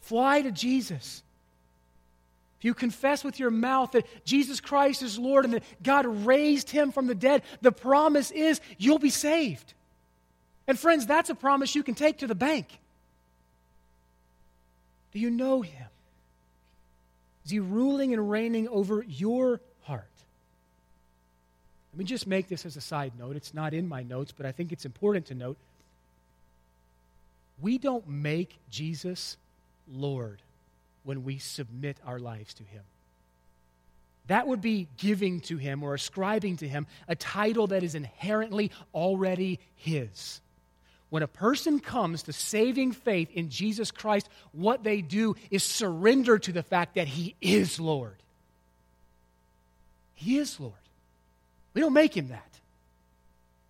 Fly 0.00 0.40
to 0.40 0.50
Jesus. 0.50 1.22
If 2.58 2.64
you 2.64 2.72
confess 2.72 3.22
with 3.22 3.38
your 3.38 3.50
mouth 3.50 3.92
that 3.92 4.06
Jesus 4.24 4.62
Christ 4.62 5.02
is 5.02 5.18
Lord 5.18 5.44
and 5.44 5.52
that 5.52 5.64
God 5.82 6.06
raised 6.24 6.70
him 6.70 6.90
from 6.90 7.06
the 7.06 7.14
dead, 7.14 7.42
the 7.60 7.70
promise 7.70 8.30
is 8.30 8.62
you'll 8.78 8.98
be 8.98 9.10
saved. 9.10 9.74
And 10.66 10.78
friends, 10.78 11.06
that's 11.06 11.28
a 11.28 11.34
promise 11.34 11.74
you 11.74 11.82
can 11.82 11.94
take 11.94 12.20
to 12.20 12.26
the 12.26 12.34
bank. 12.34 12.78
Do 15.12 15.18
you 15.18 15.28
know 15.28 15.60
him? 15.60 15.88
Is 17.44 17.50
he 17.50 17.60
ruling 17.60 18.12
and 18.12 18.30
reigning 18.30 18.68
over 18.68 19.04
your 19.06 19.60
heart? 19.82 20.04
Let 21.92 21.98
me 21.98 22.04
just 22.04 22.26
make 22.26 22.48
this 22.48 22.66
as 22.66 22.76
a 22.76 22.80
side 22.80 23.12
note. 23.18 23.36
It's 23.36 23.54
not 23.54 23.74
in 23.74 23.86
my 23.86 24.02
notes, 24.02 24.32
but 24.36 24.46
I 24.46 24.52
think 24.52 24.72
it's 24.72 24.84
important 24.84 25.26
to 25.26 25.34
note. 25.34 25.56
We 27.60 27.78
don't 27.78 28.08
make 28.08 28.58
Jesus 28.70 29.36
Lord 29.86 30.42
when 31.04 31.22
we 31.22 31.38
submit 31.38 31.98
our 32.04 32.18
lives 32.18 32.54
to 32.54 32.64
him. 32.64 32.82
That 34.26 34.46
would 34.46 34.62
be 34.62 34.88
giving 34.96 35.40
to 35.42 35.58
him 35.58 35.82
or 35.82 35.94
ascribing 35.94 36.56
to 36.58 36.68
him 36.68 36.86
a 37.06 37.14
title 37.14 37.66
that 37.68 37.82
is 37.82 37.94
inherently 37.94 38.72
already 38.94 39.60
his. 39.76 40.40
When 41.10 41.22
a 41.22 41.28
person 41.28 41.78
comes 41.80 42.24
to 42.24 42.32
saving 42.32 42.92
faith 42.92 43.30
in 43.32 43.50
Jesus 43.50 43.90
Christ, 43.90 44.28
what 44.52 44.82
they 44.82 45.00
do 45.00 45.36
is 45.50 45.62
surrender 45.62 46.38
to 46.38 46.52
the 46.52 46.62
fact 46.62 46.96
that 46.96 47.06
He 47.06 47.36
is 47.40 47.78
Lord. 47.78 48.16
He 50.14 50.38
is 50.38 50.58
Lord. 50.58 50.72
We 51.72 51.80
don't 51.80 51.92
make 51.92 52.16
Him 52.16 52.28
that. 52.28 52.48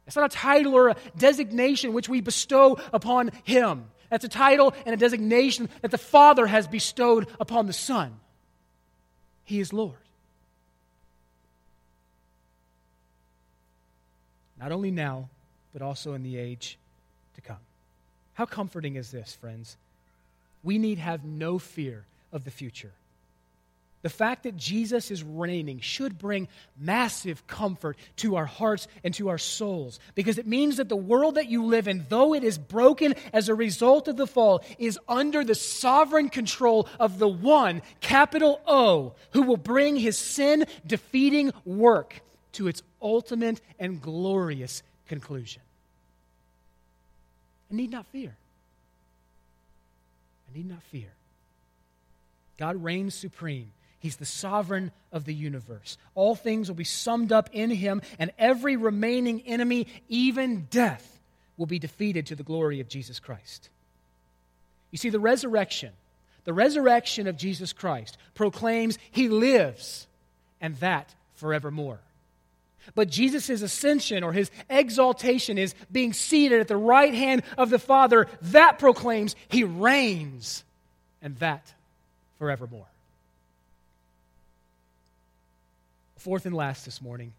It's 0.07 0.16
not 0.16 0.32
a 0.32 0.37
title 0.37 0.74
or 0.74 0.91
a 0.91 0.97
designation 1.16 1.93
which 1.93 2.09
we 2.09 2.20
bestow 2.20 2.78
upon 2.93 3.30
Him. 3.45 3.87
That's 4.11 4.24
a 4.24 4.28
title 4.28 4.74
and 4.87 4.95
a 4.95 4.99
designation 4.99 5.68
that 5.82 5.91
the 5.91 5.99
Father 5.99 6.47
has 6.47 6.68
bestowed 6.68 7.26
upon 7.41 7.66
the 7.66 7.72
Son. 7.72 8.20
He 9.45 9.61
is 9.61 9.72
Lord. 9.72 9.97
Not 14.59 14.72
only 14.72 14.91
now, 14.91 15.28
but 15.72 15.82
also 15.82 16.14
in 16.14 16.22
the 16.22 16.39
age. 16.39 16.78
How 18.35 18.47
comforting 18.47 18.97
is 18.97 19.11
this, 19.11 19.35
friends? 19.35 19.76
We 20.62 20.78
need 20.78 20.99
have 20.99 21.24
no 21.24 21.59
fear 21.59 22.05
of 22.32 22.45
the 22.45 22.51
future. 22.51 22.93
The 24.03 24.11
fact 24.11 24.43
that 24.43 24.59
Jesus 24.59 25.11
is 25.11 25.22
reigning 25.22 25.80
should 25.80 26.18
bring 26.18 26.49
massive 26.78 27.47
comfort 27.47 27.97
to 28.16 28.37
our 28.37 28.45
hearts 28.45 28.87
and 29.03 29.14
to 29.14 29.30
our 29.30 29.39
souls 29.39 29.99
because 30.14 30.37
it 30.37 30.47
means 30.47 30.76
that 30.76 30.91
the 30.91 30.97
world 30.97 31.37
that 31.37 31.49
you 31.49 31.64
live 31.64 31.89
in, 31.89 32.05
though 32.11 32.35
it 32.35 32.45
is 32.45 32.59
broken 32.59 33.14
as 33.32 33.49
a 33.49 33.55
result 33.55 34.07
of 34.07 34.18
the 34.18 34.26
fall, 34.26 34.62
is 34.78 34.99
under 35.09 35.43
the 35.43 35.55
sovereign 35.55 36.28
control 36.28 36.87
of 37.01 37.18
the 37.18 37.28
one, 37.28 37.80
capital 38.03 38.61
O, 38.66 39.14
who 39.30 39.41
will 39.41 39.57
bring 39.57 39.97
his 39.97 40.18
sin 40.18 40.66
defeating 40.87 41.51
work 41.64 42.20
to 42.53 42.68
its 42.68 42.82
ultimate 43.01 43.62
and 43.78 44.03
glorious 44.03 44.82
conclusion. 45.07 45.62
I 47.75 47.77
need 47.77 47.91
not 47.91 48.07
fear. 48.07 48.37
I 50.49 50.57
need 50.57 50.68
not 50.68 50.81
fear. 50.93 51.09
God 52.57 52.85
reigns 52.85 53.16
supreme. 53.16 53.72
He's 53.99 54.14
the 54.14 54.25
sovereign 54.25 54.93
of 55.11 55.25
the 55.25 55.35
universe. 55.35 55.99
All 56.14 56.37
things 56.37 56.68
will 56.68 56.77
be 56.77 56.85
summed 56.85 57.33
up 57.33 57.51
in 57.53 57.70
him, 57.70 58.01
and 58.16 58.31
every 58.39 58.77
remaining 58.77 59.43
enemy, 59.45 59.89
even 60.09 60.68
death, 60.70 61.18
will 61.57 61.66
be 61.66 61.81
defeated 61.81 62.27
to 62.27 62.37
the 62.37 62.45
glory 62.45 62.79
of 62.79 62.87
Jesus 62.87 63.18
Christ. 63.18 63.70
You 64.93 64.99
see, 64.99 65.11
the 65.11 65.18
resurrection, 65.18 65.91
the 66.45 66.53
resurrection 66.53 67.27
of 67.27 67.37
Jesus 67.37 67.72
Christ 67.72 68.18
proclaims 68.35 69.01
he 69.11 69.29
lives, 69.29 70.07
and 70.61 70.77
that 70.77 71.12
forevermore. 71.35 71.99
But 72.95 73.09
Jesus' 73.09 73.62
ascension 73.62 74.22
or 74.24 74.32
his 74.32 74.51
exaltation 74.68 75.59
is 75.59 75.74
being 75.91 76.12
seated 76.12 76.61
at 76.61 76.68
the 76.68 76.76
right 76.76 77.14
hand 77.14 77.43
of 77.57 77.70
the 77.70 77.78
Father. 77.78 78.26
That 78.43 78.78
proclaims 78.78 79.37
he 79.49 79.64
reigns, 79.64 80.64
and 81.22 81.37
that 81.39 81.72
forevermore. 82.39 82.87
Fourth 86.16 86.47
and 86.47 86.55
last 86.55 86.85
this 86.85 87.03
morning, 87.03 87.32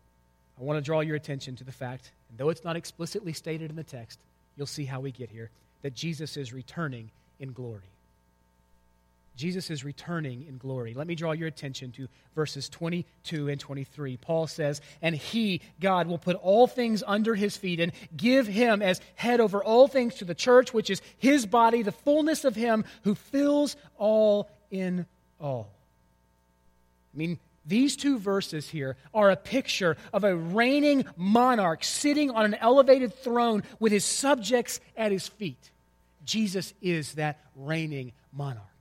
I 0.59 0.63
want 0.63 0.77
to 0.77 0.85
draw 0.85 0.99
your 1.01 1.15
attention 1.15 1.55
to 1.55 1.63
the 1.63 1.71
fact, 1.71 2.11
and 2.29 2.37
though 2.37 2.49
it's 2.49 2.63
not 2.63 2.75
explicitly 2.75 3.33
stated 3.33 3.69
in 3.69 3.75
the 3.75 3.83
text, 3.83 4.19
you'll 4.55 4.67
see 4.67 4.85
how 4.85 4.99
we 4.99 5.11
get 5.11 5.29
here, 5.29 5.49
that 5.81 5.93
Jesus 5.93 6.37
is 6.37 6.53
returning 6.53 7.09
in 7.39 7.51
glory. 7.51 7.81
Jesus 9.35 9.69
is 9.69 9.83
returning 9.83 10.45
in 10.47 10.57
glory. 10.57 10.93
Let 10.93 11.07
me 11.07 11.15
draw 11.15 11.33
your 11.33 11.47
attention 11.47 11.91
to 11.93 12.07
verses 12.35 12.69
22 12.69 13.49
and 13.49 13.59
23. 13.59 14.17
Paul 14.17 14.47
says, 14.47 14.81
And 15.01 15.15
he, 15.15 15.61
God, 15.79 16.07
will 16.07 16.17
put 16.17 16.37
all 16.37 16.67
things 16.67 17.03
under 17.05 17.35
his 17.35 17.57
feet 17.57 17.79
and 17.79 17.91
give 18.15 18.47
him 18.47 18.81
as 18.81 19.01
head 19.15 19.41
over 19.41 19.63
all 19.63 19.87
things 19.87 20.15
to 20.15 20.25
the 20.25 20.35
church, 20.35 20.73
which 20.73 20.89
is 20.89 21.01
his 21.17 21.45
body, 21.45 21.81
the 21.83 21.91
fullness 21.91 22.45
of 22.45 22.55
him 22.55 22.85
who 23.03 23.15
fills 23.15 23.75
all 23.97 24.49
in 24.71 25.05
all. 25.39 25.69
I 27.13 27.17
mean, 27.17 27.39
these 27.65 27.95
two 27.95 28.19
verses 28.19 28.69
here 28.69 28.95
are 29.13 29.31
a 29.31 29.35
picture 29.35 29.97
of 30.13 30.23
a 30.23 30.35
reigning 30.35 31.05
monarch 31.17 31.83
sitting 31.83 32.29
on 32.31 32.45
an 32.45 32.53
elevated 32.55 33.13
throne 33.13 33.63
with 33.79 33.91
his 33.91 34.05
subjects 34.05 34.79
at 34.95 35.11
his 35.11 35.27
feet. 35.27 35.71
Jesus 36.23 36.73
is 36.81 37.13
that 37.13 37.39
reigning 37.55 38.11
monarch. 38.31 38.74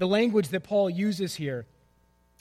The 0.00 0.08
language 0.08 0.48
that 0.48 0.62
Paul 0.62 0.88
uses 0.88 1.34
here 1.34 1.66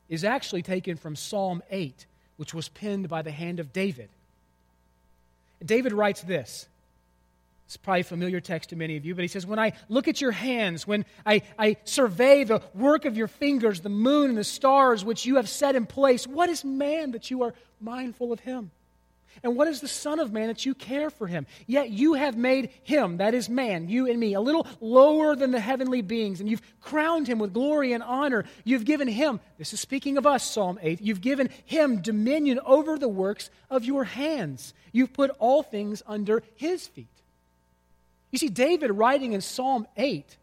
is 0.08 0.24
actually 0.24 0.62
taken 0.62 0.96
from 0.96 1.18
Psalm 1.18 1.62
8, 1.70 2.06
which 2.38 2.54
was 2.54 2.70
penned 2.70 3.10
by 3.10 3.22
the 3.22 3.32
hand 3.32 3.60
of 3.60 3.74
David. 3.74 4.08
David 5.64 5.92
writes 5.92 6.22
this. 6.22 6.70
It's 7.66 7.76
probably 7.76 8.00
a 8.00 8.06
familiar 8.06 8.40
text 8.40 8.70
to 8.70 8.78
many 8.78 8.96
of 8.96 9.06
you, 9.06 9.14
but 9.14 9.24
he 9.24 9.28
says, 9.28 9.46
When 9.46 9.60
I 9.60 9.74
look 9.90 10.08
at 10.08 10.22
your 10.22 10.32
hands, 10.32 10.88
when 10.88 11.04
I, 11.26 11.42
I 11.60 11.76
survey 11.84 12.46
the 12.46 12.62
work 12.74 13.04
of 13.04 13.18
your 13.18 13.28
fingers, 13.28 13.82
the 13.82 13.90
moon 13.90 14.30
and 14.30 14.38
the 14.38 14.46
stars 14.46 15.04
which 15.04 15.26
you 15.26 15.36
have 15.36 15.50
set 15.50 15.76
in 15.76 15.86
place, 15.86 16.26
what 16.26 16.48
is 16.48 16.64
man 16.64 17.12
that 17.12 17.30
you 17.30 17.44
are 17.44 17.54
mindful 17.82 18.32
of 18.32 18.40
him? 18.40 18.72
And 19.44 19.56
what 19.56 19.68
is 19.68 19.80
the 19.80 19.88
Son 19.88 20.20
of 20.20 20.34
Man 20.34 20.48
that 20.48 20.66
you 20.66 20.74
care 20.74 21.10
for 21.10 21.28
him? 21.28 21.46
Yet 21.66 21.92
you 21.92 22.16
have 22.16 22.36
made 22.36 22.72
him, 22.84 23.18
that 23.18 23.34
is 23.34 23.48
man, 23.48 23.88
you 23.88 24.10
and 24.10 24.20
me, 24.20 24.34
a 24.34 24.42
little 24.42 24.68
lower 24.82 25.36
than 25.36 25.52
the 25.52 25.60
heavenly 25.60 26.02
beings, 26.02 26.40
and 26.42 26.50
you've 26.50 26.62
crowned 26.82 27.28
him 27.28 27.40
with 27.40 27.54
glory 27.54 27.94
and 27.94 28.04
honor. 28.04 28.46
You've 28.64 28.86
given 28.86 29.08
him, 29.08 29.40
this 29.58 29.74
is 29.74 29.80
speaking 29.80 30.18
of 30.18 30.28
us, 30.28 30.50
Psalm 30.50 30.78
8, 30.82 31.02
you've 31.02 31.22
given 31.22 31.50
him 31.66 32.02
dominion 32.02 32.60
over 32.66 32.98
the 32.98 33.08
works 33.08 33.50
of 33.70 33.86
your 33.86 34.04
hands. 34.04 34.74
You've 34.92 35.14
put 35.14 35.32
all 35.40 35.64
things 35.64 36.04
under 36.06 36.44
his 36.56 36.88
feet. 36.88 37.08
You 38.32 38.40
see, 38.40 38.50
David 38.50 38.92
writing 38.92 39.34
in 39.34 39.42
Psalm 39.42 39.88
8 39.96 40.38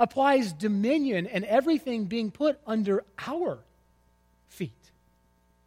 applies 0.00 0.52
dominion 0.52 1.26
and 1.26 1.44
everything 1.44 2.06
being 2.06 2.30
put 2.30 2.58
under 2.66 3.04
our 3.26 3.58
feet. 4.48 4.72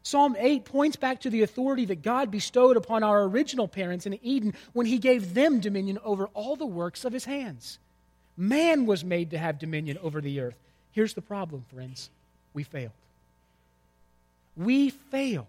Psalm 0.05 0.35
8 0.37 0.65
points 0.65 0.95
back 0.95 1.21
to 1.21 1.31
the 1.31 1.41
authority 1.41 1.85
that 1.85 2.03
God 2.03 2.29
bestowed 2.29 2.77
upon 2.77 3.01
our 3.01 3.23
original 3.23 3.67
parents 3.67 4.05
in 4.05 4.19
Eden 4.23 4.53
when 4.71 4.85
he 4.85 4.99
gave 4.99 5.33
them 5.33 5.59
dominion 5.59 5.97
over 6.03 6.27
all 6.35 6.55
the 6.55 6.63
works 6.63 7.05
of 7.05 7.11
his 7.11 7.25
hands. 7.25 7.79
Man 8.37 8.85
was 8.85 9.03
made 9.03 9.31
to 9.31 9.39
have 9.39 9.57
dominion 9.57 9.97
over 10.03 10.21
the 10.21 10.41
earth. 10.41 10.59
Here's 10.91 11.15
the 11.15 11.23
problem, 11.23 11.65
friends 11.73 12.11
we 12.53 12.61
failed. 12.61 12.91
We 14.55 14.91
failed 14.91 15.47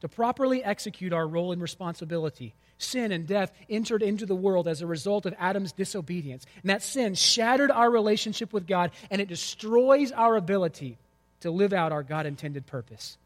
to 0.00 0.08
properly 0.08 0.62
execute 0.62 1.12
our 1.12 1.26
role 1.26 1.50
and 1.50 1.60
responsibility. 1.60 2.54
sin 2.80 3.10
and 3.10 3.26
death 3.26 3.50
entered 3.68 4.04
into 4.04 4.26
the 4.26 4.36
world 4.36 4.68
as 4.68 4.80
a 4.80 4.86
result 4.86 5.26
of 5.26 5.34
Adam's 5.40 5.72
disobedience. 5.72 6.46
And 6.62 6.70
that 6.70 6.84
sin 6.84 7.16
shattered 7.16 7.72
our 7.72 7.90
relationship 7.90 8.52
with 8.52 8.68
God 8.68 8.92
and 9.10 9.20
it 9.20 9.26
destroys 9.26 10.12
our 10.12 10.36
ability 10.36 10.98
to 11.40 11.50
live 11.50 11.72
out 11.72 11.90
our 11.90 12.04
God 12.04 12.26
intended 12.26 12.64
purpose. 12.64 13.18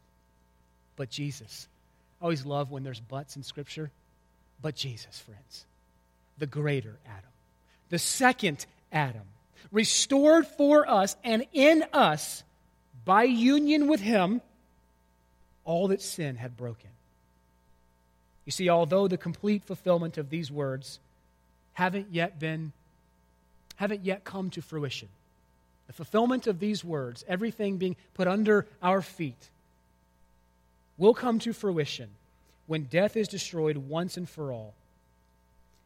But 0.95 1.09
Jesus. 1.09 1.67
I 2.21 2.25
always 2.25 2.45
love 2.45 2.71
when 2.71 2.83
there's 2.83 2.99
buts 2.99 3.35
in 3.35 3.43
Scripture. 3.43 3.91
But 4.61 4.75
Jesus, 4.75 5.19
friends, 5.19 5.65
the 6.37 6.47
greater 6.47 6.95
Adam, 7.05 7.29
the 7.89 7.99
second 7.99 8.65
Adam, 8.91 9.23
restored 9.71 10.47
for 10.47 10.89
us 10.89 11.15
and 11.23 11.45
in 11.51 11.83
us 11.91 12.43
by 13.05 13.23
union 13.23 13.87
with 13.87 13.99
him 13.99 14.41
all 15.65 15.89
that 15.89 16.01
sin 16.01 16.35
had 16.35 16.55
broken. 16.55 16.89
You 18.45 18.51
see, 18.51 18.69
although 18.69 19.07
the 19.07 19.17
complete 19.17 19.63
fulfillment 19.63 20.17
of 20.17 20.29
these 20.29 20.51
words 20.51 20.99
haven't 21.73 22.07
yet 22.11 22.39
been, 22.39 22.71
haven't 23.75 24.05
yet 24.05 24.23
come 24.23 24.49
to 24.51 24.61
fruition, 24.61 25.09
the 25.87 25.93
fulfillment 25.93 26.47
of 26.47 26.59
these 26.59 26.83
words, 26.83 27.23
everything 27.27 27.77
being 27.77 27.95
put 28.13 28.27
under 28.27 28.65
our 28.81 29.01
feet, 29.01 29.49
will 30.97 31.13
come 31.13 31.39
to 31.39 31.53
fruition 31.53 32.09
when 32.67 32.83
death 32.83 33.17
is 33.17 33.27
destroyed 33.27 33.77
once 33.77 34.17
and 34.17 34.29
for 34.29 34.51
all, 34.51 34.73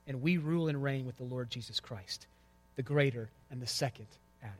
and 0.07 0.21
we 0.21 0.37
rule 0.37 0.67
and 0.67 0.81
reign 0.81 1.05
with 1.05 1.17
the 1.17 1.23
Lord 1.23 1.49
Jesus 1.49 1.79
Christ, 1.79 2.27
the 2.75 2.83
greater 2.83 3.29
and 3.49 3.61
the 3.61 3.67
second 3.67 4.07
Adam. 4.41 4.55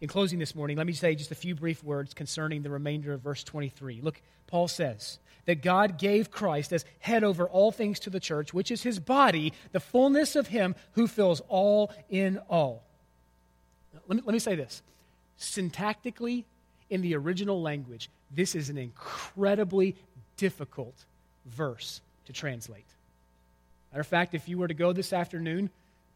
In 0.00 0.08
closing 0.08 0.38
this 0.38 0.54
morning, 0.54 0.76
let 0.76 0.86
me 0.86 0.92
say 0.92 1.14
just 1.14 1.30
a 1.30 1.36
few 1.36 1.54
brief 1.54 1.84
words 1.84 2.14
concerning 2.14 2.62
the 2.62 2.70
remainder 2.70 3.12
of 3.12 3.20
verse 3.20 3.44
23. 3.44 4.00
Look, 4.02 4.20
Paul 4.46 4.68
says 4.68 5.18
that 5.44 5.62
God 5.62 5.98
gave 5.98 6.30
Christ 6.30 6.72
as 6.72 6.84
head 7.00 7.24
over 7.24 7.48
all 7.48 7.72
things 7.72 8.00
to 8.00 8.10
the 8.10 8.20
church, 8.20 8.54
which 8.54 8.70
is 8.70 8.82
his 8.82 8.98
body, 8.98 9.52
the 9.72 9.80
fullness 9.80 10.36
of 10.36 10.48
him 10.48 10.74
who 10.92 11.06
fills 11.06 11.42
all 11.48 11.92
in 12.08 12.38
all. 12.48 12.82
Let 14.08 14.16
me, 14.16 14.22
let 14.24 14.32
me 14.32 14.38
say 14.38 14.54
this. 14.54 14.82
Syntactically, 15.38 16.44
in 16.88 17.02
the 17.02 17.14
original 17.14 17.60
language, 17.62 18.10
this 18.30 18.54
is 18.54 18.70
an 18.70 18.78
incredibly 18.78 19.96
difficult 20.36 21.04
verse 21.46 22.00
to 22.26 22.32
translate. 22.32 22.86
Matter 23.92 24.00
of 24.00 24.06
fact, 24.06 24.34
if 24.34 24.48
you 24.48 24.58
were 24.58 24.68
to 24.68 24.74
go 24.74 24.92
this 24.92 25.12
afternoon 25.12 25.70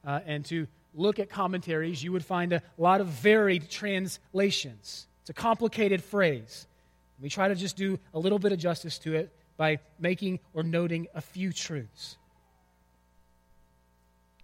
uh, 0.07 0.21
and 0.27 0.45
to 0.47 0.67
look 0.95 1.19
at 1.19 1.29
commentaries, 1.29 2.03
you 2.03 2.13
would 2.13 2.25
find 2.25 2.53
a 2.53 2.63
lot 2.79 3.01
of 3.01 3.09
varied 3.09 3.69
translations. 3.69 5.07
It's 5.23 5.31
a 5.31 5.35
complicated 5.35 6.03
phrase. 6.03 6.67
We 7.21 7.29
try 7.29 7.49
to 7.49 7.55
just 7.55 7.77
do 7.77 7.99
a 8.13 8.19
little 8.19 8.39
bit 8.39 8.53
of 8.53 8.59
justice 8.59 8.99
to 9.01 9.15
it 9.15 9.33
by 9.57 9.79
making 9.99 10.41
or 10.53 10.63
noting 10.63 11.09
a 11.15 11.21
few 11.21 11.53
truths. 11.53 12.17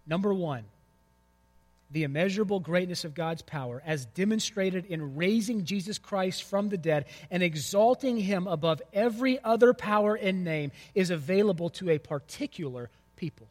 Number 0.06 0.32
one, 0.34 0.64
the 1.91 2.05
immeasurable 2.05 2.61
greatness 2.61 3.05
of 3.05 3.14
God's 3.14 3.43
power, 3.43 3.82
as 3.84 4.07
demonstrated 4.07 4.86
in 4.86 5.16
raising 5.16 5.64
Jesus 5.64 5.99
Christ 5.99 6.45
from 6.45 6.68
the 6.68 6.78
dead 6.78 7.07
and 7.30 7.43
exalting 7.43 8.16
him 8.16 8.47
above 8.47 8.80
every 8.93 9.43
other 9.43 9.74
power 9.74 10.14
and 10.14 10.45
name, 10.45 10.70
is 10.95 11.11
available 11.11 11.70
to 11.70 11.91
a 11.91 11.99
particular 11.99 12.91
people. 13.16 13.49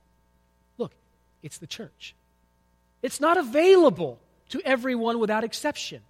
Look, 0.77 0.93
it's 1.43 1.57
the 1.57 1.67
church. 1.67 2.15
It's 3.01 3.19
not 3.19 3.37
available 3.37 4.19
to 4.49 4.61
everyone 4.63 5.19
without 5.19 5.43
exception. 5.43 6.01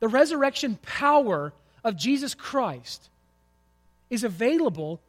The 0.00 0.08
resurrection 0.08 0.78
power 0.80 1.52
of 1.84 1.96
Jesus 1.96 2.34
Christ 2.34 3.08
is 4.10 4.24
available 4.24 5.00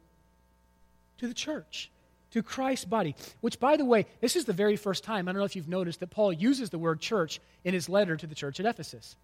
to 1.18 1.28
the 1.28 1.34
church, 1.34 1.90
to 2.32 2.42
Christ's 2.42 2.84
body. 2.84 3.14
Which, 3.40 3.58
by 3.58 3.76
the 3.76 3.84
way, 3.84 4.06
this 4.20 4.36
is 4.36 4.44
the 4.44 4.52
very 4.52 4.76
first 4.76 5.04
time, 5.04 5.28
I 5.28 5.32
don't 5.32 5.40
know 5.40 5.44
if 5.44 5.56
you've 5.56 5.68
noticed, 5.68 6.00
that 6.00 6.10
Paul 6.10 6.32
uses 6.32 6.70
the 6.70 6.78
word 6.78 7.00
church 7.00 7.40
in 7.64 7.74
his 7.74 7.88
letter 7.88 8.16
to 8.16 8.26
the 8.26 8.34
church 8.34 8.60
at 8.60 8.66
Ephesus. 8.66 9.16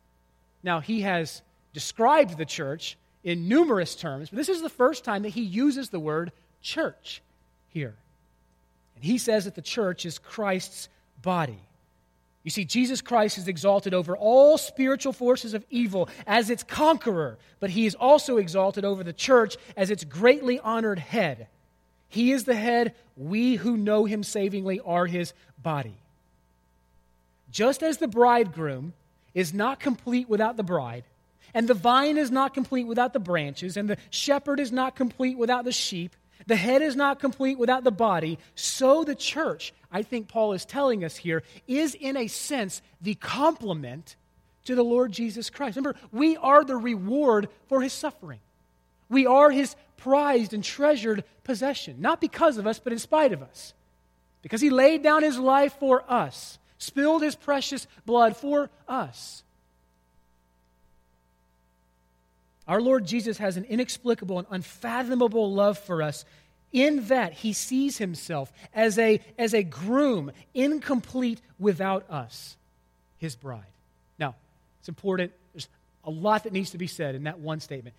Now, 0.62 0.80
he 0.80 1.02
has 1.02 1.42
described 1.72 2.36
the 2.38 2.44
church 2.44 2.96
in 3.22 3.48
numerous 3.48 3.94
terms, 3.94 4.30
but 4.30 4.36
this 4.36 4.48
is 4.48 4.62
the 4.62 4.68
first 4.68 5.04
time 5.04 5.22
that 5.22 5.30
he 5.30 5.42
uses 5.42 5.90
the 5.90 6.00
word 6.00 6.32
church 6.62 7.22
here. 7.68 7.94
And 8.94 9.04
he 9.04 9.18
says 9.18 9.44
that 9.44 9.54
the 9.54 9.62
church 9.62 10.06
is 10.06 10.18
Christ's 10.18 10.88
body. 11.22 11.60
You 12.42 12.50
see, 12.50 12.64
Jesus 12.64 13.00
Christ 13.00 13.38
is 13.38 13.48
exalted 13.48 13.92
over 13.92 14.16
all 14.16 14.56
spiritual 14.56 15.12
forces 15.12 15.52
of 15.52 15.64
evil 15.68 16.08
as 16.28 16.48
its 16.48 16.62
conqueror, 16.62 17.38
but 17.58 17.70
he 17.70 17.86
is 17.86 17.96
also 17.96 18.36
exalted 18.36 18.84
over 18.84 19.02
the 19.02 19.12
church 19.12 19.56
as 19.76 19.90
its 19.90 20.04
greatly 20.04 20.60
honored 20.60 21.00
head. 21.00 21.48
He 22.08 22.32
is 22.32 22.44
the 22.44 22.54
head. 22.54 22.94
We 23.16 23.56
who 23.56 23.76
know 23.76 24.04
him 24.04 24.22
savingly 24.22 24.80
are 24.80 25.06
his 25.06 25.32
body. 25.62 25.94
Just 27.50 27.82
as 27.82 27.98
the 27.98 28.08
bridegroom 28.08 28.92
is 29.34 29.54
not 29.54 29.80
complete 29.80 30.28
without 30.28 30.56
the 30.56 30.62
bride, 30.62 31.04
and 31.54 31.68
the 31.68 31.74
vine 31.74 32.18
is 32.18 32.30
not 32.30 32.54
complete 32.54 32.86
without 32.86 33.12
the 33.12 33.18
branches, 33.18 33.76
and 33.76 33.88
the 33.88 33.96
shepherd 34.10 34.60
is 34.60 34.72
not 34.72 34.94
complete 34.94 35.38
without 35.38 35.64
the 35.64 35.72
sheep, 35.72 36.14
the 36.46 36.56
head 36.56 36.82
is 36.82 36.96
not 36.96 37.18
complete 37.18 37.58
without 37.58 37.82
the 37.82 37.90
body, 37.90 38.38
so 38.54 39.04
the 39.04 39.14
church, 39.14 39.72
I 39.90 40.02
think 40.02 40.28
Paul 40.28 40.52
is 40.52 40.64
telling 40.64 41.04
us 41.04 41.16
here, 41.16 41.42
is 41.66 41.94
in 41.94 42.16
a 42.16 42.28
sense 42.28 42.82
the 43.00 43.14
complement 43.14 44.16
to 44.66 44.74
the 44.74 44.84
Lord 44.84 45.12
Jesus 45.12 45.50
Christ. 45.50 45.76
Remember, 45.76 45.98
we 46.12 46.36
are 46.36 46.64
the 46.64 46.76
reward 46.76 47.48
for 47.68 47.80
his 47.80 47.92
suffering. 47.92 48.40
We 49.08 49.26
are 49.26 49.50
his 49.50 49.76
prized 50.06 50.54
and 50.54 50.62
treasured 50.62 51.24
possession, 51.42 51.96
not 51.98 52.20
because 52.20 52.58
of 52.58 52.66
us, 52.66 52.78
but 52.78 52.92
in 52.92 52.98
spite 53.00 53.32
of 53.32 53.42
us. 53.42 53.74
Because 54.40 54.60
he 54.60 54.70
laid 54.70 55.02
down 55.02 55.24
his 55.24 55.36
life 55.36 55.74
for 55.80 56.04
us, 56.08 56.60
spilled 56.78 57.22
his 57.22 57.34
precious 57.34 57.88
blood 58.04 58.36
for 58.36 58.70
us. 58.86 59.42
Our 62.68 62.80
Lord 62.80 63.04
Jesus 63.04 63.38
has 63.38 63.56
an 63.56 63.64
inexplicable 63.64 64.38
and 64.38 64.46
unfathomable 64.48 65.52
love 65.52 65.76
for 65.76 66.02
us 66.02 66.24
in 66.72 67.08
that 67.08 67.32
he 67.32 67.52
sees 67.52 67.98
himself 67.98 68.52
as 68.72 69.00
a, 69.00 69.20
as 69.36 69.54
a 69.54 69.64
groom, 69.64 70.30
incomplete 70.54 71.40
without 71.58 72.08
us, 72.08 72.56
his 73.18 73.34
bride. 73.34 73.64
Now, 74.20 74.36
it's 74.78 74.88
important. 74.88 75.32
There's 75.52 75.68
a 76.04 76.10
lot 76.10 76.44
that 76.44 76.52
needs 76.52 76.70
to 76.70 76.78
be 76.78 76.86
said 76.86 77.16
in 77.16 77.24
that 77.24 77.40
one 77.40 77.58
statement. 77.58 77.96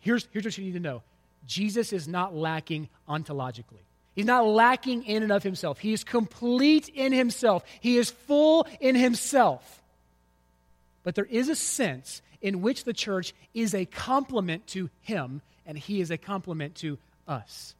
Here's, 0.00 0.28
here's 0.32 0.44
what 0.44 0.58
you 0.58 0.64
need 0.64 0.74
to 0.74 0.80
know 0.80 1.02
Jesus 1.46 1.92
is 1.92 2.08
not 2.08 2.34
lacking 2.34 2.88
ontologically. 3.08 3.84
He's 4.14 4.24
not 4.24 4.46
lacking 4.46 5.04
in 5.04 5.22
and 5.22 5.30
of 5.30 5.42
himself. 5.42 5.78
He 5.78 5.92
is 5.92 6.02
complete 6.02 6.88
in 6.88 7.12
himself. 7.12 7.64
He 7.80 7.98
is 7.98 8.10
full 8.10 8.66
in 8.80 8.94
himself. 8.94 9.82
But 11.02 11.14
there 11.14 11.26
is 11.26 11.48
a 11.48 11.54
sense 11.54 12.22
in 12.40 12.62
which 12.62 12.84
the 12.84 12.94
church 12.94 13.34
is 13.54 13.74
a 13.74 13.84
complement 13.84 14.66
to 14.68 14.90
him, 15.02 15.42
and 15.66 15.76
he 15.76 16.00
is 16.00 16.10
a 16.10 16.18
complement 16.18 16.76
to 16.76 16.98
us. 17.28 17.74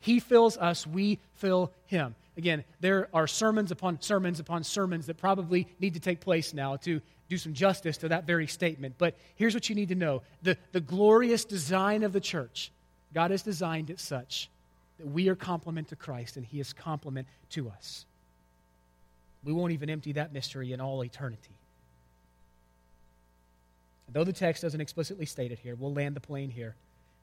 He 0.00 0.18
fills 0.18 0.56
us, 0.56 0.86
we 0.86 1.18
fill 1.34 1.72
him. 1.86 2.14
Again, 2.36 2.64
there 2.80 3.08
are 3.12 3.26
sermons 3.26 3.70
upon 3.70 4.00
sermons 4.00 4.40
upon 4.40 4.64
sermons 4.64 5.06
that 5.06 5.18
probably 5.18 5.68
need 5.78 5.94
to 5.94 6.00
take 6.00 6.20
place 6.20 6.54
now 6.54 6.76
to 6.76 7.02
do 7.28 7.36
some 7.36 7.52
justice 7.52 7.98
to 7.98 8.08
that 8.08 8.26
very 8.26 8.46
statement. 8.46 8.94
But 8.96 9.14
here's 9.36 9.52
what 9.52 9.68
you 9.68 9.74
need 9.74 9.90
to 9.90 9.94
know 9.94 10.22
the, 10.42 10.56
the 10.72 10.80
glorious 10.80 11.44
design 11.44 12.02
of 12.02 12.12
the 12.12 12.20
church. 12.20 12.72
God 13.12 13.30
has 13.30 13.42
designed 13.42 13.90
it 13.90 14.00
such 14.00 14.48
that 14.98 15.06
we 15.06 15.28
are 15.28 15.34
complement 15.34 15.88
to 15.88 15.96
Christ 15.96 16.36
and 16.36 16.44
he 16.44 16.60
is 16.60 16.72
complement 16.72 17.26
to 17.50 17.68
us. 17.68 18.06
We 19.42 19.52
won't 19.52 19.72
even 19.72 19.90
empty 19.90 20.12
that 20.12 20.32
mystery 20.32 20.72
in 20.72 20.80
all 20.80 21.04
eternity. 21.04 21.54
Though 24.12 24.24
the 24.24 24.32
text 24.32 24.62
doesn't 24.62 24.80
explicitly 24.80 25.26
state 25.26 25.52
it 25.52 25.60
here, 25.60 25.74
we'll 25.74 25.94
land 25.94 26.16
the 26.16 26.20
plane 26.20 26.50
here. 26.50 26.74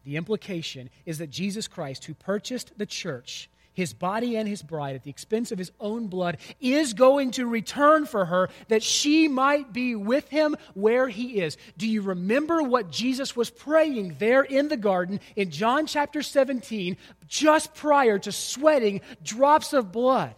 The 0.06 0.16
implication 0.16 0.90
is 1.06 1.18
that 1.18 1.30
Jesus 1.30 1.68
Christ, 1.68 2.06
who 2.06 2.14
purchased 2.14 2.72
the 2.78 2.86
church, 2.86 3.50
his 3.78 3.94
body 3.94 4.36
and 4.36 4.48
his 4.48 4.64
bride 4.64 4.96
at 4.96 5.04
the 5.04 5.12
expense 5.12 5.52
of 5.52 5.60
his 5.60 5.72
own 5.80 6.08
blood, 6.08 6.38
is 6.60 6.96
going 6.96 7.30
to 7.30 7.46
return 7.46 8.08
for 8.08 8.26
her 8.26 8.50
that 8.70 8.82
she 8.82 9.28
might 9.28 9.72
be 9.72 9.94
with 9.94 10.28
him 10.30 10.56
where 10.74 11.08
he 11.08 11.40
is. 11.42 11.58
Do 11.78 11.88
you 11.88 12.02
remember 12.02 12.64
what 12.64 12.90
Jesus 12.90 13.36
was 13.36 13.52
praying 13.52 14.16
there 14.18 14.42
in 14.42 14.68
the 14.68 14.78
garden 14.78 15.20
in 15.36 15.52
John 15.52 15.86
chapter 15.86 16.24
17, 16.24 16.98
just 17.28 17.76
prior 17.76 18.18
to 18.18 18.32
sweating 18.32 19.02
drops 19.24 19.74
of 19.74 19.92
blood? 19.92 20.34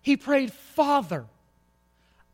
He 0.00 0.16
prayed, 0.16 0.54
Father, 0.54 1.26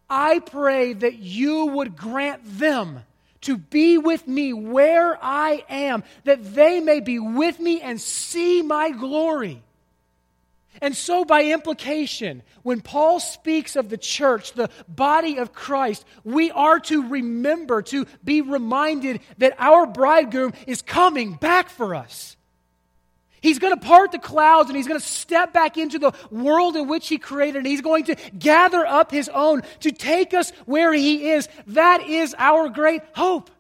I 0.08 0.38
pray 0.38 0.92
that 0.92 1.16
you 1.16 1.66
would 1.66 1.96
grant 1.96 2.42
them 2.44 3.00
to 3.42 3.56
be 3.56 3.98
with 3.98 4.26
me 4.26 4.52
where 4.52 5.18
I 5.22 5.64
am, 5.68 6.04
that 6.24 6.54
they 6.54 6.80
may 6.80 7.00
be 7.00 7.18
with 7.18 7.60
me 7.60 7.80
and 7.80 8.00
see 8.00 8.62
my 8.62 8.90
glory. 8.90 9.62
And 10.80 10.96
so, 10.96 11.24
by 11.24 11.44
implication, 11.44 12.42
when 12.62 12.80
Paul 12.80 13.20
speaks 13.20 13.76
of 13.76 13.88
the 13.88 13.98
church, 13.98 14.52
the 14.52 14.70
body 14.88 15.36
of 15.36 15.52
Christ, 15.52 16.04
we 16.24 16.50
are 16.50 16.80
to 16.80 17.08
remember, 17.08 17.82
to 17.82 18.06
be 18.24 18.40
reminded 18.40 19.20
that 19.38 19.54
our 19.58 19.86
bridegroom 19.86 20.54
is 20.66 20.82
coming 20.82 21.34
back 21.34 21.68
for 21.68 21.94
us. 21.94 22.36
He's 23.42 23.58
going 23.58 23.74
to 23.74 23.80
part 23.80 24.12
the 24.12 24.20
clouds 24.20 24.70
and 24.70 24.76
he's 24.76 24.86
going 24.86 25.00
to 25.00 25.06
step 25.06 25.52
back 25.52 25.76
into 25.76 25.98
the 25.98 26.12
world 26.30 26.76
in 26.76 26.86
which 26.86 27.08
he 27.08 27.18
created 27.18 27.56
and 27.56 27.66
he's 27.66 27.80
going 27.80 28.04
to 28.04 28.14
gather 28.38 28.86
up 28.86 29.10
his 29.10 29.28
own 29.28 29.62
to 29.80 29.90
take 29.90 30.32
us 30.32 30.50
where 30.64 30.92
he 30.92 31.30
is. 31.30 31.48
That 31.66 32.06
is 32.06 32.36
our 32.38 32.68
great 32.68 33.02
hope. 33.16 33.50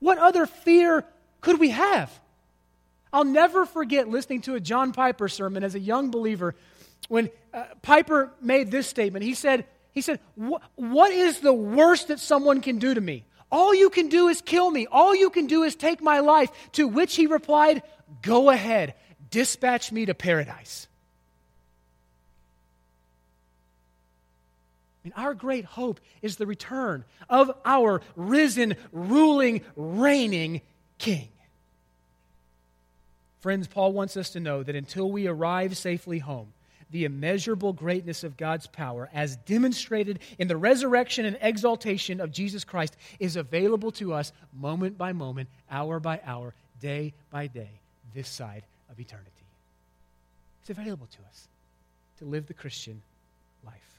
What 0.00 0.18
other 0.18 0.46
fear 0.46 1.04
could 1.40 1.60
we 1.60 1.70
have? 1.70 2.10
I'll 3.12 3.24
never 3.24 3.64
forget 3.64 4.08
listening 4.08 4.40
to 4.42 4.56
a 4.56 4.60
John 4.60 4.92
Piper 4.92 5.28
sermon 5.28 5.62
as 5.62 5.76
a 5.76 5.80
young 5.80 6.10
believer 6.10 6.56
when 7.08 7.30
uh, 7.54 7.64
Piper 7.82 8.30
made 8.40 8.72
this 8.72 8.88
statement. 8.88 9.24
He 9.24 9.34
said, 9.34 9.64
he 9.92 10.00
said, 10.00 10.18
What 10.34 11.12
is 11.12 11.38
the 11.38 11.52
worst 11.52 12.08
that 12.08 12.18
someone 12.18 12.60
can 12.60 12.78
do 12.78 12.94
to 12.94 13.00
me? 13.00 13.24
All 13.52 13.74
you 13.74 13.90
can 13.90 14.08
do 14.08 14.28
is 14.28 14.40
kill 14.40 14.70
me. 14.70 14.86
All 14.90 15.14
you 15.14 15.30
can 15.30 15.46
do 15.46 15.62
is 15.62 15.74
take 15.74 16.00
my 16.00 16.20
life. 16.20 16.50
To 16.72 16.86
which 16.86 17.16
he 17.16 17.26
replied, 17.26 17.82
Go 18.22 18.50
ahead, 18.50 18.94
dispatch 19.30 19.90
me 19.90 20.06
to 20.06 20.14
paradise. 20.14 20.86
I 25.02 25.08
mean, 25.08 25.12
our 25.16 25.34
great 25.34 25.64
hope 25.64 26.00
is 26.20 26.36
the 26.36 26.46
return 26.46 27.04
of 27.28 27.50
our 27.64 28.02
risen, 28.16 28.76
ruling, 28.92 29.62
reigning 29.74 30.60
King. 30.98 31.28
Friends, 33.40 33.66
Paul 33.66 33.92
wants 33.94 34.18
us 34.18 34.30
to 34.30 34.40
know 34.40 34.62
that 34.62 34.76
until 34.76 35.10
we 35.10 35.26
arrive 35.26 35.76
safely 35.78 36.18
home, 36.18 36.52
the 36.90 37.04
immeasurable 37.04 37.72
greatness 37.72 38.24
of 38.24 38.36
God's 38.36 38.66
power, 38.66 39.08
as 39.12 39.36
demonstrated 39.36 40.18
in 40.38 40.48
the 40.48 40.56
resurrection 40.56 41.24
and 41.24 41.38
exaltation 41.40 42.20
of 42.20 42.32
Jesus 42.32 42.64
Christ, 42.64 42.96
is 43.18 43.36
available 43.36 43.92
to 43.92 44.12
us 44.12 44.32
moment 44.52 44.98
by 44.98 45.12
moment, 45.12 45.48
hour 45.70 46.00
by 46.00 46.20
hour, 46.24 46.54
day 46.80 47.12
by 47.30 47.46
day, 47.46 47.70
this 48.14 48.28
side 48.28 48.64
of 48.90 48.98
eternity. 48.98 49.30
It's 50.60 50.70
available 50.70 51.06
to 51.06 51.18
us 51.28 51.48
to 52.18 52.24
live 52.24 52.46
the 52.46 52.54
Christian 52.54 53.00
life. 53.64 53.89